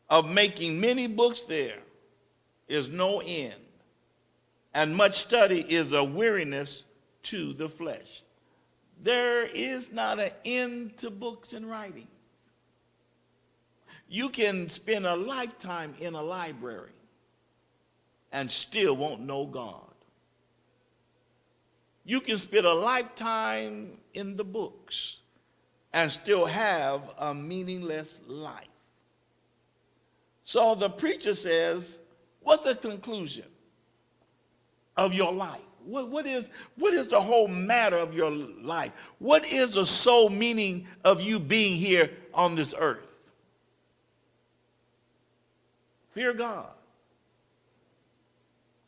Of 0.10 0.30
making 0.30 0.80
many 0.80 1.08
books 1.08 1.42
there 1.42 1.80
is 2.68 2.90
no 2.90 3.22
end, 3.26 3.61
and 4.74 4.96
much 4.96 5.16
study 5.16 5.66
is 5.68 5.94
a 5.94 6.04
weariness 6.04 6.84
to 7.24 7.54
the 7.54 7.70
flesh. 7.70 8.24
There 9.04 9.46
is 9.46 9.92
not 9.92 10.20
an 10.20 10.32
end 10.46 10.98
to 10.98 11.10
books 11.10 11.54
and 11.54 11.70
writings. 11.70 12.08
You 14.08 14.30
can 14.30 14.70
spend 14.70 15.06
a 15.06 15.16
lifetime 15.16 15.96
in 16.00 16.16
a 16.16 16.22
library 16.22 16.92
and 18.32 18.52
still 18.52 18.96
won't 18.96 19.22
know 19.22 19.46
God. 19.46 19.88
You 22.04 22.20
can 22.20 22.38
spend 22.38 22.66
a 22.66 22.74
lifetime 22.74 23.92
in 24.14 24.36
the 24.36 24.44
books 24.44 25.20
and 25.94 26.12
still 26.12 26.46
have 26.46 27.02
a 27.18 27.34
meaningless 27.34 28.22
life. 28.28 28.68
So 30.44 30.76
the 30.76 30.90
preacher 30.90 31.36
says, 31.36 31.98
What's 32.42 32.64
the 32.64 32.76
conclusion 32.76 33.46
of 34.98 35.14
your 35.14 35.32
life? 35.32 35.62
What, 35.86 36.10
what, 36.10 36.28
is, 36.28 36.48
what 36.78 36.94
is 36.94 37.08
the 37.08 37.20
whole 37.20 37.48
matter 37.48 37.98
of 37.98 38.14
your 38.14 38.30
life? 38.30 38.92
What 39.20 39.52
is 39.52 39.76
the 39.76 39.86
sole 39.86 40.30
meaning 40.30 40.88
of 41.04 41.22
you 41.22 41.40
being 41.40 41.76
here 41.76 42.10
on 42.34 42.56
this 42.56 42.74
earth? 42.78 43.22
Fear 46.12 46.34
God 46.34 46.68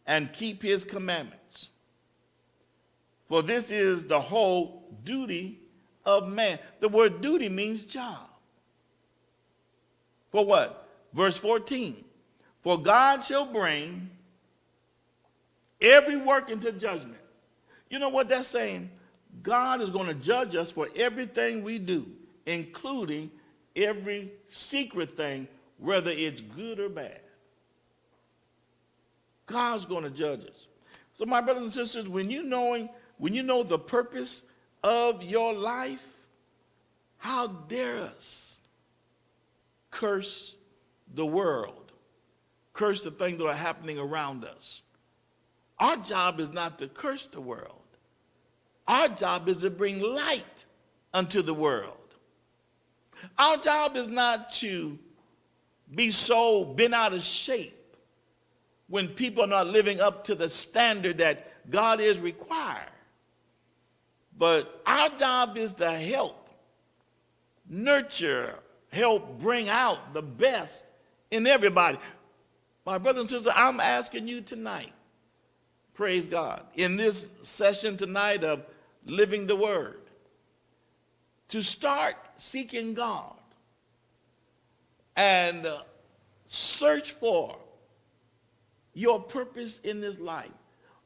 and 0.05 0.31
keep 0.33 0.61
his 0.61 0.83
commandments. 0.83 1.69
For 3.29 3.41
this 3.41 3.71
is 3.71 4.05
the 4.05 4.19
whole 4.19 4.83
duty 5.05 5.59
of 6.05 6.27
man. 6.27 6.59
The 6.81 6.89
word 6.89 7.21
duty 7.21 7.49
means 7.49 7.85
job. 7.85 8.27
For 10.31 10.45
what? 10.45 10.89
Verse 11.13 11.37
14. 11.37 12.03
For 12.61 12.81
God 12.81 13.23
shall 13.23 13.45
bring 13.45 14.09
every 15.83 16.17
work 16.17 16.49
into 16.49 16.71
judgment. 16.71 17.19
You 17.89 17.99
know 17.99 18.09
what 18.09 18.29
that's 18.29 18.47
saying? 18.47 18.89
God 19.43 19.81
is 19.81 19.89
going 19.89 20.07
to 20.07 20.15
judge 20.15 20.55
us 20.55 20.71
for 20.71 20.87
everything 20.95 21.63
we 21.63 21.77
do, 21.77 22.07
including 22.45 23.29
every 23.75 24.31
secret 24.47 25.15
thing, 25.15 25.47
whether 25.77 26.11
it's 26.11 26.41
good 26.41 26.79
or 26.79 26.89
bad. 26.89 27.19
God's 29.45 29.85
going 29.85 30.03
to 30.03 30.09
judge 30.09 30.41
us. 30.41 30.67
So, 31.15 31.25
my 31.25 31.41
brothers 31.41 31.63
and 31.63 31.71
sisters, 31.71 32.07
when 32.07 32.29
you 32.29 32.43
knowing, 32.43 32.89
when 33.17 33.33
you 33.33 33.43
know 33.43 33.63
the 33.63 33.77
purpose 33.77 34.45
of 34.83 35.21
your 35.23 35.53
life, 35.53 36.07
how 37.17 37.47
dare 37.47 37.99
us 37.99 38.61
curse 39.91 40.55
the 41.13 41.25
world, 41.25 41.91
curse 42.73 43.03
the 43.03 43.11
things 43.11 43.37
that 43.37 43.45
are 43.45 43.53
happening 43.53 43.99
around 43.99 44.45
us? 44.45 44.81
Our 45.83 45.97
job 45.97 46.39
is 46.39 46.49
not 46.49 46.79
to 46.79 46.87
curse 46.87 47.25
the 47.25 47.41
world. 47.41 47.81
Our 48.87 49.09
job 49.09 49.49
is 49.49 49.59
to 49.59 49.69
bring 49.69 49.99
light 49.99 50.65
unto 51.13 51.41
the 51.41 51.53
world. 51.53 51.97
Our 53.37 53.57
job 53.57 53.97
is 53.97 54.07
not 54.07 54.53
to 54.53 54.97
be 55.93 56.09
so 56.09 56.73
bent 56.73 56.93
out 56.93 57.11
of 57.11 57.21
shape 57.21 57.97
when 58.87 59.09
people 59.09 59.43
are 59.43 59.47
not 59.47 59.67
living 59.67 59.99
up 59.99 60.23
to 60.25 60.35
the 60.35 60.47
standard 60.47 61.17
that 61.17 61.51
God 61.69 61.99
is 61.99 62.17
required. 62.17 62.87
But 64.37 64.81
our 64.85 65.09
job 65.09 65.57
is 65.57 65.73
to 65.73 65.91
help, 65.91 66.47
nurture, 67.67 68.55
help 68.89 69.37
bring 69.41 69.67
out 69.67 70.13
the 70.13 70.21
best 70.21 70.85
in 71.29 71.45
everybody. 71.45 71.97
My 72.85 72.97
brothers 72.97 73.23
and 73.23 73.29
sisters, 73.29 73.53
I'm 73.53 73.81
asking 73.81 74.29
you 74.29 74.39
tonight 74.39 74.93
Praise 75.93 76.27
God. 76.27 76.63
In 76.75 76.97
this 76.97 77.31
session 77.43 77.97
tonight 77.97 78.43
of 78.43 78.65
Living 79.05 79.45
the 79.45 79.55
Word, 79.55 79.99
to 81.49 81.61
start 81.61 82.15
seeking 82.35 82.95
God 82.95 83.35
and 85.15 85.65
uh, 85.65 85.81
search 86.47 87.11
for 87.11 87.57
your 88.95 89.21
purpose 89.21 89.81
in 89.81 90.01
this 90.01 90.19
life. 90.19 90.49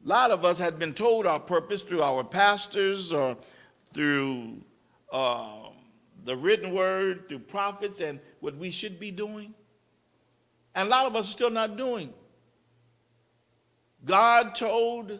A 0.05 0.07
lot 0.07 0.31
of 0.31 0.45
us 0.45 0.57
have 0.57 0.79
been 0.79 0.93
told 0.93 1.25
our 1.25 1.39
purpose 1.39 1.81
through 1.81 2.01
our 2.01 2.23
pastors 2.23 3.11
or 3.11 3.35
through 3.93 4.61
uh, 5.11 5.69
the 6.23 6.37
written 6.37 6.73
word, 6.73 7.27
through 7.27 7.39
prophets, 7.39 7.99
and 7.99 8.19
what 8.39 8.55
we 8.55 8.71
should 8.71 8.99
be 9.01 9.11
doing. 9.11 9.53
And 10.75 10.87
a 10.87 10.89
lot 10.89 11.07
of 11.07 11.15
us 11.17 11.27
are 11.27 11.31
still 11.31 11.49
not 11.49 11.75
doing 11.75 12.13
God 14.07 14.55
told 14.55 15.19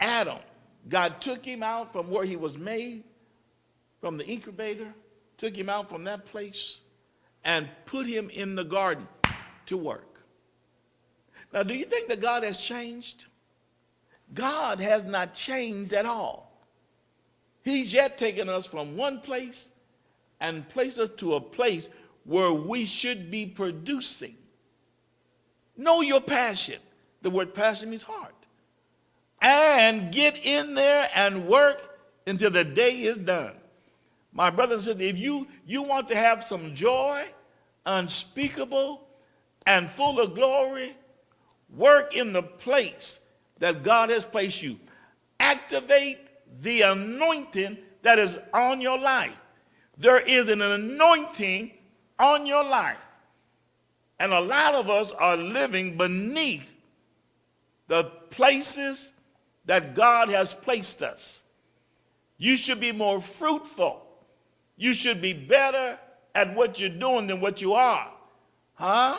Adam, 0.00 0.38
God 0.88 1.20
took 1.20 1.44
him 1.44 1.62
out 1.62 1.92
from 1.92 2.10
where 2.10 2.24
he 2.24 2.36
was 2.36 2.56
made, 2.56 3.04
from 4.00 4.16
the 4.16 4.26
incubator, 4.26 4.92
took 5.36 5.54
him 5.54 5.68
out 5.68 5.88
from 5.88 6.04
that 6.04 6.24
place, 6.24 6.80
and 7.44 7.68
put 7.84 8.06
him 8.06 8.30
in 8.30 8.54
the 8.54 8.64
garden 8.64 9.06
to 9.66 9.76
work. 9.76 10.20
Now, 11.52 11.62
do 11.62 11.74
you 11.74 11.84
think 11.84 12.08
that 12.08 12.20
God 12.20 12.42
has 12.42 12.58
changed? 12.64 13.26
God 14.34 14.80
has 14.80 15.04
not 15.04 15.34
changed 15.34 15.92
at 15.92 16.06
all. 16.06 16.52
He's 17.62 17.92
yet 17.92 18.16
taken 18.16 18.48
us 18.48 18.66
from 18.66 18.96
one 18.96 19.20
place 19.20 19.72
and 20.40 20.68
placed 20.68 20.98
us 20.98 21.10
to 21.10 21.34
a 21.34 21.40
place 21.40 21.88
where 22.24 22.52
we 22.52 22.84
should 22.84 23.30
be 23.30 23.46
producing. 23.46 24.34
Know 25.76 26.00
your 26.00 26.20
passion. 26.20 26.80
The 27.22 27.30
word 27.30 27.54
passion 27.54 27.90
means 27.90 28.02
heart. 28.02 28.34
And 29.40 30.12
get 30.12 30.44
in 30.44 30.74
there 30.74 31.08
and 31.14 31.46
work 31.46 31.98
until 32.26 32.50
the 32.50 32.64
day 32.64 33.02
is 33.02 33.18
done. 33.18 33.52
My 34.32 34.50
brother 34.50 34.74
and 34.74 34.82
sister, 34.82 35.02
if 35.02 35.16
you, 35.16 35.46
you 35.66 35.82
want 35.82 36.08
to 36.08 36.16
have 36.16 36.44
some 36.44 36.74
joy, 36.74 37.24
unspeakable 37.86 39.06
and 39.66 39.88
full 39.88 40.20
of 40.20 40.34
glory, 40.34 40.94
work 41.74 42.14
in 42.14 42.32
the 42.32 42.42
place 42.42 43.28
that 43.58 43.82
God 43.82 44.10
has 44.10 44.24
placed 44.24 44.62
you. 44.62 44.76
Activate 45.40 46.18
the 46.60 46.82
anointing 46.82 47.78
that 48.02 48.18
is 48.18 48.38
on 48.52 48.80
your 48.80 48.98
life. 48.98 49.36
There 49.98 50.20
is 50.20 50.48
an 50.48 50.62
anointing 50.62 51.72
on 52.18 52.46
your 52.46 52.64
life. 52.64 52.98
And 54.18 54.32
a 54.32 54.40
lot 54.40 54.74
of 54.74 54.88
us 54.88 55.12
are 55.12 55.36
living 55.36 55.96
beneath 55.96 56.75
the 57.88 58.04
places 58.30 59.14
that 59.64 59.94
God 59.94 60.28
has 60.30 60.52
placed 60.54 61.02
us. 61.02 61.48
You 62.38 62.56
should 62.56 62.80
be 62.80 62.92
more 62.92 63.20
fruitful. 63.20 64.06
You 64.76 64.94
should 64.94 65.22
be 65.22 65.32
better 65.32 65.98
at 66.34 66.54
what 66.54 66.78
you're 66.78 66.90
doing 66.90 67.26
than 67.26 67.40
what 67.40 67.62
you 67.62 67.74
are. 67.74 68.10
Huh? 68.74 69.18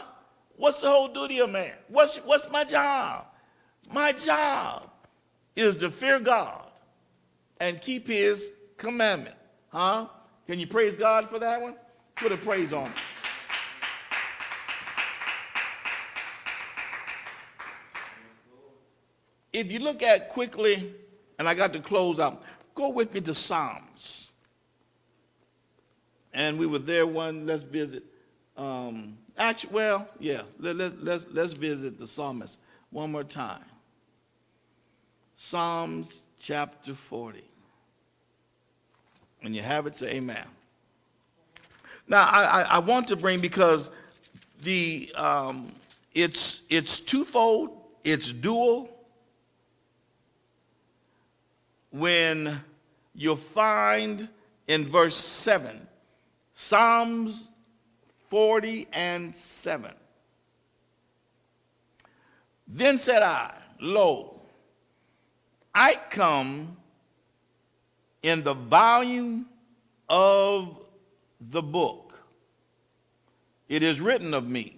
What's 0.55 0.81
the 0.81 0.89
whole 0.89 1.07
duty 1.07 1.39
of 1.39 1.49
man? 1.49 1.73
What's, 1.87 2.23
what's 2.25 2.49
my 2.51 2.63
job? 2.63 3.25
My 3.91 4.11
job 4.11 4.89
is 5.55 5.77
to 5.77 5.89
fear 5.89 6.19
God 6.19 6.65
and 7.59 7.81
keep 7.81 8.07
his 8.07 8.57
commandment. 8.77 9.35
Huh? 9.69 10.07
Can 10.47 10.59
you 10.59 10.67
praise 10.67 10.95
God 10.95 11.29
for 11.29 11.39
that 11.39 11.61
one? 11.61 11.75
Put 12.15 12.31
a 12.31 12.37
praise 12.37 12.73
on 12.73 12.85
it. 12.85 12.91
If 19.53 19.71
you 19.71 19.79
look 19.79 20.03
at 20.03 20.29
quickly, 20.29 20.93
and 21.39 21.47
I 21.47 21.53
got 21.53 21.73
to 21.73 21.79
close 21.79 22.19
out, 22.19 22.43
go 22.75 22.89
with 22.89 23.13
me 23.13 23.21
to 23.21 23.33
Psalms. 23.33 24.33
And 26.33 26.59
we 26.59 26.67
were 26.67 26.79
there 26.79 27.07
one, 27.07 27.45
let's 27.45 27.63
visit. 27.63 28.03
Um, 28.57 29.17
actually, 29.37 29.73
well, 29.73 30.07
yeah, 30.19 30.41
let, 30.59 30.75
let, 30.75 31.03
let's, 31.03 31.25
let's 31.31 31.53
visit 31.53 31.97
the 31.97 32.07
psalmist 32.07 32.59
one 32.91 33.11
more 33.11 33.23
time. 33.23 33.63
Psalms 35.35 36.25
chapter 36.39 36.93
40. 36.93 37.43
When 39.41 39.53
you 39.53 39.61
have 39.61 39.87
it, 39.87 39.95
say 39.95 40.15
amen. 40.15 40.43
Now, 42.07 42.27
I, 42.29 42.43
I, 42.43 42.61
I 42.75 42.79
want 42.79 43.07
to 43.09 43.15
bring 43.15 43.39
because 43.39 43.91
the 44.63 45.11
um, 45.15 45.71
it's 46.13 46.65
it's 46.71 47.05
twofold, 47.05 47.77
it's 48.03 48.31
dual, 48.31 48.89
when 51.97 52.59
you 53.13 53.35
find 53.35 54.27
in 54.67 54.85
verse 54.85 55.15
7, 55.15 55.87
Psalms 56.53 57.49
40 58.27 58.87
and 58.93 59.35
7. 59.35 59.91
Then 62.67 62.97
said 62.97 63.23
I, 63.23 63.53
Lo, 63.79 64.41
I 65.73 65.95
come 66.09 66.75
in 68.23 68.43
the 68.43 68.53
volume 68.53 69.45
of 70.09 70.85
the 71.39 71.61
book. 71.61 72.13
It 73.69 73.83
is 73.83 74.01
written 74.01 74.33
of 74.33 74.47
me. 74.47 74.75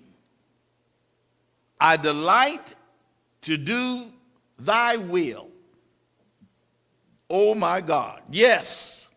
I 1.80 1.97
delight 1.97 2.76
to 3.43 3.57
do 3.57 4.05
thy 4.57 4.97
will. 4.97 5.49
Oh 7.30 7.54
my 7.54 7.82
God. 7.82 8.22
Yes. 8.30 9.14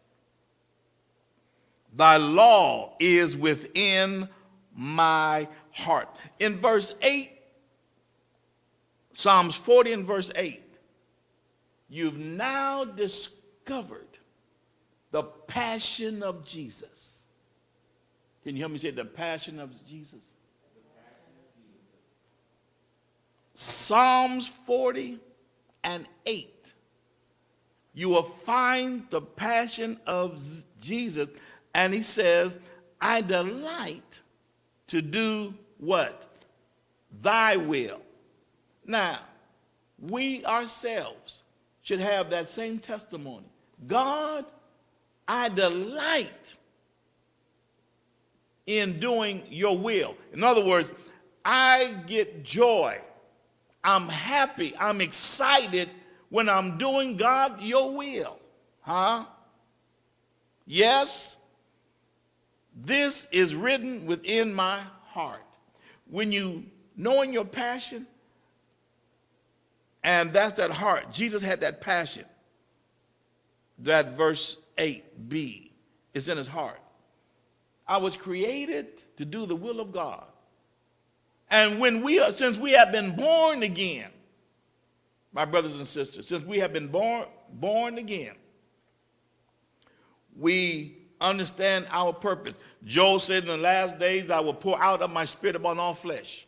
Thy 1.94 2.16
law 2.16 2.94
is 3.00 3.36
within 3.36 4.28
my 4.74 5.48
heart. 5.72 6.08
In 6.40 6.56
verse 6.56 6.94
8, 7.02 7.30
Psalms 9.12 9.54
40 9.54 9.92
and 9.92 10.06
verse 10.06 10.30
8, 10.34 10.62
you've 11.88 12.18
now 12.18 12.84
discovered 12.84 14.06
the 15.10 15.22
passion 15.22 16.22
of 16.22 16.44
Jesus. 16.44 17.26
Can 18.42 18.56
you 18.56 18.62
help 18.62 18.72
me 18.72 18.78
say 18.78 18.90
the 18.90 19.04
passion 19.04 19.60
of 19.60 19.70
Jesus? 19.86 20.32
Psalms 23.54 24.48
40 24.48 25.20
and 25.84 26.06
8. 26.26 26.61
You 27.94 28.08
will 28.08 28.22
find 28.22 29.04
the 29.10 29.20
passion 29.20 30.00
of 30.06 30.40
Jesus, 30.80 31.28
and 31.74 31.92
he 31.92 32.02
says, 32.02 32.58
I 33.00 33.20
delight 33.20 34.20
to 34.88 35.02
do 35.02 35.54
what? 35.78 36.26
Thy 37.20 37.56
will. 37.56 38.00
Now, 38.86 39.18
we 40.00 40.44
ourselves 40.44 41.42
should 41.82 42.00
have 42.00 42.30
that 42.30 42.48
same 42.48 42.78
testimony. 42.78 43.46
God, 43.86 44.44
I 45.28 45.48
delight 45.48 46.54
in 48.66 48.98
doing 49.00 49.42
your 49.50 49.76
will. 49.76 50.16
In 50.32 50.42
other 50.42 50.64
words, 50.64 50.92
I 51.44 51.94
get 52.06 52.44
joy. 52.44 52.98
I'm 53.84 54.08
happy. 54.08 54.74
I'm 54.78 55.00
excited 55.00 55.88
when 56.32 56.48
I'm 56.48 56.78
doing 56.78 57.18
God 57.18 57.60
your 57.60 57.94
will. 57.94 58.38
Huh? 58.80 59.24
Yes, 60.66 61.36
this 62.74 63.28
is 63.32 63.54
written 63.54 64.06
within 64.06 64.54
my 64.54 64.80
heart. 65.08 65.42
When 66.10 66.32
you 66.32 66.64
knowing 66.96 67.34
your 67.34 67.44
passion, 67.44 68.06
and 70.02 70.32
that's 70.32 70.54
that 70.54 70.70
heart. 70.70 71.12
Jesus 71.12 71.42
had 71.42 71.60
that 71.60 71.82
passion. 71.82 72.24
That 73.80 74.16
verse 74.16 74.62
8b 74.78 75.70
is 76.14 76.30
in 76.30 76.38
his 76.38 76.48
heart. 76.48 76.80
I 77.86 77.98
was 77.98 78.16
created 78.16 78.86
to 79.18 79.26
do 79.26 79.44
the 79.44 79.54
will 79.54 79.80
of 79.80 79.92
God. 79.92 80.24
And 81.50 81.78
when 81.78 82.00
we 82.00 82.20
are, 82.20 82.32
since 82.32 82.56
we 82.56 82.72
have 82.72 82.90
been 82.90 83.14
born 83.14 83.62
again, 83.62 84.11
my 85.32 85.44
brothers 85.44 85.76
and 85.76 85.86
sisters, 85.86 86.26
since 86.28 86.44
we 86.44 86.58
have 86.58 86.72
been 86.72 86.88
born, 86.88 87.26
born 87.54 87.98
again, 87.98 88.34
we 90.36 90.96
understand 91.20 91.86
our 91.90 92.12
purpose. 92.12 92.54
Joel 92.84 93.18
said 93.18 93.42
in 93.42 93.48
the 93.48 93.56
last 93.56 93.98
days, 93.98 94.30
I 94.30 94.40
will 94.40 94.54
pour 94.54 94.82
out 94.82 95.02
of 95.02 95.10
my 95.10 95.24
spirit 95.24 95.56
upon 95.56 95.78
all 95.78 95.94
flesh. 95.94 96.46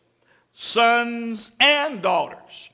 Sons 0.53 1.57
and 1.59 2.01
daughters 2.01 2.71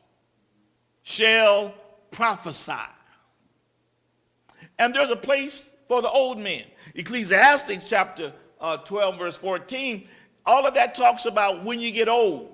shall 1.03 1.74
prophesy. 2.12 2.74
And 4.80 4.93
there's 4.93 5.12
a 5.12 5.16
place 5.16 5.76
for 5.88 6.01
the 6.01 6.09
old 6.09 6.39
men. 6.39 6.64
Ecclesiastes 6.95 7.89
chapter 7.89 8.34
uh, 8.59 8.78
12, 8.78 9.18
verse 9.18 9.38
14, 9.38 10.07
all 10.45 10.66
of 10.66 10.74
that 10.74 10.95
talks 10.95 11.26
about 11.26 11.64
when 11.64 11.80
you 11.80 11.91
get 11.91 12.07
old, 12.07 12.51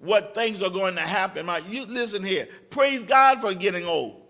what 0.00 0.34
things 0.34 0.62
are 0.62 0.70
going 0.70 0.94
to 0.94 1.00
happen. 1.00 1.46
My, 1.46 1.58
you 1.58 1.84
listen 1.86 2.22
here. 2.22 2.48
Praise 2.70 3.04
God 3.04 3.40
for 3.40 3.52
getting 3.54 3.84
old. 3.84 4.22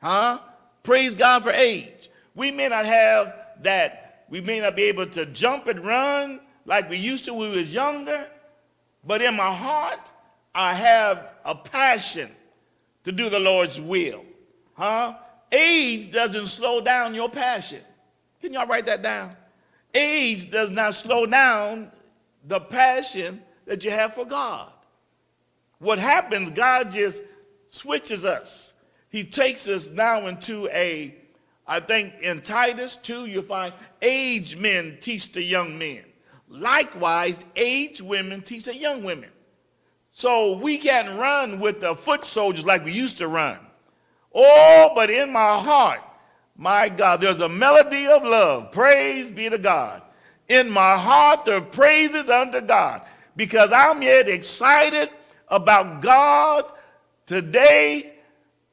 Huh? 0.00 0.38
Praise 0.82 1.14
God 1.14 1.42
for 1.42 1.50
age. 1.50 2.10
We 2.34 2.50
may 2.50 2.68
not 2.68 2.86
have 2.86 3.34
that, 3.60 4.24
we 4.28 4.40
may 4.40 4.60
not 4.60 4.76
be 4.76 4.84
able 4.84 5.06
to 5.06 5.26
jump 5.26 5.66
and 5.66 5.84
run 5.84 6.40
like 6.64 6.88
we 6.88 6.96
used 6.96 7.24
to 7.26 7.34
when 7.34 7.50
we 7.50 7.56
was 7.58 7.72
younger, 7.72 8.26
but 9.04 9.22
in 9.22 9.36
my 9.36 9.52
heart, 9.52 10.10
I 10.54 10.74
have 10.74 11.32
a 11.44 11.54
passion 11.54 12.28
to 13.04 13.12
do 13.12 13.28
the 13.28 13.38
Lord's 13.38 13.80
will. 13.80 14.24
Huh? 14.74 15.14
Age 15.50 16.10
doesn't 16.12 16.46
slow 16.46 16.80
down 16.80 17.14
your 17.14 17.28
passion. 17.28 17.80
Can 18.40 18.52
y'all 18.52 18.66
write 18.66 18.86
that 18.86 19.02
down? 19.02 19.34
Age 19.94 20.50
does 20.50 20.70
not 20.70 20.94
slow 20.94 21.26
down 21.26 21.90
the 22.44 22.60
passion 22.60 23.42
that 23.66 23.84
you 23.84 23.90
have 23.90 24.14
for 24.14 24.24
God. 24.24 24.70
What 25.82 25.98
happens, 25.98 26.50
God 26.50 26.92
just 26.92 27.24
switches 27.68 28.24
us. 28.24 28.74
He 29.10 29.24
takes 29.24 29.66
us 29.66 29.90
now 29.90 30.28
into 30.28 30.68
a, 30.72 31.12
I 31.66 31.80
think 31.80 32.14
in 32.22 32.40
Titus 32.40 32.96
2, 32.98 33.26
you 33.26 33.42
find 33.42 33.74
aged 34.00 34.60
men 34.60 34.96
teach 35.00 35.32
the 35.32 35.42
young 35.42 35.76
men. 35.76 36.04
Likewise, 36.48 37.44
aged 37.56 38.00
women 38.00 38.42
teach 38.42 38.66
the 38.66 38.76
young 38.76 39.02
women. 39.02 39.28
So 40.12 40.56
we 40.58 40.78
can't 40.78 41.18
run 41.18 41.58
with 41.58 41.80
the 41.80 41.96
foot 41.96 42.24
soldiers 42.24 42.64
like 42.64 42.84
we 42.84 42.92
used 42.92 43.18
to 43.18 43.26
run. 43.26 43.58
Oh, 44.32 44.92
but 44.94 45.10
in 45.10 45.32
my 45.32 45.58
heart, 45.58 46.00
my 46.56 46.90
God, 46.90 47.20
there's 47.20 47.40
a 47.40 47.48
melody 47.48 48.06
of 48.06 48.22
love. 48.22 48.70
Praise 48.70 49.28
be 49.28 49.50
to 49.50 49.58
God. 49.58 50.00
In 50.48 50.70
my 50.70 50.96
heart, 50.96 51.44
the 51.44 51.60
praises 51.60 52.30
unto 52.30 52.60
God 52.60 53.02
because 53.34 53.72
I'm 53.72 54.00
yet 54.00 54.28
excited 54.28 55.08
about 55.52 56.00
God 56.00 56.64
today, 57.26 58.14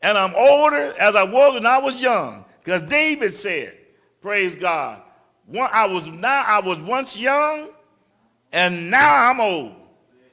and 0.01 0.17
I'm 0.17 0.33
older 0.35 0.95
as 0.99 1.15
I 1.15 1.23
was 1.23 1.53
when 1.53 1.65
I 1.65 1.77
was 1.77 2.01
young. 2.01 2.45
Because 2.63 2.81
David 2.83 3.33
said, 3.33 3.77
Praise 4.21 4.55
God. 4.55 5.01
One, 5.45 5.69
I 5.71 5.87
was 5.87 6.07
now 6.07 6.43
I 6.47 6.61
was 6.61 6.79
once 6.79 7.17
young, 7.17 7.69
and 8.51 8.89
now 8.91 9.29
I'm 9.29 9.39
old. 9.39 9.75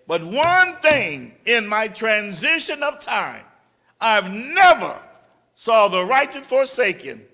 But 0.07 0.23
one 0.23 0.75
thing 0.77 1.35
in 1.47 1.67
my 1.67 1.89
transition 1.89 2.83
of 2.83 3.01
time, 3.01 3.43
I've 4.01 4.31
never 4.31 4.97
saw 5.55 5.89
the 5.89 6.05
righteous 6.05 6.43
forsaken, 6.43 7.25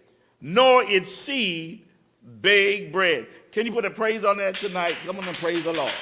nor 0.41 0.83
its 0.85 1.13
seed 1.13 1.83
beg 2.23 2.93
bread. 2.93 3.27
Can 3.51 3.67
you 3.67 3.73
put 3.73 3.85
a 3.85 3.91
praise 3.91 4.25
on 4.25 4.39
that 4.39 4.55
tonight? 4.55 4.97
Come 5.05 5.19
on 5.19 5.27
and 5.27 5.37
praise 5.37 5.65
the 5.65 5.73
Lord. 5.73 5.93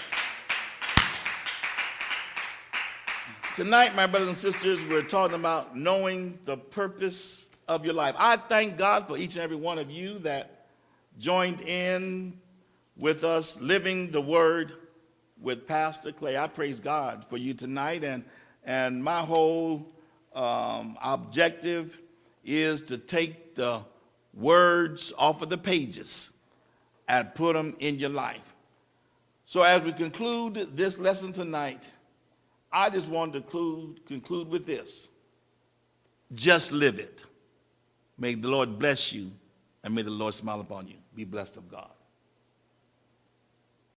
Tonight, 3.60 3.94
my 3.94 4.06
brothers 4.06 4.28
and 4.28 4.38
sisters, 4.38 4.78
we're 4.88 5.02
talking 5.02 5.36
about 5.36 5.76
knowing 5.76 6.38
the 6.46 6.56
purpose 6.56 7.50
of 7.68 7.84
your 7.84 7.92
life. 7.92 8.14
I 8.18 8.38
thank 8.38 8.78
God 8.78 9.06
for 9.06 9.18
each 9.18 9.34
and 9.34 9.42
every 9.42 9.58
one 9.58 9.78
of 9.78 9.90
you 9.90 10.18
that 10.20 10.64
joined 11.18 11.60
in 11.60 12.40
with 12.96 13.22
us 13.22 13.60
living 13.60 14.12
the 14.12 14.20
word 14.22 14.72
with 15.42 15.68
Pastor 15.68 16.10
Clay. 16.10 16.38
I 16.38 16.46
praise 16.46 16.80
God 16.80 17.26
for 17.28 17.36
you 17.36 17.52
tonight, 17.52 18.02
and 18.02 18.24
and 18.64 19.04
my 19.04 19.20
whole 19.20 19.86
um, 20.34 20.96
objective 21.02 21.98
is 22.42 22.80
to 22.84 22.96
take 22.96 23.56
the 23.56 23.82
words 24.32 25.12
off 25.18 25.42
of 25.42 25.50
the 25.50 25.58
pages 25.58 26.38
and 27.08 27.34
put 27.34 27.52
them 27.52 27.76
in 27.78 27.98
your 27.98 28.08
life. 28.08 28.54
So 29.44 29.60
as 29.60 29.84
we 29.84 29.92
conclude 29.92 30.54
this 30.74 30.98
lesson 30.98 31.34
tonight, 31.34 31.90
I 32.72 32.90
just 32.90 33.08
want 33.08 33.32
to 33.32 33.40
conclude, 33.40 34.06
conclude 34.06 34.48
with 34.48 34.66
this. 34.66 35.08
Just 36.32 36.72
live 36.72 36.98
it. 36.98 37.24
May 38.18 38.34
the 38.34 38.48
Lord 38.48 38.78
bless 38.78 39.12
you, 39.12 39.30
and 39.82 39.94
may 39.94 40.02
the 40.02 40.10
Lord 40.10 40.34
smile 40.34 40.60
upon 40.60 40.86
you. 40.86 40.96
Be 41.14 41.24
blessed 41.24 41.56
of 41.56 41.70
God. 41.70 41.89